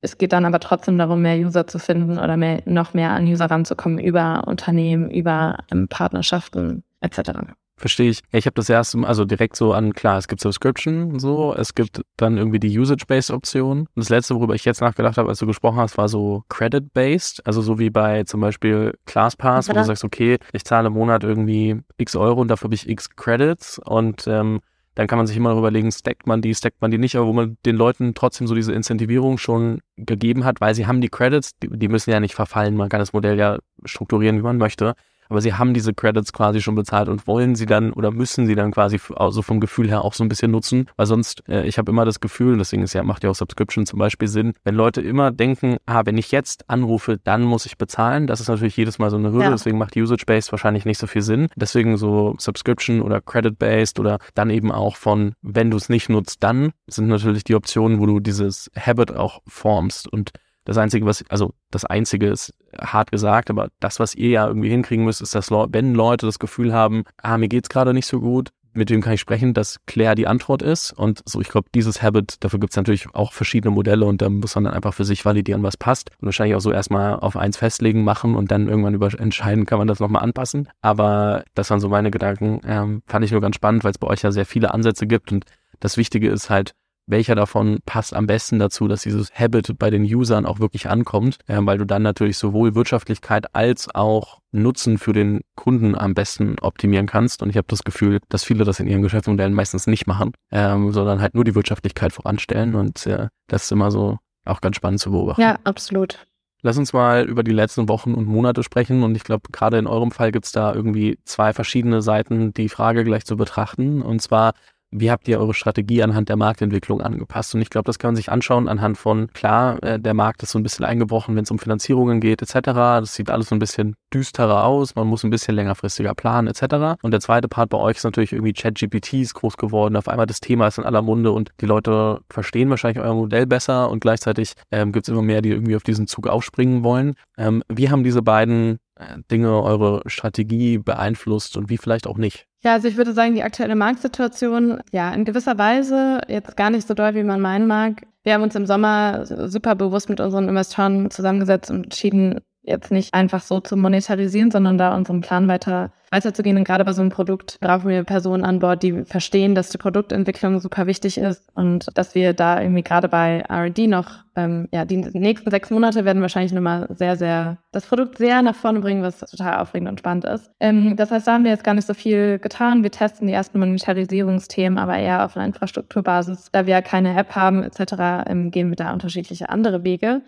Es 0.00 0.18
geht 0.18 0.32
dann 0.32 0.44
aber 0.44 0.60
trotzdem 0.60 0.98
darum, 0.98 1.22
mehr 1.22 1.36
User 1.36 1.66
zu 1.66 1.78
finden 1.78 2.18
oder 2.18 2.36
mehr, 2.36 2.62
noch 2.66 2.94
mehr 2.94 3.10
an 3.10 3.26
User 3.26 3.46
ranzukommen 3.46 3.98
über 3.98 4.44
Unternehmen, 4.46 5.10
über 5.10 5.58
ähm, 5.72 5.88
Partnerschaften 5.88 6.84
etc. 7.00 7.30
Verstehe 7.78 8.08
ich. 8.08 8.20
Ja, 8.32 8.38
ich 8.38 8.46
habe 8.46 8.54
das 8.54 8.70
erste 8.70 8.96
Mal, 8.96 9.08
also 9.08 9.26
direkt 9.26 9.54
so 9.54 9.74
an, 9.74 9.92
klar, 9.92 10.16
es 10.16 10.28
gibt 10.28 10.40
Subscription, 10.40 11.18
so, 11.18 11.54
es 11.54 11.74
gibt 11.74 12.00
dann 12.16 12.38
irgendwie 12.38 12.58
die 12.58 12.78
Usage-Based-Option. 12.78 13.80
Und 13.80 13.88
das 13.94 14.08
letzte, 14.08 14.34
worüber 14.34 14.54
ich 14.54 14.64
jetzt 14.64 14.80
nachgedacht 14.80 15.18
habe, 15.18 15.28
als 15.28 15.40
du 15.40 15.46
gesprochen 15.46 15.76
hast, 15.76 15.98
war 15.98 16.08
so 16.08 16.42
Credit-Based, 16.48 17.46
also 17.46 17.60
so 17.60 17.78
wie 17.78 17.90
bei 17.90 18.24
zum 18.24 18.40
Beispiel 18.40 18.94
ClassPass, 19.04 19.68
wo 19.68 19.74
du 19.74 19.84
sagst, 19.84 20.04
okay, 20.04 20.38
ich 20.52 20.64
zahle 20.64 20.86
im 20.86 20.94
Monat 20.94 21.22
irgendwie 21.22 21.82
x 21.98 22.16
Euro 22.16 22.40
und 22.40 22.48
dafür 22.48 22.68
habe 22.68 22.74
ich 22.74 22.88
x 22.88 23.10
Credits 23.14 23.78
und 23.78 24.26
ähm, 24.26 24.60
dann 24.96 25.06
kann 25.06 25.18
man 25.18 25.26
sich 25.26 25.36
immer 25.36 25.50
noch 25.50 25.58
überlegen, 25.58 25.92
stackt 25.92 26.26
man 26.26 26.40
die, 26.40 26.54
stackt 26.54 26.80
man 26.80 26.90
die 26.90 26.96
nicht, 26.98 27.16
aber 27.16 27.26
wo 27.26 27.32
man 27.34 27.58
den 27.66 27.76
Leuten 27.76 28.14
trotzdem 28.14 28.46
so 28.46 28.54
diese 28.54 28.72
Incentivierung 28.72 29.36
schon 29.36 29.82
gegeben 29.96 30.44
hat, 30.44 30.62
weil 30.62 30.74
sie 30.74 30.86
haben 30.86 31.02
die 31.02 31.10
Credits, 31.10 31.56
die, 31.58 31.68
die 31.68 31.88
müssen 31.88 32.10
ja 32.10 32.18
nicht 32.18 32.34
verfallen, 32.34 32.74
man 32.74 32.88
kann 32.88 33.00
das 33.00 33.12
Modell 33.12 33.38
ja 33.38 33.58
strukturieren, 33.84 34.38
wie 34.38 34.42
man 34.42 34.56
möchte. 34.56 34.94
Aber 35.28 35.40
sie 35.40 35.54
haben 35.54 35.74
diese 35.74 35.94
Credits 35.94 36.32
quasi 36.32 36.60
schon 36.60 36.74
bezahlt 36.74 37.08
und 37.08 37.26
wollen 37.26 37.54
sie 37.54 37.66
dann 37.66 37.92
oder 37.92 38.10
müssen 38.10 38.46
sie 38.46 38.54
dann 38.54 38.70
quasi 38.72 39.00
also 39.14 39.42
vom 39.42 39.60
Gefühl 39.60 39.88
her 39.88 40.04
auch 40.04 40.14
so 40.14 40.24
ein 40.24 40.28
bisschen 40.28 40.50
nutzen, 40.50 40.88
weil 40.96 41.06
sonst, 41.06 41.42
äh, 41.48 41.66
ich 41.66 41.78
habe 41.78 41.90
immer 41.90 42.04
das 42.04 42.20
Gefühl, 42.20 42.56
deswegen 42.58 42.82
ist 42.82 42.92
ja, 42.92 43.02
macht 43.02 43.24
ja 43.24 43.30
auch 43.30 43.34
Subscription 43.34 43.86
zum 43.86 43.98
Beispiel 43.98 44.28
Sinn, 44.28 44.54
wenn 44.64 44.74
Leute 44.74 45.00
immer 45.00 45.30
denken, 45.30 45.76
ah, 45.86 46.02
wenn 46.04 46.18
ich 46.18 46.32
jetzt 46.32 46.68
anrufe, 46.68 47.18
dann 47.22 47.42
muss 47.42 47.66
ich 47.66 47.78
bezahlen, 47.78 48.26
das 48.26 48.40
ist 48.40 48.48
natürlich 48.48 48.76
jedes 48.76 48.98
Mal 48.98 49.10
so 49.10 49.16
eine 49.16 49.32
Hürde, 49.32 49.44
ja. 49.44 49.50
deswegen 49.50 49.78
macht 49.78 49.96
Usage-Based 49.96 50.52
wahrscheinlich 50.52 50.84
nicht 50.84 50.98
so 50.98 51.06
viel 51.06 51.22
Sinn. 51.22 51.48
Deswegen 51.56 51.96
so 51.96 52.34
Subscription 52.38 53.02
oder 53.02 53.20
Credit-Based 53.20 53.98
oder 54.00 54.18
dann 54.34 54.50
eben 54.50 54.72
auch 54.72 54.96
von, 54.96 55.34
wenn 55.42 55.70
du 55.70 55.76
es 55.76 55.88
nicht 55.88 56.08
nutzt, 56.08 56.42
dann 56.42 56.72
sind 56.86 57.08
natürlich 57.08 57.44
die 57.44 57.54
Optionen, 57.54 58.00
wo 58.00 58.06
du 58.06 58.20
dieses 58.20 58.70
Habit 58.78 59.14
auch 59.14 59.40
formst 59.46 60.10
und 60.12 60.32
das 60.66 60.78
Einzige, 60.78 61.06
was, 61.06 61.24
also 61.28 61.54
das 61.70 61.84
Einzige 61.84 62.26
ist 62.26 62.52
hart 62.78 63.10
gesagt, 63.10 63.50
aber 63.50 63.68
das, 63.80 64.00
was 64.00 64.14
ihr 64.14 64.30
ja 64.30 64.46
irgendwie 64.46 64.68
hinkriegen 64.68 65.04
müsst, 65.04 65.22
ist, 65.22 65.34
dass 65.34 65.50
wenn 65.50 65.94
Leute 65.94 66.26
das 66.26 66.38
Gefühl 66.38 66.74
haben, 66.74 67.04
ah, 67.22 67.38
mir 67.38 67.48
geht's 67.48 67.68
gerade 67.68 67.94
nicht 67.94 68.06
so 68.06 68.20
gut, 68.20 68.50
mit 68.74 68.90
wem 68.90 69.00
kann 69.00 69.14
ich 69.14 69.20
sprechen, 69.20 69.54
dass 69.54 69.78
Claire 69.86 70.14
die 70.14 70.26
Antwort 70.26 70.60
ist. 70.60 70.92
Und 70.92 71.22
so, 71.24 71.40
ich 71.40 71.48
glaube, 71.48 71.68
dieses 71.74 72.02
Habit, 72.02 72.44
dafür 72.44 72.60
gibt 72.60 72.72
es 72.72 72.76
natürlich 72.76 73.06
auch 73.14 73.32
verschiedene 73.32 73.74
Modelle 73.74 74.04
und 74.04 74.20
da 74.20 74.28
muss 74.28 74.54
man 74.54 74.64
dann 74.64 74.74
einfach 74.74 74.92
für 74.92 75.04
sich 75.04 75.24
validieren, 75.24 75.62
was 75.62 75.76
passt. 75.76 76.10
Und 76.20 76.26
wahrscheinlich 76.26 76.56
auch 76.56 76.60
so 76.60 76.72
erstmal 76.72 77.14
auf 77.14 77.36
eins 77.36 77.56
festlegen, 77.56 78.04
machen 78.04 78.34
und 78.34 78.50
dann 78.50 78.68
irgendwann 78.68 78.92
über 78.92 79.06
entscheiden, 79.18 79.64
kann 79.64 79.78
man 79.78 79.88
das 79.88 80.00
nochmal 80.00 80.22
anpassen. 80.22 80.68
Aber 80.82 81.44
das 81.54 81.70
waren 81.70 81.80
so 81.80 81.88
meine 81.88 82.10
Gedanken. 82.10 82.60
Ähm, 82.66 83.02
fand 83.06 83.24
ich 83.24 83.32
nur 83.32 83.40
ganz 83.40 83.56
spannend, 83.56 83.82
weil 83.84 83.92
es 83.92 83.98
bei 83.98 84.08
euch 84.08 84.22
ja 84.22 84.30
sehr 84.30 84.46
viele 84.46 84.74
Ansätze 84.74 85.06
gibt 85.06 85.32
und 85.32 85.46
das 85.80 85.96
Wichtige 85.96 86.28
ist 86.28 86.50
halt, 86.50 86.74
welcher 87.06 87.34
davon 87.34 87.78
passt 87.86 88.14
am 88.14 88.26
besten 88.26 88.58
dazu, 88.58 88.88
dass 88.88 89.02
dieses 89.02 89.32
Habit 89.32 89.78
bei 89.78 89.90
den 89.90 90.02
Usern 90.02 90.44
auch 90.44 90.58
wirklich 90.58 90.88
ankommt, 90.88 91.38
äh, 91.46 91.58
weil 91.60 91.78
du 91.78 91.84
dann 91.84 92.02
natürlich 92.02 92.38
sowohl 92.38 92.74
Wirtschaftlichkeit 92.74 93.54
als 93.54 93.94
auch 93.94 94.40
Nutzen 94.52 94.98
für 94.98 95.12
den 95.12 95.42
Kunden 95.54 95.94
am 95.94 96.14
besten 96.14 96.56
optimieren 96.60 97.06
kannst. 97.06 97.42
Und 97.42 97.50
ich 97.50 97.56
habe 97.56 97.68
das 97.68 97.84
Gefühl, 97.84 98.20
dass 98.28 98.44
viele 98.44 98.64
das 98.64 98.80
in 98.80 98.88
ihren 98.88 99.02
Geschäftsmodellen 99.02 99.54
meistens 99.54 99.86
nicht 99.86 100.06
machen, 100.06 100.32
ähm, 100.50 100.92
sondern 100.92 101.20
halt 101.20 101.34
nur 101.34 101.44
die 101.44 101.54
Wirtschaftlichkeit 101.54 102.12
voranstellen. 102.12 102.74
Und 102.74 103.06
äh, 103.06 103.28
das 103.46 103.64
ist 103.64 103.72
immer 103.72 103.90
so 103.90 104.18
auch 104.44 104.60
ganz 104.60 104.76
spannend 104.76 105.00
zu 105.00 105.10
beobachten. 105.10 105.42
Ja, 105.42 105.58
absolut. 105.64 106.26
Lass 106.62 106.78
uns 106.78 106.92
mal 106.92 107.26
über 107.28 107.44
die 107.44 107.52
letzten 107.52 107.88
Wochen 107.88 108.14
und 108.14 108.26
Monate 108.26 108.62
sprechen. 108.62 109.02
Und 109.02 109.14
ich 109.14 109.24
glaube, 109.24 109.50
gerade 109.52 109.78
in 109.78 109.86
eurem 109.86 110.10
Fall 110.10 110.32
gibt 110.32 110.46
es 110.46 110.52
da 110.52 110.74
irgendwie 110.74 111.18
zwei 111.24 111.52
verschiedene 111.52 112.02
Seiten, 112.02 112.52
die 112.52 112.68
Frage 112.68 113.04
gleich 113.04 113.24
zu 113.24 113.36
betrachten. 113.36 114.02
Und 114.02 114.20
zwar, 114.20 114.54
wie 114.90 115.10
habt 115.10 115.26
ihr 115.28 115.40
eure 115.40 115.54
Strategie 115.54 116.02
anhand 116.02 116.28
der 116.28 116.36
Marktentwicklung 116.36 117.00
angepasst? 117.00 117.54
Und 117.54 117.60
ich 117.60 117.70
glaube, 117.70 117.86
das 117.86 117.98
kann 117.98 118.08
man 118.08 118.16
sich 118.16 118.30
anschauen 118.30 118.68
anhand 118.68 118.98
von, 118.98 119.28
klar, 119.32 119.82
äh, 119.82 119.98
der 119.98 120.14
Markt 120.14 120.42
ist 120.42 120.50
so 120.50 120.58
ein 120.58 120.62
bisschen 120.62 120.84
eingebrochen, 120.84 121.36
wenn 121.36 121.44
es 121.44 121.50
um 121.50 121.58
Finanzierungen 121.58 122.20
geht, 122.20 122.42
etc. 122.42 122.60
Das 122.62 123.14
sieht 123.14 123.30
alles 123.30 123.48
so 123.48 123.54
ein 123.54 123.58
bisschen 123.58 123.96
düsterer 124.12 124.64
aus, 124.64 124.94
man 124.94 125.06
muss 125.06 125.24
ein 125.24 125.30
bisschen 125.30 125.54
längerfristiger 125.54 126.14
planen, 126.14 126.48
etc. 126.48 126.98
Und 127.02 127.10
der 127.10 127.20
zweite 127.20 127.48
Part 127.48 127.70
bei 127.70 127.78
euch 127.78 127.96
ist 127.96 128.04
natürlich 128.04 128.32
irgendwie 128.32 128.52
ChatGPT 128.52 129.14
ist 129.14 129.34
groß 129.34 129.56
geworden, 129.56 129.96
auf 129.96 130.08
einmal 130.08 130.26
das 130.26 130.40
Thema 130.40 130.68
ist 130.68 130.78
in 130.78 130.84
aller 130.84 131.02
Munde 131.02 131.32
und 131.32 131.50
die 131.60 131.66
Leute 131.66 132.20
verstehen 132.30 132.70
wahrscheinlich 132.70 133.02
euer 133.02 133.14
Modell 133.14 133.46
besser 133.46 133.90
und 133.90 134.00
gleichzeitig 134.00 134.52
ähm, 134.70 134.92
gibt 134.92 135.08
es 135.08 135.12
immer 135.12 135.22
mehr, 135.22 135.42
die 135.42 135.50
irgendwie 135.50 135.76
auf 135.76 135.82
diesen 135.82 136.06
Zug 136.06 136.28
aufspringen 136.28 136.84
wollen. 136.84 137.14
Ähm, 137.36 137.62
wie 137.68 137.90
haben 137.90 138.04
diese 138.04 138.22
beiden 138.22 138.78
äh, 138.94 139.18
Dinge 139.30 139.62
eure 139.62 140.02
Strategie 140.06 140.78
beeinflusst 140.78 141.56
und 141.56 141.68
wie 141.68 141.78
vielleicht 141.78 142.06
auch 142.06 142.18
nicht? 142.18 142.46
Ja, 142.66 142.72
also 142.72 142.88
ich 142.88 142.96
würde 142.96 143.12
sagen, 143.12 143.36
die 143.36 143.44
aktuelle 143.44 143.76
Marktsituation, 143.76 144.80
ja, 144.90 145.14
in 145.14 145.24
gewisser 145.24 145.56
Weise 145.56 146.20
jetzt 146.26 146.56
gar 146.56 146.68
nicht 146.70 146.88
so 146.88 146.94
doll, 146.94 147.14
wie 147.14 147.22
man 147.22 147.40
meinen 147.40 147.68
mag. 147.68 148.02
Wir 148.24 148.34
haben 148.34 148.42
uns 148.42 148.56
im 148.56 148.66
Sommer 148.66 149.24
super 149.24 149.76
bewusst 149.76 150.08
mit 150.08 150.18
unseren 150.18 150.48
Investoren 150.48 151.08
zusammengesetzt 151.12 151.70
und 151.70 151.84
entschieden, 151.84 152.40
jetzt 152.66 152.90
nicht 152.90 153.14
einfach 153.14 153.42
so 153.42 153.60
zu 153.60 153.76
monetarisieren, 153.76 154.50
sondern 154.50 154.78
da 154.78 154.94
unseren 154.94 155.20
Plan 155.20 155.48
weiter 155.48 155.92
weiterzugehen. 156.10 156.56
Und 156.56 156.64
gerade 156.64 156.84
bei 156.84 156.92
so 156.92 157.02
einem 157.02 157.10
Produkt 157.10 157.58
brauchen 157.60 157.88
wir 157.88 158.04
Personen 158.04 158.44
an 158.44 158.60
Bord, 158.60 158.82
die 158.82 159.04
verstehen, 159.04 159.54
dass 159.54 159.70
die 159.70 159.78
Produktentwicklung 159.78 160.60
super 160.60 160.86
wichtig 160.86 161.18
ist 161.18 161.48
und 161.54 161.86
dass 161.94 162.14
wir 162.14 162.32
da 162.32 162.60
irgendwie 162.60 162.82
gerade 162.82 163.08
bei 163.08 163.44
R&D 163.48 163.86
noch, 163.86 164.24
ähm, 164.36 164.68
ja, 164.72 164.84
die 164.84 164.96
nächsten 164.96 165.50
sechs 165.50 165.70
Monate 165.70 166.04
werden 166.04 166.22
wahrscheinlich 166.22 166.52
nochmal 166.52 166.86
sehr, 166.94 167.16
sehr 167.16 167.58
das 167.72 167.86
Produkt 167.86 168.18
sehr 168.18 168.42
nach 168.42 168.54
vorne 168.54 168.80
bringen, 168.80 169.02
was 169.02 169.20
total 169.20 169.58
aufregend 169.60 169.88
und 169.88 169.98
spannend 169.98 170.24
ist. 170.24 170.50
Ähm, 170.60 170.96
das 170.96 171.10
heißt, 171.10 171.26
da 171.26 171.34
haben 171.34 171.44
wir 171.44 171.50
jetzt 171.50 171.64
gar 171.64 171.74
nicht 171.74 171.86
so 171.86 171.94
viel 171.94 172.38
getan. 172.38 172.82
Wir 172.82 172.90
testen 172.90 173.26
die 173.26 173.32
ersten 173.32 173.58
Monetarisierungsthemen, 173.58 174.78
aber 174.78 174.96
eher 174.96 175.24
auf 175.24 175.36
einer 175.36 175.46
Infrastrukturbasis. 175.46 176.50
Da 176.52 176.66
wir 176.66 176.74
ja 176.74 176.82
keine 176.82 177.16
App 177.16 177.34
haben 177.34 177.62
etc., 177.62 178.28
ähm, 178.28 178.50
gehen 178.50 178.70
wir 178.70 178.76
da 178.76 178.92
unterschiedliche 178.92 179.48
andere 179.48 179.84
Wege. 179.84 180.22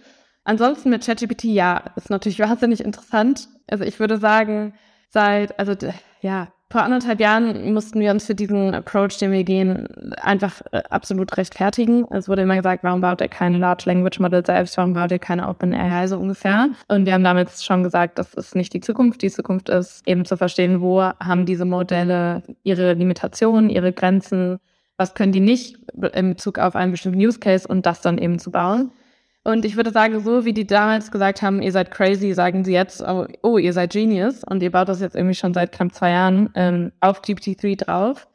Ansonsten 0.49 0.89
mit 0.89 1.05
ChatGPT, 1.05 1.45
ja, 1.45 1.83
ist 1.97 2.09
natürlich 2.09 2.39
wahnsinnig 2.39 2.83
interessant. 2.83 3.49
Also 3.71 3.85
ich 3.85 4.01
würde 4.01 4.17
sagen, 4.17 4.73
seit, 5.11 5.59
also 5.59 5.75
ja, 6.23 6.49
vor 6.71 6.83
anderthalb 6.83 7.21
Jahren 7.21 7.75
mussten 7.75 8.01
wir 8.01 8.11
uns 8.13 8.25
für 8.25 8.35
diesen 8.35 8.75
Approach, 8.75 9.19
den 9.19 9.31
wir 9.31 9.45
gehen, 9.45 9.87
einfach 10.23 10.63
äh, 10.73 10.83
absolut 10.89 11.37
rechtfertigen. 11.37 12.07
Es 12.11 12.31
wurde 12.31 12.43
immer 12.43 12.57
gesagt, 12.57 12.83
warum 12.83 13.03
baut 13.03 13.21
ihr 13.21 13.29
keine 13.29 13.59
Large 13.59 13.83
Language 13.85 14.21
Model 14.21 14.43
selbst, 14.43 14.79
warum 14.79 14.95
baut 14.95 15.11
ihr 15.11 15.19
keine 15.19 15.51
OpenAI 15.51 16.09
so 16.09 16.19
ungefähr? 16.19 16.71
Und 16.89 17.05
wir 17.05 17.13
haben 17.13 17.25
damit 17.25 17.51
schon 17.51 17.83
gesagt, 17.83 18.19
das 18.19 18.33
ist 18.33 18.57
nicht 18.57 18.73
die 18.73 18.81
Zukunft. 18.81 19.21
Die 19.21 19.31
Zukunft 19.31 19.69
ist 19.69 20.09
eben 20.09 20.25
zu 20.25 20.39
verstehen, 20.39 20.81
wo 20.81 21.03
haben 21.03 21.45
diese 21.45 21.67
Modelle 21.67 22.43
ihre 22.63 22.95
Limitationen, 22.95 23.69
ihre 23.69 23.93
Grenzen, 23.93 24.61
was 24.97 25.13
können 25.13 25.33
die 25.33 25.41
nicht 25.41 25.77
in 26.15 26.31
Bezug 26.31 26.59
auf 26.59 26.75
einen 26.75 26.93
bestimmten 26.93 27.21
Use 27.21 27.39
Case 27.39 27.69
und 27.69 27.85
das 27.85 28.01
dann 28.01 28.17
eben 28.17 28.39
zu 28.39 28.51
bauen. 28.51 28.93
Und 29.49 29.65
ich 29.65 29.77
würde 29.77 29.93
sagen, 29.93 30.21
so 30.21 30.45
wie 30.45 30.53
die 30.53 30.67
damals 30.67 31.11
gesagt 31.11 31.41
haben, 31.41 31.63
ihr 31.63 31.73
seid 31.73 31.91
crazy, 31.91 32.35
sagen 32.35 32.67
sie 32.67 32.75
jetzt, 32.75 33.01
oh, 33.01 33.25
oh 33.43 33.57
ihr 33.57 33.73
seid 33.73 33.93
Genius 33.93 34.45
und 34.45 34.63
ihr 34.63 34.71
baut 34.71 34.91
das 34.91 35.01
jetzt 35.01 35.17
irgendwie 35.17 35.35
schon 35.35 35.55
seit 35.55 35.73
knapp 35.73 35.95
zwei 35.95 36.11
Jahren 36.11 36.51
ähm, 36.55 36.93
auf 37.01 37.23
GPT-3 37.23 37.83
drauf. 37.83 38.29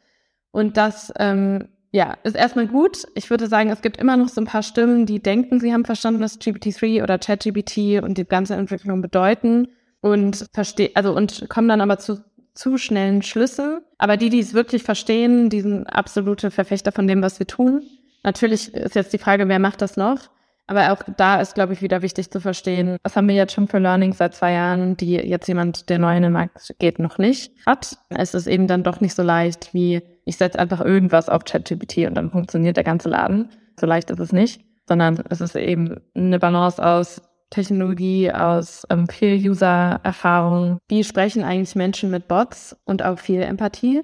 Und 0.49 0.75
das, 0.75 1.13
ähm, 1.19 1.67
ja, 1.91 2.15
ist 2.23 2.35
erstmal 2.35 2.65
gut. 2.65 3.03
Ich 3.13 3.29
würde 3.29 3.45
sagen, 3.45 3.69
es 3.69 3.83
gibt 3.83 3.97
immer 3.97 4.17
noch 4.17 4.27
so 4.27 4.41
ein 4.41 4.47
paar 4.47 4.63
Stimmen, 4.63 5.05
die 5.05 5.21
denken, 5.21 5.59
sie 5.59 5.71
haben 5.71 5.85
verstanden, 5.85 6.19
was 6.19 6.39
GPT-3 6.39 7.03
oder 7.03 7.19
ChatGPT 7.19 8.01
und 8.01 8.17
die 8.17 8.25
ganze 8.25 8.55
Entwicklung 8.55 9.03
bedeuten 9.03 9.67
und 10.01 10.47
verstehen, 10.51 10.93
also 10.95 11.15
und 11.15 11.47
kommen 11.47 11.67
dann 11.67 11.81
aber 11.81 11.99
zu 11.99 12.23
zu 12.55 12.79
schnellen 12.79 13.21
Schlüssen. 13.21 13.81
Aber 13.99 14.17
die, 14.17 14.31
die 14.31 14.39
es 14.39 14.55
wirklich 14.55 14.81
verstehen, 14.81 15.51
die 15.51 15.61
sind 15.61 15.85
absolute 15.85 16.49
Verfechter 16.49 16.91
von 16.91 17.07
dem, 17.07 17.21
was 17.21 17.37
wir 17.37 17.45
tun. 17.45 17.83
Natürlich 18.23 18.73
ist 18.73 18.95
jetzt 18.95 19.13
die 19.13 19.19
Frage, 19.19 19.47
wer 19.47 19.59
macht 19.59 19.81
das 19.83 19.95
noch? 19.95 20.32
Aber 20.67 20.93
auch 20.93 21.03
da 21.17 21.41
ist, 21.41 21.55
glaube 21.55 21.73
ich, 21.73 21.81
wieder 21.81 22.01
wichtig 22.01 22.31
zu 22.31 22.39
verstehen, 22.39 22.97
was 23.03 23.15
haben 23.15 23.27
wir 23.27 23.35
jetzt 23.35 23.53
schon 23.53 23.67
für 23.67 23.79
Learnings 23.79 24.17
seit 24.17 24.33
zwei 24.33 24.53
Jahren, 24.53 24.95
die 24.95 25.13
jetzt 25.15 25.47
jemand, 25.47 25.89
der 25.89 25.99
neu 25.99 26.15
in 26.15 26.23
den 26.23 26.31
Markt 26.31 26.73
geht, 26.79 26.99
noch 26.99 27.17
nicht 27.17 27.51
hat. 27.65 27.97
Es 28.09 28.33
ist 28.33 28.47
eben 28.47 28.67
dann 28.67 28.83
doch 28.83 29.01
nicht 29.01 29.13
so 29.13 29.23
leicht 29.23 29.73
wie, 29.73 30.01
ich 30.25 30.37
setze 30.37 30.59
einfach 30.59 30.79
irgendwas 30.79 31.27
auf 31.27 31.43
ChatGPT 31.43 32.07
und 32.07 32.15
dann 32.15 32.31
funktioniert 32.31 32.77
der 32.77 32.85
ganze 32.85 33.09
Laden. 33.09 33.49
So 33.77 33.85
leicht 33.85 34.09
ist 34.09 34.19
es 34.19 34.31
nicht, 34.31 34.61
sondern 34.87 35.21
es 35.29 35.41
ist 35.41 35.55
eben 35.55 35.99
eine 36.15 36.39
Balance 36.39 36.83
aus 36.83 37.21
Technologie, 37.49 38.31
aus 38.31 38.85
ähm, 38.89 39.07
viel 39.07 39.35
User-Erfahrung. 39.35 40.79
Wie 40.87 41.03
sprechen 41.03 41.43
eigentlich 41.43 41.75
Menschen 41.75 42.09
mit 42.09 42.27
Bots 42.27 42.75
und 42.85 43.03
auch 43.03 43.19
viel 43.19 43.41
Empathie? 43.41 44.01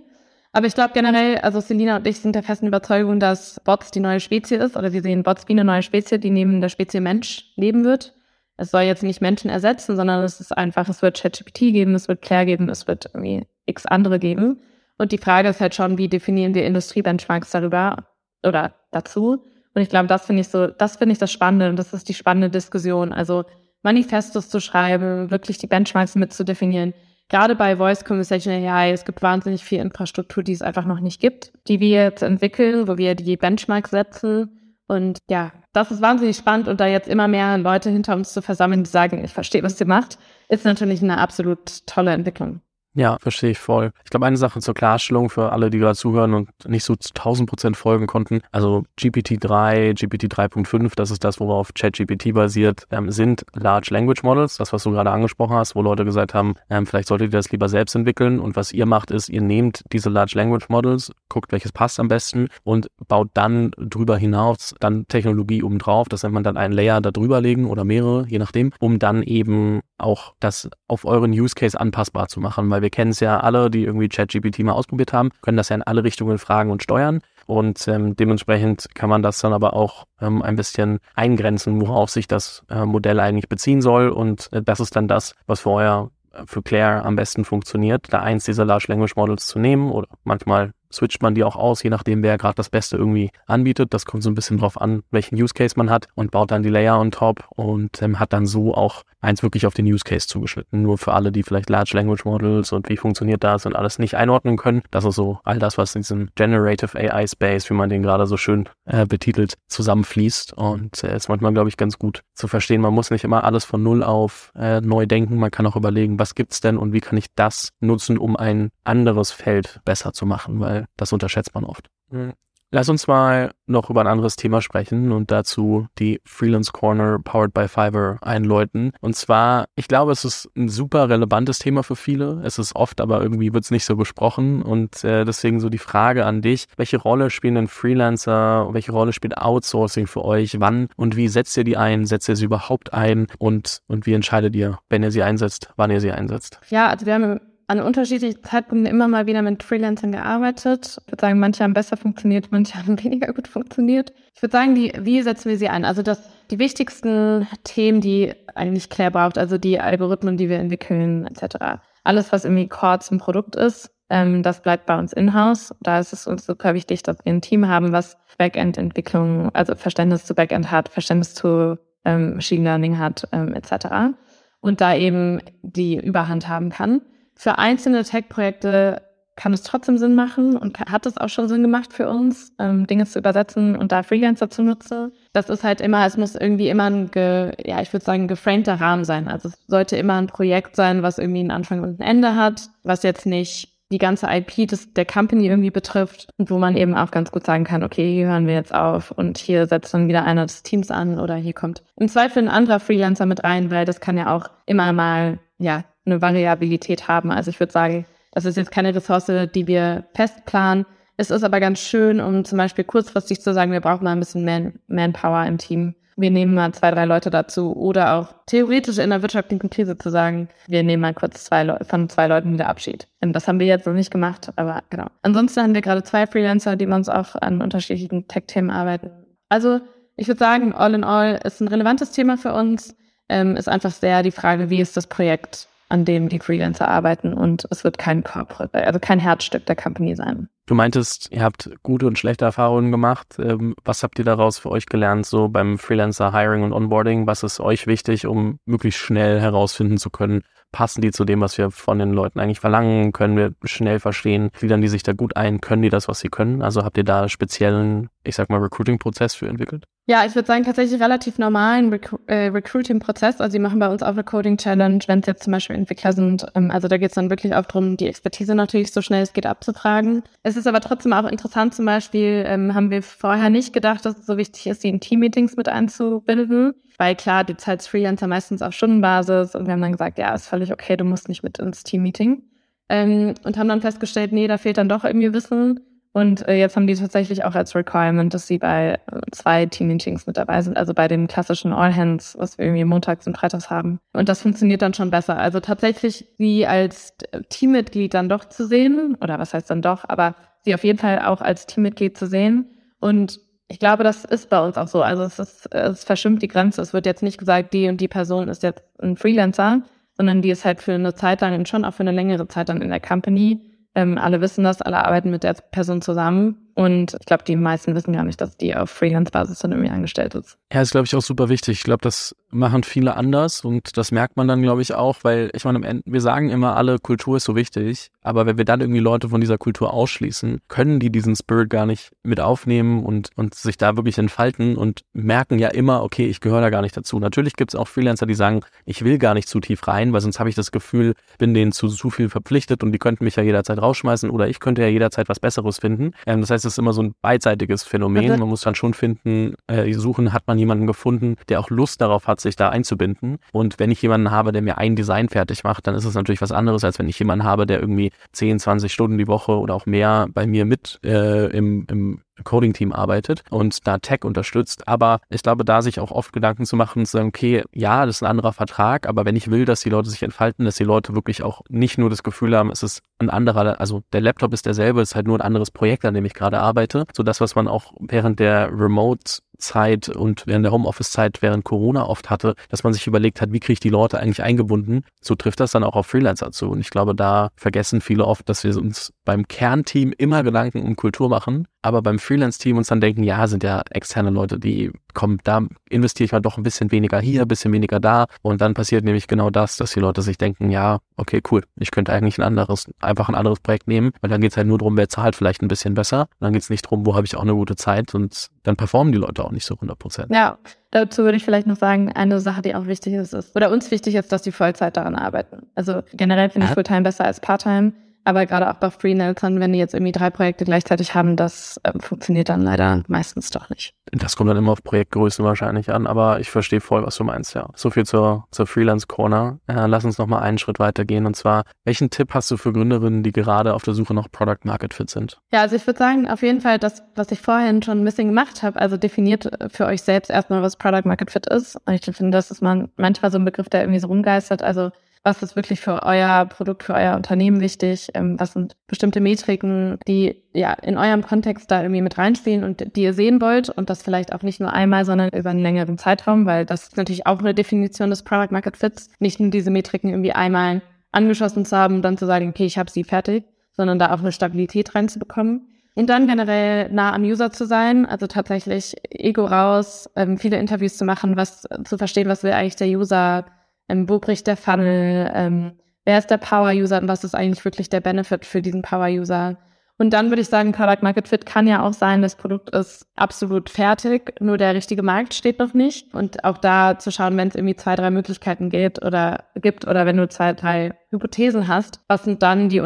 Aber 0.52 0.66
ich 0.66 0.74
glaube 0.74 0.94
generell, 0.94 1.38
also 1.38 1.60
Selina 1.60 1.98
und 1.98 2.08
ich 2.08 2.20
sind 2.20 2.34
der 2.34 2.44
festen 2.44 2.68
Überzeugung, 2.68 3.20
dass 3.20 3.60
Bots 3.64 3.92
die 3.92 4.00
neue 4.00 4.20
Spezie 4.20 4.56
ist, 4.56 4.76
oder 4.76 4.94
wir 4.94 5.02
sehen 5.02 5.24
Bots 5.24 5.48
wie 5.48 5.54
eine 5.54 5.64
neue 5.64 5.84
Spezie, 5.84 6.18
die 6.20 6.32
neben 6.32 6.60
der 6.60 6.70
Spezie 6.70 7.02
Mensch 7.02 7.52
leben 7.56 7.84
wird. 7.84 8.16
Es 8.58 8.72
soll 8.72 8.82
jetzt 8.82 9.04
nicht 9.04 9.22
Menschen 9.22 9.50
ersetzen, 9.50 9.96
sondern 9.96 10.24
es 10.24 10.42
ist 10.42 10.58
einfach, 10.58 10.90
es 10.90 11.02
wird 11.02 11.22
ChatGPT 11.22 11.60
geben, 11.72 11.96
es 11.96 12.08
wird 12.08 12.22
Claire 12.22 12.46
geben, 12.46 12.68
es 12.70 12.88
wird 12.88 13.06
irgendwie 13.14 13.46
x 13.68 13.86
andere 13.86 14.20
geben. 14.20 14.60
Und 14.98 15.12
die 15.12 15.18
Frage 15.18 15.50
ist 15.50 15.62
halt 15.62 15.76
schon, 15.76 15.98
wie 15.98 16.10
definieren 16.10 16.54
wir 16.56 16.66
Industriebenchmarks 16.66 17.52
darüber 17.52 18.08
oder 18.44 18.74
dazu? 18.92 19.44
Und 19.76 19.82
ich 19.82 19.90
glaube, 19.90 20.08
das 20.08 20.26
finde 20.26 20.42
ich 20.42 20.50
so, 20.50 20.68
das 20.68 20.98
finde 20.98 21.14
ich 21.14 21.20
das 21.20 21.32
Spannende 21.32 21.70
und 21.70 21.78
das 21.78 21.94
ist 21.94 22.10
die 22.10 22.14
spannende 22.14 22.50
Diskussion. 22.50 23.14
Also 23.14 23.46
Manifestos 23.84 24.50
zu 24.50 24.60
schreiben, 24.60 25.32
wirklich 25.32 25.58
die 25.58 25.68
Benchmarks 25.68 26.16
mit 26.16 26.34
zu 26.34 26.44
definieren 26.44 26.94
gerade 27.30 27.56
bei 27.56 27.78
Voice 27.78 28.04
Conversation 28.04 28.54
AI, 28.54 28.92
es 28.92 29.06
gibt 29.06 29.22
wahnsinnig 29.22 29.64
viel 29.64 29.80
Infrastruktur, 29.80 30.44
die 30.44 30.52
es 30.52 30.62
einfach 30.62 30.86
noch 30.86 31.00
nicht 31.00 31.22
gibt, 31.22 31.54
die 31.68 31.80
wir 31.80 32.04
jetzt 32.04 32.24
entwickeln, 32.24 32.88
wo 32.88 32.98
wir 32.98 33.16
die 33.16 33.38
Benchmarks 33.38 33.92
setzen. 33.92 34.76
Und 34.88 35.20
ja, 35.30 35.52
das 35.72 35.92
ist 35.92 36.02
wahnsinnig 36.02 36.36
spannend 36.36 36.68
und 36.68 36.80
da 36.80 36.88
jetzt 36.88 37.08
immer 37.08 37.28
mehr 37.28 37.58
Leute 37.60 37.92
hinter 37.92 38.16
uns 38.16 38.34
zu 38.34 38.42
versammeln, 38.42 38.84
die 38.84 38.90
sagen, 38.90 39.24
ich 39.24 39.32
verstehe, 39.32 39.64
was 39.64 39.80
ihr 39.80 39.88
macht, 39.88 40.18
ist 40.50 40.66
natürlich 40.66 41.04
eine 41.04 41.20
absolut 41.20 41.86
tolle 41.86 42.12
Entwicklung. 42.12 42.62
Ja, 42.96 43.18
verstehe 43.20 43.52
ich 43.52 43.60
voll. 43.60 43.92
Ich 44.04 44.10
glaube, 44.10 44.26
eine 44.26 44.38
Sache 44.38 44.60
zur 44.62 44.74
Klarstellung 44.74 45.30
für 45.30 45.52
alle, 45.52 45.70
die 45.70 45.78
gerade 45.78 45.96
zuhören 45.96 46.34
und 46.34 46.50
nicht 46.68 46.84
so 46.84 46.96
zu 46.96 47.12
1000 47.14 47.48
Prozent 47.48 47.78
folgen 47.78 48.08
konnten. 48.08 48.42
Also 48.52 48.84
GPT-3, 49.00 49.94
GPT 49.94 50.26
3.5, 50.26 50.94
das 50.96 51.12
ist 51.12 51.24
das, 51.24 51.40
worauf 51.40 51.72
ChatGPT 51.76 52.34
basiert, 52.34 52.86
ähm, 52.90 53.12
sind 53.12 53.46
Large 53.54 53.90
Language 53.92 54.24
Models. 54.24 54.58
Das, 54.58 54.74
was 54.74 54.84
du 54.84 54.92
gerade 54.92 55.12
angesprochen 55.12 55.56
hast, 55.56 55.76
wo 55.76 55.84
Leute 55.84 56.04
gesagt 56.04 56.34
haben, 56.34 56.56
ähm, 56.72 56.88
vielleicht 56.88 57.08
solltet 57.08 57.28
ihr 57.28 57.38
das 57.38 57.52
lieber 57.52 57.70
selbst 57.70 57.94
entwickeln. 57.94 58.40
Und 58.40 58.56
was 58.56 58.72
ihr 58.72 58.88
macht, 58.88 59.12
ist, 59.12 59.30
ihr 59.30 59.42
nehmt 59.42 59.84
diese 59.94 60.10
Large 60.10 60.34
Language 60.36 60.68
Models, 60.70 61.12
guckt, 61.30 61.52
welches 61.52 61.72
passt 61.72 62.00
am 62.00 62.08
besten 62.08 62.48
und 62.64 62.88
baut 63.08 63.30
dann 63.36 63.70
drüber 63.78 64.18
hinaus 64.18 64.74
dann 64.80 65.08
Technologie 65.08 65.62
obendrauf. 65.62 66.10
Das 66.10 66.24
nennt 66.24 66.34
man 66.34 66.44
dann 66.44 66.58
einen 66.58 66.74
Layer 66.74 67.02
da 67.02 67.12
drüber 67.12 67.40
legen 67.40 67.66
oder 67.66 67.86
mehrere, 67.86 68.26
je 68.28 68.40
nachdem, 68.40 68.74
um 68.80 68.98
dann 68.98 69.22
eben 69.22 69.82
auch 70.00 70.34
das 70.40 70.70
auf 70.88 71.06
euren 71.06 71.32
Use 71.32 71.56
Case 71.56 71.80
anpassbar 71.80 72.28
zu 72.28 72.40
machen, 72.40 72.70
weil 72.70 72.79
wir 72.82 72.90
kennen 72.90 73.12
es 73.12 73.20
ja 73.20 73.40
alle, 73.40 73.70
die 73.70 73.84
irgendwie 73.84 74.10
ChatGPT 74.10 74.60
mal 74.60 74.74
ausprobiert 74.74 75.14
haben, 75.14 75.32
können 75.42 75.58
das 75.58 75.70
ja 75.70 75.76
in 75.76 75.84
alle 75.84 76.04
Richtungen 76.04 76.38
fragen 76.38 76.72
und 76.72 76.84
steuern. 76.84 77.22
Und 77.46 77.88
ähm, 77.88 78.16
dementsprechend 78.16 78.94
kann 78.94 79.10
man 79.10 79.24
das 79.24 79.40
dann 79.40 79.54
aber 79.54 79.74
auch 79.74 80.06
ähm, 80.22 80.44
ein 80.44 80.56
bisschen 80.56 81.00
eingrenzen, 81.16 81.82
worauf 81.82 82.12
sich 82.12 82.28
das 82.28 82.64
äh, 82.70 82.86
Modell 82.86 83.20
eigentlich 83.20 83.50
beziehen 83.50 83.82
soll. 83.82 84.10
Und 84.10 84.54
äh, 84.54 84.62
das 84.62 84.80
ist 84.80 84.96
dann 84.96 85.08
das, 85.08 85.34
was 85.48 85.66
euer 85.66 86.12
äh, 86.32 86.44
für 86.46 86.62
Claire 86.62 87.04
am 87.06 87.16
besten 87.16 87.46
funktioniert, 87.46 88.06
da 88.12 88.20
eins 88.20 88.46
dieser 88.46 88.66
Large 88.66 88.86
Language 88.90 89.16
Models 89.16 89.48
zu 89.48 89.58
nehmen 89.58 89.92
oder 89.92 90.08
manchmal 90.24 90.74
switcht 90.92 91.22
man 91.22 91.36
die 91.36 91.44
auch 91.44 91.56
aus, 91.56 91.84
je 91.84 91.90
nachdem, 91.90 92.24
wer 92.24 92.38
gerade 92.38 92.56
das 92.56 92.70
Beste 92.70 92.98
irgendwie 92.98 93.32
anbietet. 93.46 93.94
Das 93.94 94.06
kommt 94.06 94.24
so 94.24 94.30
ein 94.30 94.36
bisschen 94.36 94.58
drauf 94.58 94.80
an, 94.80 95.04
welchen 95.12 95.36
Use 95.36 95.54
Case 95.54 95.76
man 95.78 95.90
hat 95.90 96.08
und 96.16 96.32
baut 96.32 96.52
dann 96.52 96.64
die 96.64 96.70
Layer 96.70 97.00
on 97.00 97.12
top 97.12 97.46
und 97.50 98.02
ähm, 98.02 98.20
hat 98.20 98.34
dann 98.34 98.46
so 98.46 98.74
auch 98.74 99.04
eins 99.22 99.44
wirklich 99.44 99.66
auf 99.66 99.74
den 99.74 99.86
Use 99.86 100.04
Case 100.04 100.28
zugeschnitten. 100.28 100.82
Nur 100.82 100.98
für 100.98 101.14
alle, 101.14 101.32
die 101.32 101.44
vielleicht 101.44 101.70
Large 101.70 101.92
Language 101.94 102.26
Models 102.26 102.72
und 102.72 102.90
wie 102.90 102.98
funktioniert 102.98 103.44
das 103.44 103.66
und 103.66 103.76
alles 103.76 104.00
nicht 104.00 104.16
einordnen 104.16 104.58
können. 104.58 104.82
Das 104.92 105.06
ist 105.06 105.16
so 105.16 105.40
all 105.44 105.60
das, 105.60 105.78
was 105.78 105.96
in 105.96 106.02
diesem 106.02 106.30
Generative 106.36 106.98
AI 106.98 107.28
Space, 107.28 107.70
wie 107.70 107.74
man 107.74 107.90
den 107.90 108.02
gerade 108.02 108.26
so 108.26 108.38
schön 108.38 108.70
äh, 108.86 109.06
betitelt, 109.06 109.56
zusammenfließt 109.68 110.54
und 110.54 111.04
äh, 111.04 111.16
ist 111.16 111.30
manchmal, 111.30 111.54
glaube 111.54 111.70
ich, 111.70 111.78
ganz 111.78 112.00
gut 112.00 112.22
zu 112.34 112.48
verstehen. 112.48 112.82
Man 112.82 112.94
muss 112.94 113.12
nicht 113.12 113.24
immer 113.24 113.44
alles 113.44 113.66
von 113.66 113.84
Null 113.84 114.04
auf 114.04 114.52
äh, 114.56 114.82
neu 114.82 115.06
denken. 115.06 115.38
Man 115.38 115.52
kann 115.52 115.66
auch 115.66 115.76
überlegen, 115.76 116.20
was 116.20 116.36
gibt's 116.36 116.62
denn 116.62 116.78
und 116.78 116.94
wie 116.94 117.02
kann 117.02 117.18
ich 117.18 117.28
das 117.36 117.70
nutzen, 117.80 118.18
um 118.18 118.36
ein 118.36 118.70
anderes 118.84 119.32
Feld 119.32 119.82
besser 119.86 120.14
zu 120.14 120.26
machen, 120.26 120.60
weil 120.60 120.79
das 120.98 121.14
unterschätzt 121.14 121.54
man 121.54 121.64
oft. 121.64 121.88
Mhm. 122.12 122.34
Lass 122.72 122.88
uns 122.88 123.08
mal 123.08 123.52
noch 123.66 123.90
über 123.90 124.02
ein 124.02 124.08
anderes 124.08 124.36
Thema 124.36 124.62
sprechen 124.62 125.12
und 125.12 125.32
dazu 125.32 125.88
die 125.98 126.22
Freelance 126.24 126.72
Corner 126.72 127.18
powered 127.18 127.52
by 127.52 127.68
Fiverr 127.68 128.20
einläuten. 128.22 128.92
Und 129.02 129.16
zwar, 129.16 129.66
ich 129.76 129.88
glaube, 129.88 130.12
es 130.12 130.24
ist 130.24 130.48
ein 130.56 130.70
super 130.70 131.10
relevantes 131.10 131.58
Thema 131.58 131.82
für 131.82 131.96
viele. 131.96 132.42
Es 132.44 132.60
ist 132.60 132.76
oft, 132.76 133.02
aber 133.02 133.24
irgendwie 133.24 133.54
wird 133.54 133.64
es 133.64 133.72
nicht 133.72 133.86
so 133.86 133.96
besprochen. 133.96 134.62
Und 134.62 135.04
äh, 135.04 135.26
deswegen 135.26 135.60
so 135.60 135.70
die 135.70 135.80
Frage 135.80 136.28
an 136.28 136.44
dich, 136.44 136.68
welche 136.78 136.98
Rolle 136.98 137.32
spielen 137.32 137.56
denn 137.56 137.68
Freelancer, 137.68 138.72
welche 138.72 138.92
Rolle 138.92 139.14
spielt 139.14 139.40
Outsourcing 139.40 140.06
für 140.06 140.24
euch? 140.24 140.60
Wann 140.60 140.90
und 140.96 141.16
wie 141.16 141.28
setzt 141.28 141.58
ihr 141.58 141.64
die 141.64 141.78
ein? 141.78 142.06
Setzt 142.06 142.30
ihr 142.30 142.36
sie 142.36 142.46
überhaupt 142.46 142.94
ein? 142.94 143.26
Und, 143.40 143.82
und 143.88 144.06
wie 144.06 144.14
entscheidet 144.14 144.56
ihr, 144.56 144.78
wenn 144.90 145.02
ihr 145.02 145.12
sie 145.12 145.24
einsetzt, 145.24 145.74
wann 145.76 145.90
ihr 145.90 146.02
sie 146.02 146.12
einsetzt? 146.12 146.60
Ja, 146.70 146.88
also 146.88 147.08
wir 147.08 147.16
haben 147.16 147.40
an 147.70 147.82
unterschiedlichen 147.82 148.44
Zeitpunkten 148.44 148.88
immer 148.88 149.08
mal 149.08 149.28
wieder 149.28 149.44
mit 149.44 149.62
Freelancern 149.62 150.12
gearbeitet. 150.12 150.98
Ich 151.06 151.12
würde 151.12 151.22
sagen, 151.22 151.40
manche 151.40 151.64
haben 151.64 151.76
besser 151.76 151.98
funktioniert, 151.98 152.52
manche 152.52 152.76
haben 152.76 152.98
weniger 153.04 153.32
gut 153.32 153.48
funktioniert. 153.48 154.12
Ich 154.36 154.42
würde 154.42 154.54
sagen, 154.54 154.74
die, 154.74 154.92
wie 155.02 155.22
setzen 155.22 155.50
wir 155.50 155.58
sie 155.58 155.70
ein? 155.70 155.86
Also 155.86 156.02
das, 156.02 156.28
die 156.50 156.58
wichtigsten 156.58 157.48
Themen, 157.64 158.02
die 158.02 158.34
eigentlich 158.56 158.90
Claire 158.90 159.12
braucht, 159.12 159.38
also 159.38 159.60
die 159.60 159.80
Algorithmen, 159.80 160.36
die 160.36 160.50
wir 160.50 160.58
entwickeln, 160.58 161.28
etc. 161.28 161.80
Alles, 162.04 162.32
was 162.32 162.44
irgendwie 162.44 162.68
Core 162.68 163.00
zum 163.00 163.20
Produkt 163.20 163.56
ist, 163.56 163.92
ähm, 164.10 164.42
das 164.42 164.64
bleibt 164.64 164.88
bei 164.88 164.98
uns 164.98 165.14
in-house. 165.14 165.76
Da 165.82 166.00
ist 166.00 166.12
es 166.12 166.26
uns 166.26 166.48
super 166.48 166.74
wichtig, 166.74 167.04
dass 167.04 167.18
wir 167.24 167.32
ein 167.32 167.42
Team 167.42 167.68
haben, 167.68 167.92
was 167.92 168.18
Backend-Entwicklung, 168.40 169.54
also 169.54 169.76
Verständnis 169.76 170.26
zu 170.26 170.34
Backend 170.34 170.72
hat, 170.72 170.90
Verständnis 170.90 171.36
zu 171.36 171.78
ähm, 172.04 172.34
Machine 172.34 172.64
Learning 172.64 172.98
hat, 172.98 173.28
ähm, 173.32 173.54
etc. 173.54 174.16
Und 174.60 174.82
da 174.82 174.96
eben 174.96 175.40
die 175.62 175.98
Überhand 175.98 176.48
haben 176.48 176.72
kann. 176.72 177.02
Für 177.42 177.58
einzelne 177.58 178.04
Tech-Projekte 178.04 179.02
kann 179.38 179.54
es 179.54 179.64
trotzdem 179.64 179.98
Sinn 179.98 180.14
machen 180.14 180.58
und 180.58 180.78
hat 180.78 181.06
es 181.06 181.16
auch 181.16 181.30
schon 181.30 181.48
Sinn 181.48 181.62
gemacht 181.62 181.94
für 181.94 182.10
uns, 182.10 182.52
ähm, 182.60 182.86
Dinge 182.86 183.06
zu 183.06 183.18
übersetzen 183.18 183.78
und 183.78 183.94
da 183.94 184.04
Freelancer 184.04 184.50
zu 184.50 184.62
nutzen. 184.62 185.14
Das 185.32 185.50
ist 185.50 185.64
halt 185.64 185.80
immer, 185.80 186.06
es 186.06 186.18
muss 186.18 186.36
irgendwie 186.36 186.68
immer 186.68 186.90
ein, 186.90 187.12
ge, 187.12 187.54
ja, 187.66 187.82
ich 187.82 187.94
würde 187.94 188.04
sagen, 188.04 188.28
geframter 188.28 188.82
Rahmen 188.82 189.06
sein. 189.06 189.30
Also 189.30 189.48
es 189.48 189.56
sollte 189.68 189.96
immer 189.96 190.16
ein 190.16 190.28
Projekt 190.28 190.76
sein, 190.76 191.02
was 191.02 191.18
irgendwie 191.18 191.40
einen 191.40 191.52
Anfang 191.52 191.82
und 191.82 192.02
ein 192.02 192.06
Ende 192.06 192.36
hat, 192.36 192.70
was 192.84 193.04
jetzt 193.04 193.26
nicht 193.26 193.70
die 193.90 194.00
ganze 194.00 194.28
IP 194.28 194.68
des, 194.68 194.94
der 194.94 195.06
Company 195.06 195.48
irgendwie 195.48 195.72
betrifft 195.72 196.28
und 196.38 196.52
wo 196.52 196.58
man 196.58 196.76
eben 196.76 196.94
auch 196.94 197.10
ganz 197.10 197.32
gut 197.32 197.46
sagen 197.46 197.64
kann, 197.64 197.84
okay, 197.84 198.16
hier 198.16 198.28
hören 198.28 198.48
wir 198.48 198.56
jetzt 198.56 198.74
auf 198.74 199.12
und 199.12 199.38
hier 199.38 199.66
setzt 199.66 199.94
dann 199.94 200.10
wieder 200.10 200.26
einer 200.26 200.46
des 200.46 200.64
Teams 200.64 200.92
an 200.92 201.18
oder 201.18 201.36
hier 201.36 201.54
kommt 201.54 201.84
im 201.96 202.10
Zweifel 202.10 202.44
ein 202.44 202.50
anderer 202.50 202.82
Freelancer 202.82 203.26
mit 203.26 203.46
rein, 203.46 203.72
weil 203.72 203.86
das 203.86 204.02
kann 204.02 204.18
ja 204.18 204.36
auch 204.36 204.50
immer 204.66 204.92
mal, 204.92 205.40
ja, 205.60 205.84
eine 206.06 206.22
Variabilität 206.22 207.08
haben. 207.08 207.32
Also 207.32 207.52
ich 207.52 207.60
würde 207.60 207.72
sagen, 207.72 208.06
das 208.32 208.46
ist 208.46 208.58
jetzt 208.58 208.72
keine 208.72 208.96
Ressource, 208.96 209.32
die 209.54 209.68
wir 209.68 210.06
fest 210.14 210.46
planen. 210.46 210.86
Es 211.18 211.32
ist 211.32 211.44
aber 211.44 211.60
ganz 211.60 211.80
schön, 211.80 212.22
um 212.22 212.46
zum 212.46 212.58
Beispiel 212.58 212.86
kurzfristig 212.86 213.42
zu 213.42 213.54
sagen, 213.54 213.72
wir 213.72 213.82
brauchen 213.82 214.06
mal 214.06 214.14
ein 214.14 214.20
bisschen 214.20 214.46
Man 214.46 214.80
Manpower 214.88 215.46
im 215.46 215.58
Team. 215.58 215.96
Wir 216.16 216.32
nehmen 216.32 216.54
mal 216.54 216.74
zwei, 216.74 216.92
drei 216.92 217.06
Leute 217.06 217.30
dazu. 217.30 217.76
Oder 217.76 218.16
auch 218.16 218.34
theoretisch 218.46 218.98
in 218.98 219.10
der 219.10 219.22
wirtschaftlichen 219.22 219.70
Krise 219.70 219.98
zu 219.98 220.10
sagen, 220.10 220.50
wir 220.68 220.84
nehmen 220.84 221.02
mal 221.02 221.14
kurz 221.14 221.46
zwei 221.46 221.64
Le 221.64 221.80
von 221.88 222.10
zwei 222.10 222.28
Leuten 222.28 222.54
wieder 222.54 222.68
Abschied. 222.68 223.08
Und 223.22 223.34
das 223.34 223.48
haben 223.48 223.60
wir 223.60 223.68
jetzt 223.68 223.86
noch 223.86 223.94
nicht 223.94 224.12
gemacht, 224.12 224.52
aber 224.56 224.84
genau. 224.90 225.08
Ansonsten 225.22 225.62
haben 225.62 225.74
wir 225.74 225.82
gerade 225.82 226.04
zwei 226.04 226.28
Freelancer, 226.28 226.76
die 226.76 226.86
bei 226.86 226.96
uns 226.96 227.10
auch 227.10 227.36
an 227.36 227.62
unterschiedlichen 227.62 228.28
Tech-Themen 228.28 228.70
arbeiten. 228.70 229.12
Also 229.48 229.80
ich 230.18 230.28
würde 230.28 230.40
sagen, 230.40 230.74
all 230.74 230.94
in 230.94 231.06
all 231.06 231.40
ist 231.44 231.62
ein 231.62 231.70
relevantes 231.70 232.12
Thema 232.12 232.38
für 232.38 232.54
uns. 232.54 232.96
Ähm, 233.30 233.56
ist 233.56 233.70
einfach 233.70 233.92
sehr 233.92 234.24
die 234.24 234.32
Frage, 234.32 234.70
wie 234.70 234.82
ist 234.82 234.98
das 234.98 235.08
Projekt 235.08 235.68
an 235.90 236.06
dem 236.06 236.30
die 236.30 236.40
Freelancer 236.40 236.88
arbeiten 236.88 237.34
und 237.34 237.68
es 237.72 237.84
wird 237.84 237.98
kein 237.98 238.24
Corporate, 238.24 238.86
also 238.86 239.00
kein 239.00 239.20
Herzstück 239.20 239.66
der 239.66 239.76
Company 239.76 240.16
sein. 240.16 240.48
Du 240.68 240.76
meintest, 240.76 241.30
ihr 241.32 241.42
habt 241.42 241.72
gute 241.82 242.06
und 242.06 242.20
schlechte 242.20 242.46
Erfahrungen 242.46 242.92
gemacht. 242.92 243.38
Ähm, 243.40 243.76
was 243.84 244.04
habt 244.04 244.20
ihr 244.20 244.26
daraus 244.26 244.60
für 244.60 244.70
euch 244.70 244.86
gelernt, 244.86 245.26
so 245.26 245.50
beim 245.50 245.80
Freelancer 245.80 246.32
Hiring 246.32 246.62
und 246.62 246.74
Onboarding? 246.74 247.26
Was 247.26 247.42
ist 247.42 247.60
euch 247.60 247.88
wichtig, 247.88 248.28
um 248.28 248.60
möglichst 248.66 249.00
schnell 249.00 249.42
herausfinden 249.42 249.98
zu 249.98 250.12
können, 250.12 250.44
passen 250.72 251.02
die 251.02 251.12
zu 251.12 251.26
dem, 251.26 251.42
was 251.42 251.58
wir 251.58 251.72
von 251.72 252.00
den 252.00 252.12
Leuten 252.12 252.40
eigentlich 252.40 252.60
verlangen? 252.60 253.12
Können 253.12 253.38
wir 253.38 253.54
schnell 253.64 254.00
verstehen, 254.00 254.50
gliedern 254.58 254.82
die 254.82 254.88
sich 254.88 255.04
da 255.04 255.14
gut 255.14 255.36
ein? 255.36 255.62
Können 255.62 255.82
die 255.82 255.90
das, 255.90 256.08
was 256.08 256.20
sie 256.20 256.30
können? 256.30 256.62
Also 256.62 256.84
habt 256.84 256.98
ihr 256.98 257.04
da 257.04 257.30
speziellen, 257.30 258.10
ich 258.24 258.36
sag 258.36 258.50
mal, 258.50 258.60
Recruiting-Prozess 258.60 259.36
für 259.36 259.48
entwickelt? 259.48 259.86
Ja, 260.10 260.26
ich 260.26 260.34
würde 260.34 260.48
sagen, 260.48 260.64
tatsächlich 260.64 261.00
relativ 261.00 261.38
normalen 261.38 261.94
äh, 262.26 262.48
Recruiting-Prozess. 262.48 263.40
Also, 263.40 263.52
sie 263.52 263.60
machen 263.60 263.78
bei 263.78 263.88
uns 263.88 264.02
auch 264.02 264.08
eine 264.08 264.24
Coding-Challenge, 264.24 265.04
wenn 265.06 265.20
es 265.20 265.28
jetzt 265.28 265.44
zum 265.44 265.52
Beispiel 265.52 265.76
Entwickler 265.76 266.14
sind. 266.14 266.48
Ähm, 266.56 266.72
also, 266.72 266.88
da 266.88 266.98
geht 266.98 267.10
es 267.10 267.14
dann 267.14 267.30
wirklich 267.30 267.54
auch 267.54 267.66
darum, 267.68 267.96
die 267.96 268.08
Expertise 268.08 268.56
natürlich 268.56 268.92
so 268.92 269.04
schnell 269.04 269.22
es 269.22 269.34
geht 269.34 269.46
abzufragen. 269.46 270.24
Es 270.42 270.58
ist 270.58 270.66
aber 270.66 270.82
trotzdem 270.82 271.14
auch 271.14 271.28
interessant, 271.28 271.76
zum 271.76 271.86
Beispiel, 271.86 272.44
ähm, 272.48 272.74
haben 272.74 272.90
wir 272.90 273.04
vorher 273.04 273.52
nicht 273.52 273.72
gedacht, 273.72 274.04
dass 274.04 274.18
es 274.18 274.26
so 274.26 274.38
wichtig 274.38 274.66
ist, 274.66 274.84
die 274.84 274.90
in 274.90 275.00
Team-Meetings 275.00 275.56
mit 275.58 275.70
einzubilden. 275.70 276.74
Weil 277.00 277.16
klar, 277.16 277.46
die 277.46 277.56
Zeit 277.56 277.82
Freelancer 277.82 278.28
meistens 278.28 278.62
auf 278.62 278.74
Stundenbasis 278.74 279.56
und 279.56 279.66
wir 279.66 279.74
haben 279.74 279.82
dann 279.82 279.94
gesagt, 279.94 280.20
ja, 280.20 280.36
ist 280.36 280.48
völlig 280.48 280.74
okay, 280.74 280.98
du 280.98 281.06
musst 281.06 281.30
nicht 281.30 281.44
mit 281.44 281.58
ins 281.58 281.84
Team-Meeting. 281.84 282.44
Ähm, 282.90 283.36
und 283.44 283.58
haben 283.58 283.70
dann 283.70 283.82
festgestellt, 283.82 284.34
nee, 284.34 284.48
da 284.48 284.58
fehlt 284.58 284.78
dann 284.78 284.90
doch 284.90 285.06
irgendwie 285.06 285.32
Wissen. 285.34 285.80
Und 286.12 286.46
äh, 286.48 286.56
jetzt 286.56 286.76
haben 286.76 286.88
die 286.88 286.96
tatsächlich 286.96 287.46
auch 287.46 287.56
als 287.56 287.74
Requirement, 287.74 288.34
dass 288.34 288.48
sie 288.48 288.58
bei 288.58 289.00
äh, 289.10 289.22
zwei 289.32 289.66
Team-Meetings 289.66 290.28
mit 290.28 290.36
dabei 290.36 290.62
sind, 290.62 290.76
also 290.76 290.94
bei 290.94 291.08
dem 291.08 291.28
klassischen 291.28 291.72
All-Hands, 291.72 292.36
was 292.38 292.58
wir 292.58 292.66
irgendwie 292.66 292.84
montags 292.84 293.26
und 293.28 293.38
freitags 293.38 293.70
haben. 293.70 294.00
Und 294.12 294.28
das 294.28 294.42
funktioniert 294.42 294.82
dann 294.82 294.94
schon 294.94 295.10
besser. 295.10 295.38
Also 295.38 295.62
tatsächlich 295.62 296.28
sie 296.38 296.68
als 296.68 297.14
Teammitglied 297.48 298.14
dann 298.14 298.28
doch 298.28 298.44
zu 298.44 298.68
sehen, 298.68 299.16
oder 299.22 299.40
was 299.40 299.54
heißt 299.54 299.70
dann 299.70 299.82
doch, 299.82 300.04
aber 300.06 300.36
sie 300.66 300.74
auf 300.74 300.84
jeden 300.84 301.00
Fall 301.00 301.20
auch 301.20 301.40
als 301.40 301.66
Teammitglied 301.66 302.18
zu 302.18 302.28
sehen. 302.28 302.66
Und 303.00 303.40
ich 303.70 303.80
glaube, 303.80 304.04
das 304.04 304.26
ist 304.26 304.50
bei 304.50 304.60
uns 304.60 304.78
auch 304.78 304.88
so. 304.88 305.02
Also 305.02 305.24
es, 305.24 305.40
ist, 305.40 305.74
es 305.74 306.04
verschwimmt 306.04 306.42
die 306.42 306.48
Grenze. 306.48 306.82
Es 306.82 306.92
wird 306.92 307.06
jetzt 307.06 307.24
nicht 307.24 307.38
gesagt, 307.38 307.74
die 307.74 307.88
und 307.88 308.02
die 308.02 308.08
Person 308.08 308.50
ist 308.50 308.64
jetzt 308.64 308.84
ein 309.02 309.16
Freelancer, 309.16 309.84
sondern 310.18 310.42
die 310.42 310.50
ist 310.50 310.66
halt 310.66 310.82
für 310.82 310.94
eine 310.94 311.14
Zeit 311.14 311.42
lang 311.42 311.54
und 311.54 311.70
schon 311.70 311.86
auch 311.86 311.94
für 311.94 312.02
eine 312.04 312.12
längere 312.12 312.48
Zeit 312.48 312.70
dann 312.70 312.82
in 312.82 312.90
der 312.90 313.00
Company 313.00 313.62
ähm, 313.96 314.18
alle 314.18 314.42
wissen 314.42 314.64
das, 314.64 314.82
alle 314.82 315.04
arbeiten 315.06 315.32
mit 315.32 315.44
der 315.44 315.54
Person 315.54 316.02
zusammen 316.02 316.69
Und 316.80 317.18
ich 317.20 317.26
glaube, 317.26 317.44
die 317.44 317.58
meisten 317.58 317.94
wissen 317.94 318.14
gar 318.14 318.24
nicht, 318.24 318.40
dass 318.40 318.56
die 318.56 318.74
auf 318.74 318.90
Freelance-Basis 318.90 319.60
dann 319.60 319.74
irgendwie 319.74 319.92
angestellt 319.92 320.34
ist. 320.34 320.58
Ja, 320.72 320.82
ist, 320.82 320.92
glaube 320.92 321.08
ich, 321.08 321.14
auch 321.14 321.22
super 321.22 321.50
wichtig. 321.50 321.80
Ich 321.80 321.84
glaube, 321.84 322.00
das 322.02 322.34
machen 322.52 322.84
viele 322.84 323.18
anders 323.18 323.66
und 323.66 323.98
das 323.98 324.14
merkt 324.14 324.38
man 324.38 324.48
dann, 324.48 324.62
glaube 324.62 324.82
ich, 324.82 324.94
auch, 324.94 325.18
weil 325.24 325.52
ich 325.54 325.66
meine, 325.66 326.02
wir 326.06 326.22
sagen 326.22 326.50
immer 326.50 326.78
alle, 326.78 326.98
Kultur 326.98 327.36
ist 327.36 327.44
so 327.44 327.56
wichtig, 327.58 328.12
aber 328.22 328.46
wenn 328.46 328.58
wir 328.58 328.66
dann 328.66 328.80
irgendwie 328.80 329.02
Leute 329.02 329.28
von 329.30 329.42
dieser 329.42 329.58
Kultur 329.58 329.94
ausschließen, 329.94 330.62
können 330.70 331.02
die 331.02 331.12
diesen 331.12 331.36
Spirit 331.36 331.70
gar 331.70 331.86
nicht 331.86 332.12
mit 332.24 332.40
aufnehmen 332.40 333.04
und, 333.04 333.30
und 333.36 333.56
sich 333.56 333.78
da 333.78 333.98
wirklich 333.98 334.18
entfalten 334.18 334.78
und 334.78 335.02
merken 335.14 335.60
ja 335.60 335.68
immer, 335.68 336.02
okay, 336.02 336.28
ich 336.28 336.40
gehöre 336.40 336.62
da 336.62 336.70
gar 336.70 336.82
nicht 336.82 336.96
dazu. 336.96 337.20
Natürlich 337.20 337.56
gibt 337.56 337.74
es 337.74 337.80
auch 337.80 337.88
Freelancer, 337.90 338.26
die 338.26 338.36
sagen, 338.36 338.62
ich 338.86 339.04
will 339.04 339.18
gar 339.18 339.34
nicht 339.34 339.50
zu 339.50 339.60
tief 339.60 339.88
rein, 339.88 340.14
weil 340.14 340.22
sonst 340.22 340.40
habe 340.40 340.50
ich 340.50 340.56
das 340.56 340.72
Gefühl, 340.72 341.14
bin 341.38 341.54
denen 341.54 341.74
zu 341.74 341.90
zu 341.90 342.10
viel 342.10 342.30
verpflichtet 342.30 342.84
und 342.84 342.94
die 342.94 343.00
könnten 343.00 343.26
mich 343.26 343.36
ja 343.36 343.44
jederzeit 343.44 343.82
rausschmeißen 343.82 344.30
oder 344.30 344.48
ich 344.48 344.60
könnte 344.60 344.82
ja 344.82 344.88
jederzeit 344.88 345.30
was 345.30 345.40
Besseres 345.40 345.78
finden. 345.78 346.12
Ähm, 346.26 346.42
das 346.42 346.50
heißt, 346.50 346.69
ist 346.74 346.80
immer 346.80 346.94
so 346.94 347.04
ein 347.04 347.14
beidseitiges 347.22 347.84
Phänomen. 347.84 348.40
Man 348.40 348.50
muss 348.50 348.62
dann 348.62 348.76
schon 348.76 348.94
finden, 348.94 349.56
äh, 349.68 349.92
suchen, 349.94 350.34
hat 350.34 350.48
man 350.48 350.58
jemanden 350.58 350.88
gefunden, 350.88 351.36
der 351.50 351.60
auch 351.60 351.70
Lust 351.70 352.02
darauf 352.02 352.28
hat, 352.28 352.40
sich 352.40 352.56
da 352.56 352.70
einzubinden. 352.70 353.38
Und 353.52 353.80
wenn 353.80 353.92
ich 353.92 354.02
jemanden 354.02 354.32
habe, 354.32 354.52
der 354.52 354.62
mir 354.62 354.78
ein 354.78 354.96
Design 354.96 355.30
fertig 355.30 355.64
macht, 355.64 355.88
dann 355.88 355.96
ist 355.96 356.06
es 356.06 356.16
natürlich 356.16 356.42
was 356.42 356.52
anderes, 356.52 356.84
als 356.84 357.00
wenn 357.00 357.08
ich 357.08 357.20
jemanden 357.20 357.46
habe, 357.46 357.66
der 357.66 357.80
irgendwie 357.80 358.12
10, 358.34 358.60
20 358.60 358.92
Stunden 358.92 359.18
die 359.18 359.28
Woche 359.28 359.58
oder 359.58 359.76
auch 359.76 359.86
mehr 359.86 360.28
bei 360.34 360.48
mir 360.48 360.66
mit 360.66 361.00
äh, 361.04 361.48
im, 361.56 361.86
im 361.90 362.22
Coding-Team 362.44 362.92
arbeitet 362.92 363.44
und 363.50 363.88
da 363.88 363.98
Tech 363.98 364.24
unterstützt. 364.24 364.88
Aber 364.88 365.22
ich 365.30 365.44
glaube, 365.44 365.66
da 365.66 365.82
sich 365.82 366.00
auch 366.00 366.12
oft 366.12 366.34
Gedanken 366.34 366.66
zu 366.66 366.76
machen, 366.76 367.06
zu 367.06 367.14
sagen, 367.14 367.30
okay, 367.30 367.64
ja, 367.74 368.06
das 368.06 368.18
ist 368.18 368.24
ein 368.24 368.30
anderer 368.30 368.54
Vertrag, 368.54 369.08
aber 369.08 369.26
wenn 369.26 369.36
ich 369.36 369.50
will, 369.50 369.66
dass 369.66 369.82
die 369.82 369.90
Leute 369.90 370.10
sich 370.10 370.24
entfalten, 370.24 370.66
dass 370.66 370.76
die 370.76 370.84
Leute 370.84 371.16
wirklich 371.16 371.44
auch 371.44 371.62
nicht 371.70 371.98
nur 371.98 372.10
das 372.10 372.24
Gefühl 372.24 372.56
haben, 372.56 372.72
es 372.72 372.84
ist 372.84 373.02
ein 373.20 373.30
anderer, 373.30 373.80
also 373.80 374.02
der 374.14 374.22
Laptop 374.22 374.54
ist 374.54 374.66
derselbe, 374.66 375.02
es 375.02 375.10
ist 375.10 375.16
halt 375.16 375.28
nur 375.28 375.38
ein 375.38 375.42
anderes 375.42 375.72
Projekt, 375.72 376.06
an 376.06 376.14
dem 376.14 376.26
ich 376.26 376.34
gerade 376.34 376.60
arbeite. 376.60 377.06
So 377.16 377.24
das, 377.24 377.42
was 377.42 377.56
man 377.56 377.68
auch 377.68 377.94
während 378.00 378.40
der 378.40 378.70
Remote 378.72 379.40
Zeit 379.60 380.10
und 380.10 380.48
während 380.48 380.66
der 380.66 380.72
Homeoffice-Zeit 380.72 381.42
während 381.42 381.64
Corona 381.64 382.06
oft 382.06 382.30
hatte, 382.30 382.56
dass 382.70 382.84
man 382.84 382.94
sich 382.94 383.08
überlegt 383.08 383.42
hat, 383.42 383.52
wie 383.52 383.60
kriege 383.60 383.74
ich 383.74 383.80
die 383.80 383.90
Leute 383.90 384.20
eigentlich 384.20 384.44
eingebunden. 384.44 385.04
So 385.22 385.36
trifft 385.36 385.60
das 385.60 385.72
dann 385.72 385.84
auch 385.84 385.96
auf 385.96 386.08
Freelancer 386.08 386.52
zu. 386.52 386.70
Und 386.70 386.80
ich 386.80 386.90
glaube, 386.90 387.16
da 387.16 387.50
vergessen 387.56 388.02
viele 388.02 388.26
oft, 388.26 388.48
dass 388.50 388.64
wir 388.64 388.76
uns 388.78 389.14
beim 389.26 389.48
Kernteam 389.48 390.14
immer 390.18 390.44
Gedanken 390.44 390.82
um 390.82 390.96
Kultur 390.96 391.30
machen, 391.30 391.68
aber 391.82 392.02
beim 392.02 392.20
Freelance-Team 392.20 392.78
uns 392.78 392.88
dann 392.88 393.00
denken, 393.00 393.24
ja, 393.24 393.48
sind 393.48 393.64
ja 393.64 393.82
externe 393.90 394.32
Leute, 394.32 394.60
die 394.60 394.92
kommen, 395.14 395.40
da 395.44 395.62
investiere 395.90 396.26
ich 396.26 396.32
mal 396.32 396.42
doch 396.42 396.58
ein 396.58 396.64
bisschen 396.64 396.92
weniger 396.92 397.20
hier, 397.20 397.44
ein 397.44 397.48
bisschen 397.48 397.72
weniger 397.72 398.00
da. 398.00 398.26
Und 398.42 398.60
dann 398.62 398.74
passiert 398.74 399.06
nämlich 399.06 399.28
genau 399.28 399.50
das, 399.50 399.78
dass 399.78 399.94
die 399.94 400.00
Leute 400.00 400.22
sich 400.22 400.38
denken, 400.38 400.72
ja, 400.72 401.00
okay, 401.16 401.42
cool, 401.52 401.64
ich 401.78 401.92
könnte 401.92 402.12
eigentlich 402.12 402.38
ein 402.38 402.44
anderes, 402.44 402.90
einfach 403.00 403.30
ein 403.30 403.36
anderes 403.36 403.60
Projekt 403.62 403.88
nehmen, 403.88 404.12
weil 404.22 404.30
dann 404.30 404.42
geht 404.42 404.52
es 404.52 404.58
halt 404.58 404.68
nur 404.68 404.78
darum, 404.78 404.98
wer 404.98 405.10
zahlt 405.10 405.36
vielleicht 405.36 405.62
ein 405.62 405.68
bisschen 405.68 405.94
besser. 405.94 406.22
Und 406.22 406.42
dann 406.42 406.54
geht 406.54 406.64
es 406.64 406.70
nicht 406.70 406.86
darum, 406.86 407.06
wo 407.06 407.16
habe 407.16 407.26
ich 407.26 407.36
auch 407.38 407.44
eine 407.44 407.54
gute 407.54 407.76
Zeit 407.76 408.14
und 408.14 408.50
dann 408.64 408.76
performen 408.76 409.14
die 409.14 409.20
Leute 409.20 409.44
auch 409.46 409.49
nicht 409.52 409.66
so 409.66 409.76
100 409.76 409.98
Prozent. 409.98 410.34
Ja, 410.34 410.58
dazu 410.92 411.24
würde 411.24 411.38
ich 411.38 411.46
vielleicht 411.46 411.68
noch 411.68 411.78
sagen, 411.78 412.12
eine 412.12 412.40
Sache, 412.40 412.62
die 412.62 412.76
auch 412.76 412.88
wichtig 412.88 413.14
ist, 413.14 413.34
ist, 413.34 413.56
oder 413.56 413.72
uns 413.72 413.92
wichtig 413.92 414.16
ist, 414.16 414.32
dass 414.32 414.42
die 414.42 414.52
Vollzeit 414.52 414.98
daran 414.98 415.16
arbeiten. 415.16 415.68
Also 415.76 416.02
generell 416.14 416.50
finde 416.50 416.68
ich 416.68 416.74
Fulltime 416.74 417.02
besser 417.02 417.26
als 417.26 417.40
Parttime. 417.40 417.94
Aber 418.26 418.46
gerade 418.46 418.70
auch 418.70 418.76
bei 418.76 418.90
Freelancern, 418.90 419.60
wenn 419.60 419.74
die 419.74 419.80
jetzt 419.80 419.94
irgendwie 419.94 420.12
drei 420.12 420.30
Projekte 420.30 420.66
gleichzeitig 420.66 421.16
haben, 421.16 421.36
das 421.36 421.80
äh, 421.84 421.98
funktioniert 422.00 422.50
dann 422.50 422.62
leider 422.62 423.04
meistens 423.08 423.50
doch 423.50 423.70
nicht. 423.70 423.94
Das 424.12 424.36
kommt 424.36 424.50
dann 424.50 424.58
immer 424.58 424.72
auf 424.72 424.84
Projektgröße 424.84 425.44
wahrscheinlich 425.44 425.92
an, 425.92 426.08
aber 426.08 426.40
ich 426.40 426.50
verstehe 426.50 426.82
voll, 426.82 427.06
was 427.06 427.16
du 427.16 427.24
meinst, 427.24 427.54
ja. 427.56 427.70
So 427.76 427.90
viel 427.90 428.06
zur, 428.06 428.46
zur 428.52 428.68
Freelance 428.68 429.08
Corner. 429.08 429.60
Äh, 429.68 429.88
lass 429.88 430.06
uns 430.06 430.18
nochmal 430.18 430.44
einen 430.44 430.58
Schritt 430.58 430.80
weiter 430.80 431.06
gehen 431.06 431.26
und 431.26 431.36
zwar, 431.36 431.64
welchen 431.86 432.10
Tipp 432.10 432.34
hast 432.34 432.52
du 432.52 432.58
für 432.58 432.74
Gründerinnen, 432.74 433.24
die 433.24 433.32
gerade 433.32 433.74
auf 433.74 433.84
der 433.84 433.94
Suche 433.94 434.14
nach 434.14 434.32
Product 434.32 434.64
Market 434.64 434.94
Fit 434.94 435.10
sind? 435.10 435.40
Ja, 435.52 435.62
also 435.62 435.76
ich 435.76 435.86
würde 435.88 436.00
sagen, 436.00 436.28
auf 436.28 436.42
jeden 436.42 436.62
Fall 436.62 436.80
das, 436.80 437.04
was 437.16 437.32
ich 437.32 437.42
vorhin 437.42 437.82
schon 437.82 438.02
ein 438.02 438.06
bisschen 438.06 438.28
gemacht 438.28 438.64
habe, 438.64 438.80
also 438.80 438.98
definiert 438.98 439.50
für 439.72 439.86
euch 439.86 440.02
selbst 440.02 440.30
erstmal, 440.30 440.62
was 440.62 440.76
Product 440.76 441.06
Market 441.06 441.32
Fit 441.32 441.48
ist. 441.48 441.78
Und 441.86 441.94
ich 441.94 442.16
finde, 442.16 442.38
das 442.38 442.52
ist 442.52 442.62
man 442.62 442.90
manchmal 442.98 443.32
so 443.32 443.38
ein 443.38 443.46
Begriff, 443.46 443.70
der 443.70 443.82
irgendwie 443.82 444.00
so 444.00 444.08
rumgeistert. 444.08 444.64
Also 444.64 444.92
was 445.24 445.44
ist 445.44 445.56
wirklich 445.56 445.82
für 445.82 446.04
euer 446.04 446.46
Produkt, 446.46 446.84
für 446.84 446.94
euer 446.94 447.16
Unternehmen 447.16 447.60
wichtig? 447.60 448.10
Ähm, 448.14 448.40
was 448.40 448.54
sind 448.54 448.76
bestimmte 448.88 449.20
Metriken, 449.20 449.98
die 450.08 450.44
ja 450.54 450.74
in 450.74 450.98
eurem 450.98 451.22
Kontext 451.24 451.70
da 451.70 451.82
irgendwie 451.82 452.02
mit 452.02 452.18
reinspielen 452.18 452.64
und 452.64 452.96
die 452.96 453.04
ihr 453.04 453.14
sehen 453.14 453.42
wollt 453.42 453.70
und 453.70 453.90
das 453.90 454.02
vielleicht 454.02 454.34
auch 454.34 454.44
nicht 454.44 454.60
nur 454.60 454.74
einmal, 454.74 455.06
sondern 455.06 455.30
über 455.30 455.50
einen 455.50 455.62
längeren 455.62 455.98
Zeitraum, 455.98 456.46
weil 456.46 456.66
das 456.66 456.84
ist 456.84 456.98
natürlich 456.98 457.28
auch 457.28 457.40
eine 457.40 457.54
Definition 457.54 458.10
des 458.10 458.24
Product 458.24 458.52
Market 458.52 458.78
Fits, 458.78 459.10
nicht 459.20 459.40
nur 459.40 459.50
diese 459.50 459.72
Metriken 459.72 460.10
irgendwie 460.10 460.34
einmal 460.34 460.82
angeschossen 461.12 461.66
zu 461.66 461.76
haben 461.76 462.02
dann 462.02 462.18
zu 462.18 462.26
sagen, 462.26 462.50
okay, 462.50 462.66
ich 462.66 462.78
habe 462.78 462.92
sie 462.92 463.04
fertig, 463.04 463.44
sondern 463.74 464.00
da 464.00 464.14
auch 464.14 464.20
eine 464.20 464.32
Stabilität 464.32 464.96
reinzubekommen. 464.96 465.68
Und 465.96 466.10
dann 466.10 466.28
generell 466.28 466.90
nah 466.94 467.14
am 467.14 467.24
User 467.24 467.52
zu 467.52 467.66
sein, 467.66 468.06
also 468.06 468.28
tatsächlich 468.28 468.96
Ego 469.10 469.46
raus, 469.46 470.10
ähm, 470.16 470.38
viele 470.38 470.58
Interviews 470.58 470.98
zu 470.98 471.04
machen, 471.04 471.36
was 471.36 471.68
zu 471.84 471.98
verstehen, 471.98 472.30
was 472.30 472.44
will 472.44 472.54
eigentlich 472.54 472.78
der 472.78 472.88
User 472.88 473.46
ähm, 473.90 474.10
wo 474.10 474.20
bricht 474.20 474.48
der 474.48 474.58
Funnel, 474.58 475.32
ähm, 475.34 475.74
wer 476.06 476.18
ist 476.18 476.30
der 476.30 476.38
Power-User 476.38 477.02
und 477.02 477.08
was 477.08 477.24
ist 477.24 477.36
eigentlich 477.36 477.66
wirklich 477.66 477.90
der 477.90 478.02
Benefit 478.02 478.46
für 478.46 478.62
diesen 478.62 478.82
Power-User. 478.82 479.58
Und 479.98 480.12
dann 480.12 480.30
würde 480.30 480.42
ich 480.42 480.48
sagen, 480.48 480.72
Product 480.72 481.02
Market 481.02 481.28
Fit 481.28 481.46
kann 481.46 481.68
ja 481.68 481.84
auch 481.84 481.92
sein, 481.92 482.22
das 482.22 482.36
Produkt 482.36 482.70
ist 482.70 483.06
absolut 483.18 483.70
fertig, 483.70 484.34
nur 484.40 484.58
der 484.58 484.74
richtige 484.74 485.04
Markt 485.04 485.34
steht 485.34 485.60
noch 485.60 485.74
nicht. 485.74 486.14
Und 486.14 486.46
auch 486.46 486.58
da 486.58 486.98
zu 486.98 487.12
schauen, 487.12 487.36
wenn 487.36 487.50
es 487.50 487.56
irgendwie 487.56 487.76
zwei, 487.76 487.96
drei 487.96 488.10
Möglichkeiten 488.10 488.70
gibt 488.70 489.04
oder 489.04 489.44
gibt 489.56 489.86
oder 489.86 490.06
wenn 490.06 490.16
du 490.16 490.30
zwei, 490.30 490.54
drei 490.54 490.94
Hypothesen 491.12 491.68
hast, 491.68 492.00
was 492.08 492.24
sind 492.24 492.42
dann 492.44 492.70
die 492.70 492.80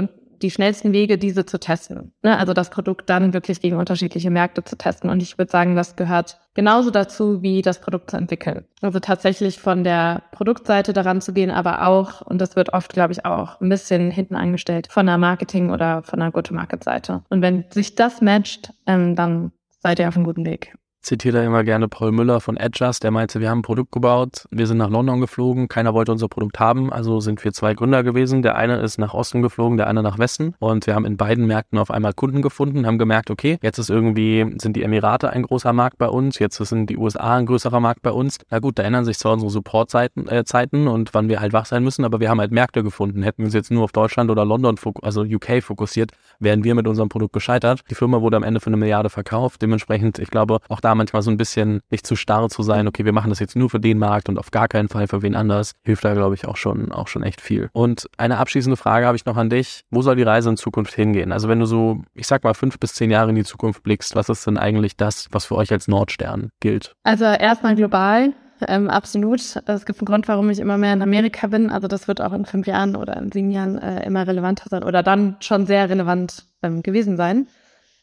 die 0.43 0.51
schnellsten 0.51 0.93
Wege, 0.93 1.17
diese 1.17 1.45
zu 1.45 1.59
testen. 1.59 2.13
Ne? 2.21 2.37
Also 2.37 2.53
das 2.53 2.69
Produkt 2.69 3.09
dann 3.09 3.33
wirklich 3.33 3.61
gegen 3.61 3.77
unterschiedliche 3.77 4.29
Märkte 4.29 4.63
zu 4.63 4.77
testen. 4.77 5.09
Und 5.09 5.23
ich 5.23 5.37
würde 5.37 5.49
sagen, 5.49 5.75
das 5.75 5.95
gehört 5.95 6.39
genauso 6.53 6.91
dazu, 6.91 7.41
wie 7.41 7.61
das 7.61 7.79
Produkt 7.79 8.11
zu 8.11 8.17
entwickeln. 8.17 8.65
Also 8.81 8.99
tatsächlich 8.99 9.59
von 9.59 9.83
der 9.83 10.23
Produktseite 10.31 10.93
daran 10.93 11.21
zu 11.21 11.33
gehen, 11.33 11.49
aber 11.49 11.87
auch, 11.87 12.21
und 12.21 12.39
das 12.39 12.55
wird 12.55 12.73
oft, 12.73 12.93
glaube 12.93 13.13
ich, 13.13 13.25
auch 13.25 13.59
ein 13.61 13.69
bisschen 13.69 14.11
hinten 14.11 14.35
angestellt, 14.35 14.87
von 14.91 15.05
der 15.05 15.17
Marketing- 15.17 15.71
oder 15.71 16.03
von 16.03 16.19
der 16.19 16.31
Go-to-Market-Seite. 16.31 17.23
Und 17.29 17.41
wenn 17.41 17.65
sich 17.71 17.95
das 17.95 18.21
matcht, 18.21 18.73
ähm, 18.85 19.15
dann 19.15 19.51
seid 19.79 19.99
ihr 19.99 20.07
auf 20.07 20.15
einem 20.15 20.25
guten 20.25 20.45
Weg 20.45 20.75
zitiere 21.03 21.39
da 21.39 21.43
immer 21.43 21.63
gerne 21.63 21.87
Paul 21.87 22.11
Müller 22.11 22.39
von 22.39 22.57
Adjust, 22.57 23.03
der 23.03 23.11
meinte, 23.11 23.39
wir 23.39 23.49
haben 23.49 23.59
ein 23.59 23.63
Produkt 23.63 23.91
gebaut, 23.91 24.45
wir 24.51 24.67
sind 24.67 24.77
nach 24.77 24.89
London 24.89 25.19
geflogen, 25.19 25.67
keiner 25.67 25.93
wollte 25.93 26.11
unser 26.11 26.29
Produkt 26.29 26.59
haben, 26.59 26.91
also 26.91 27.19
sind 27.19 27.43
wir 27.43 27.53
zwei 27.53 27.73
Gründer 27.73 28.03
gewesen. 28.03 28.41
Der 28.41 28.55
eine 28.55 28.77
ist 28.77 28.97
nach 28.97 29.13
Osten 29.13 29.41
geflogen, 29.41 29.77
der 29.77 29.87
andere 29.87 30.03
nach 30.03 30.17
Westen 30.17 30.55
und 30.59 30.87
wir 30.87 30.95
haben 30.95 31.05
in 31.05 31.17
beiden 31.17 31.45
Märkten 31.45 31.77
auf 31.77 31.91
einmal 31.91 32.13
Kunden 32.13 32.41
gefunden, 32.41 32.87
haben 32.87 32.97
gemerkt, 32.97 33.29
okay, 33.29 33.59
jetzt 33.61 33.77
ist 33.77 33.89
irgendwie, 33.89 34.55
sind 34.57 34.75
die 34.75 34.83
Emirate 34.83 35.29
ein 35.29 35.43
großer 35.43 35.73
Markt 35.73 35.97
bei 35.97 36.07
uns, 36.07 36.39
jetzt 36.39 36.57
sind 36.57 36.89
die 36.89 36.97
USA 36.97 37.35
ein 37.35 37.45
größerer 37.45 37.79
Markt 37.79 38.01
bei 38.01 38.11
uns. 38.11 38.37
Na 38.49 38.59
gut, 38.59 38.79
da 38.79 38.83
ändern 38.83 39.05
sich 39.05 39.19
zwar 39.19 39.33
unsere 39.33 39.51
Supportzeiten 39.51 40.27
äh, 40.27 40.45
Zeiten 40.45 40.87
und 40.87 41.13
wann 41.13 41.29
wir 41.29 41.41
halt 41.41 41.53
wach 41.53 41.65
sein 41.65 41.83
müssen, 41.83 42.05
aber 42.05 42.19
wir 42.19 42.29
haben 42.29 42.39
halt 42.39 42.51
Märkte 42.51 42.83
gefunden. 42.83 43.23
Hätten 43.23 43.39
wir 43.39 43.45
uns 43.45 43.53
jetzt 43.53 43.71
nur 43.71 43.83
auf 43.83 43.91
Deutschland 43.91 44.31
oder 44.31 44.45
London, 44.45 44.75
also 45.01 45.21
UK 45.21 45.61
fokussiert, 45.61 46.11
wären 46.39 46.63
wir 46.63 46.75
mit 46.75 46.87
unserem 46.87 47.09
Produkt 47.09 47.33
gescheitert. 47.33 47.81
Die 47.89 47.95
Firma 47.95 48.21
wurde 48.21 48.37
am 48.37 48.43
Ende 48.43 48.59
für 48.59 48.67
eine 48.67 48.77
Milliarde 48.77 49.09
verkauft. 49.09 49.61
Dementsprechend, 49.61 50.19
ich 50.19 50.29
glaube, 50.29 50.59
auch 50.69 50.79
manchmal 50.95 51.21
so 51.21 51.31
ein 51.31 51.37
bisschen 51.37 51.81
nicht 51.89 52.05
zu 52.05 52.15
starr 52.15 52.49
zu 52.49 52.63
sein, 52.63 52.87
okay, 52.87 53.05
wir 53.05 53.13
machen 53.13 53.29
das 53.29 53.39
jetzt 53.39 53.55
nur 53.55 53.69
für 53.69 53.79
den 53.79 53.99
Markt 53.99 54.29
und 54.29 54.37
auf 54.37 54.51
gar 54.51 54.67
keinen 54.67 54.89
Fall 54.89 55.07
für 55.07 55.21
wen 55.21 55.35
anders, 55.35 55.73
hilft 55.83 56.03
da, 56.03 56.13
glaube 56.13 56.35
ich, 56.35 56.47
auch 56.47 56.57
schon, 56.57 56.91
auch 56.91 57.07
schon 57.07 57.23
echt 57.23 57.41
viel. 57.41 57.69
Und 57.73 58.07
eine 58.17 58.37
abschließende 58.37 58.77
Frage 58.77 59.05
habe 59.05 59.15
ich 59.15 59.25
noch 59.25 59.37
an 59.37 59.49
dich. 59.49 59.83
Wo 59.91 60.01
soll 60.01 60.15
die 60.15 60.23
Reise 60.23 60.49
in 60.49 60.57
Zukunft 60.57 60.93
hingehen? 60.93 61.31
Also 61.31 61.47
wenn 61.47 61.59
du 61.59 61.65
so, 61.65 62.01
ich 62.13 62.27
sag 62.27 62.43
mal, 62.43 62.53
fünf 62.53 62.79
bis 62.79 62.93
zehn 62.93 63.11
Jahre 63.11 63.29
in 63.29 63.35
die 63.35 63.43
Zukunft 63.43 63.83
blickst, 63.83 64.15
was 64.15 64.29
ist 64.29 64.45
denn 64.47 64.57
eigentlich 64.57 64.97
das, 64.97 65.27
was 65.31 65.45
für 65.45 65.55
euch 65.55 65.71
als 65.71 65.87
Nordstern 65.87 66.49
gilt? 66.59 66.95
Also 67.03 67.25
erstmal 67.25 67.75
global. 67.75 68.33
Ähm, 68.67 68.89
absolut. 68.89 69.41
Es 69.65 69.85
gibt 69.85 69.99
einen 69.99 70.05
Grund, 70.05 70.27
warum 70.27 70.49
ich 70.49 70.59
immer 70.59 70.77
mehr 70.77 70.93
in 70.93 71.01
Amerika 71.01 71.47
bin. 71.47 71.69
Also 71.69 71.87
das 71.87 72.07
wird 72.07 72.21
auch 72.21 72.33
in 72.33 72.45
fünf 72.45 72.67
Jahren 72.67 72.95
oder 72.95 73.17
in 73.17 73.31
sieben 73.31 73.51
Jahren 73.51 73.77
äh, 73.77 74.05
immer 74.05 74.25
relevanter 74.25 74.65
sein 74.69 74.83
oder 74.83 75.03
dann 75.03 75.35
schon 75.39 75.65
sehr 75.65 75.89
relevant 75.89 76.45
ähm, 76.61 76.83
gewesen 76.83 77.17
sein. 77.17 77.47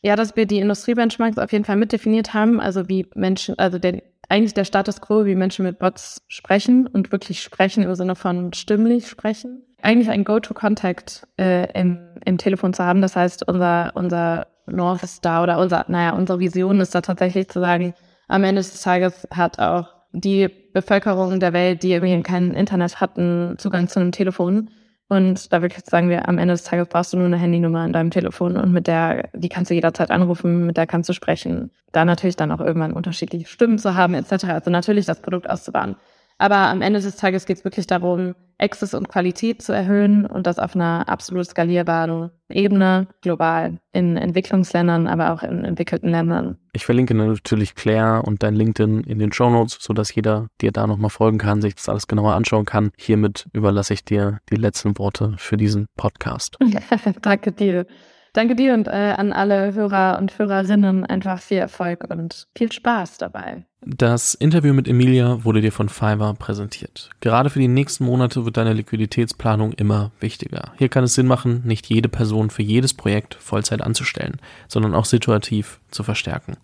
Ja, 0.02 0.16
dass 0.16 0.34
wir 0.34 0.46
die 0.46 0.58
Industriebenchmarks 0.58 1.38
auf 1.38 1.52
jeden 1.52 1.64
Fall 1.64 1.76
mitdefiniert 1.76 2.32
haben, 2.32 2.60
also 2.60 2.88
wie 2.88 3.06
Menschen, 3.14 3.58
also 3.58 3.78
der, 3.78 4.02
eigentlich 4.28 4.54
der 4.54 4.64
Status 4.64 5.00
quo, 5.00 5.26
wie 5.26 5.34
Menschen 5.34 5.64
mit 5.64 5.78
Bots 5.78 6.22
sprechen 6.28 6.86
und 6.86 7.12
wirklich 7.12 7.42
sprechen 7.42 7.82
im 7.82 7.94
Sinne 7.94 8.14
von 8.14 8.52
stimmlich 8.54 9.08
sprechen. 9.08 9.62
Eigentlich 9.82 10.10
ein 10.10 10.24
Go-to-Contact 10.24 11.26
äh, 11.38 11.70
im, 11.78 11.98
im 12.24 12.38
Telefon 12.38 12.72
zu 12.72 12.84
haben. 12.84 13.02
Das 13.02 13.16
heißt, 13.16 13.46
unser, 13.48 13.92
unser 13.94 14.46
North 14.66 15.06
Star 15.06 15.42
oder 15.42 15.58
unser, 15.58 15.84
naja, 15.88 16.12
unsere 16.12 16.38
Vision 16.38 16.80
ist 16.80 16.94
da 16.94 17.00
tatsächlich 17.00 17.48
zu 17.48 17.60
sagen, 17.60 17.94
am 18.28 18.44
Ende 18.44 18.60
des 18.60 18.80
Tages 18.80 19.26
hat 19.30 19.58
auch 19.58 19.88
die 20.12 20.48
Bevölkerung 20.72 21.40
der 21.40 21.52
Welt, 21.52 21.82
die 21.82 21.92
irgendwie 21.92 22.22
kein 22.22 22.52
Internet 22.52 23.00
hatten, 23.00 23.56
Zugang 23.58 23.88
zu 23.88 24.00
einem 24.00 24.12
Telefon. 24.12 24.70
Und 25.10 25.52
da 25.52 25.60
wirklich 25.60 25.84
sagen 25.86 26.08
wir, 26.08 26.28
am 26.28 26.38
Ende 26.38 26.54
des 26.54 26.62
Tages 26.62 26.86
brauchst 26.86 27.12
du 27.12 27.16
nur 27.16 27.26
eine 27.26 27.36
Handynummer 27.36 27.84
in 27.84 27.92
deinem 27.92 28.12
Telefon 28.12 28.56
und 28.56 28.72
mit 28.72 28.86
der, 28.86 29.28
die 29.32 29.48
kannst 29.48 29.68
du 29.68 29.74
jederzeit 29.74 30.12
anrufen, 30.12 30.66
mit 30.66 30.76
der 30.76 30.86
kannst 30.86 31.08
du 31.08 31.14
sprechen. 31.14 31.72
Da 31.90 32.04
natürlich 32.04 32.36
dann 32.36 32.52
auch 32.52 32.60
irgendwann 32.60 32.92
unterschiedliche 32.92 33.48
Stimmen 33.48 33.76
zu 33.78 33.96
haben, 33.96 34.14
etc. 34.14 34.44
Also 34.44 34.70
natürlich 34.70 35.06
das 35.06 35.20
Produkt 35.20 35.50
auszubauen. 35.50 35.96
Aber 36.40 36.56
am 36.56 36.80
Ende 36.80 37.00
des 37.00 37.16
Tages 37.16 37.44
geht 37.44 37.58
es 37.58 37.64
wirklich 37.64 37.86
darum, 37.86 38.34
Access 38.56 38.94
und 38.94 39.10
Qualität 39.10 39.60
zu 39.60 39.74
erhöhen 39.74 40.24
und 40.24 40.46
das 40.46 40.58
auf 40.58 40.74
einer 40.74 41.06
absolut 41.06 41.46
skalierbaren 41.46 42.30
Ebene, 42.48 43.08
global, 43.20 43.76
in 43.92 44.16
Entwicklungsländern, 44.16 45.06
aber 45.06 45.34
auch 45.34 45.42
in 45.42 45.66
entwickelten 45.66 46.08
Ländern. 46.08 46.56
Ich 46.72 46.86
verlinke 46.86 47.14
natürlich 47.14 47.74
Claire 47.74 48.22
und 48.24 48.42
dein 48.42 48.54
LinkedIn 48.54 49.02
in 49.02 49.18
den 49.18 49.32
Show 49.34 49.50
Notes, 49.50 49.76
sodass 49.80 50.14
jeder 50.14 50.48
dir 50.62 50.72
da 50.72 50.86
nochmal 50.86 51.10
folgen 51.10 51.36
kann, 51.36 51.60
sich 51.60 51.74
das 51.74 51.90
alles 51.90 52.06
genauer 52.06 52.32
anschauen 52.32 52.64
kann. 52.64 52.90
Hiermit 52.96 53.46
überlasse 53.52 53.92
ich 53.92 54.06
dir 54.06 54.38
die 54.48 54.56
letzten 54.56 54.96
Worte 54.96 55.34
für 55.36 55.58
diesen 55.58 55.88
Podcast. 55.98 56.56
Danke 57.20 57.52
dir. 57.52 57.84
Danke 58.32 58.54
dir 58.54 58.74
und 58.74 58.86
äh, 58.86 59.14
an 59.16 59.32
alle 59.32 59.74
Hörer 59.74 60.18
und 60.18 60.38
Hörerinnen 60.38 61.04
einfach 61.04 61.40
viel 61.40 61.58
Erfolg 61.58 62.04
und 62.10 62.46
viel 62.56 62.70
Spaß 62.70 63.18
dabei. 63.18 63.64
Das 63.82 64.34
Interview 64.34 64.74
mit 64.74 64.86
Emilia 64.86 65.42
wurde 65.42 65.62
dir 65.62 65.72
von 65.72 65.88
Fiverr 65.88 66.34
präsentiert. 66.34 67.08
Gerade 67.20 67.48
für 67.48 67.58
die 67.58 67.66
nächsten 67.68 68.04
Monate 68.04 68.44
wird 68.44 68.58
deine 68.58 68.74
Liquiditätsplanung 68.74 69.72
immer 69.72 70.12
wichtiger. 70.20 70.72
Hier 70.76 70.90
kann 70.90 71.04
es 71.04 71.14
Sinn 71.14 71.26
machen, 71.26 71.62
nicht 71.64 71.86
jede 71.86 72.10
Person 72.10 72.50
für 72.50 72.62
jedes 72.62 72.92
Projekt 72.92 73.36
Vollzeit 73.36 73.80
anzustellen, 73.80 74.38
sondern 74.68 74.94
auch 74.94 75.06
situativ 75.06 75.80
zu 75.90 76.02
verstärken. 76.02 76.58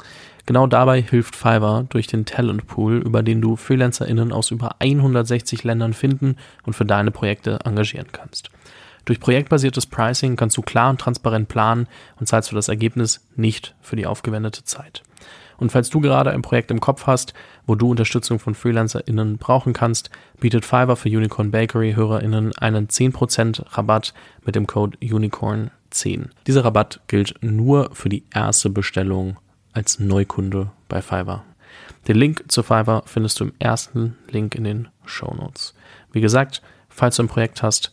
Genau 0.44 0.66
dabei 0.66 1.00
hilft 1.00 1.34
Fiverr 1.34 1.86
durch 1.88 2.06
den 2.06 2.26
Talent 2.26 2.66
Pool, 2.66 2.98
über 2.98 3.22
den 3.22 3.40
du 3.40 3.56
FreelancerInnen 3.56 4.30
aus 4.30 4.50
über 4.50 4.76
160 4.78 5.64
Ländern 5.64 5.94
finden 5.94 6.36
und 6.64 6.74
für 6.74 6.84
deine 6.84 7.10
Projekte 7.10 7.58
engagieren 7.64 8.12
kannst. 8.12 8.50
Durch 9.06 9.20
projektbasiertes 9.20 9.86
Pricing 9.86 10.36
kannst 10.36 10.56
du 10.56 10.62
klar 10.62 10.90
und 10.90 11.00
transparent 11.00 11.48
planen 11.48 11.88
und 12.20 12.26
zahlst 12.26 12.50
für 12.50 12.56
das 12.56 12.68
Ergebnis 12.68 13.24
nicht 13.36 13.74
für 13.80 13.96
die 13.96 14.04
aufgewendete 14.04 14.64
Zeit. 14.64 15.02
Und 15.58 15.72
falls 15.72 15.88
du 15.88 16.00
gerade 16.00 16.32
ein 16.32 16.42
Projekt 16.42 16.70
im 16.70 16.80
Kopf 16.80 17.06
hast, 17.06 17.32
wo 17.66 17.76
du 17.76 17.90
Unterstützung 17.90 18.38
von 18.38 18.54
FreelancerInnen 18.54 19.38
brauchen 19.38 19.72
kannst, 19.72 20.10
bietet 20.38 20.64
Fiverr 20.64 20.96
für 20.96 21.08
Unicorn 21.08 21.50
Bakery 21.50 21.94
HörerInnen 21.94 22.52
einen 22.58 22.88
10% 22.88 23.64
Rabatt 23.70 24.12
mit 24.44 24.54
dem 24.54 24.66
Code 24.66 24.98
Unicorn10. 24.98 26.26
Dieser 26.46 26.64
Rabatt 26.64 27.00
gilt 27.06 27.36
nur 27.40 27.90
für 27.94 28.08
die 28.08 28.24
erste 28.34 28.70
Bestellung 28.70 29.38
als 29.72 29.98
Neukunde 29.98 30.72
bei 30.88 31.00
Fiverr. 31.00 31.44
Den 32.08 32.16
Link 32.16 32.44
zu 32.48 32.62
Fiverr 32.62 33.04
findest 33.06 33.40
du 33.40 33.44
im 33.44 33.52
ersten 33.58 34.16
Link 34.30 34.54
in 34.54 34.64
den 34.64 34.88
Show 35.04 35.32
Notes. 35.32 35.74
Wie 36.12 36.20
gesagt, 36.20 36.60
falls 36.88 37.16
du 37.16 37.22
ein 37.22 37.28
Projekt 37.28 37.62
hast, 37.62 37.92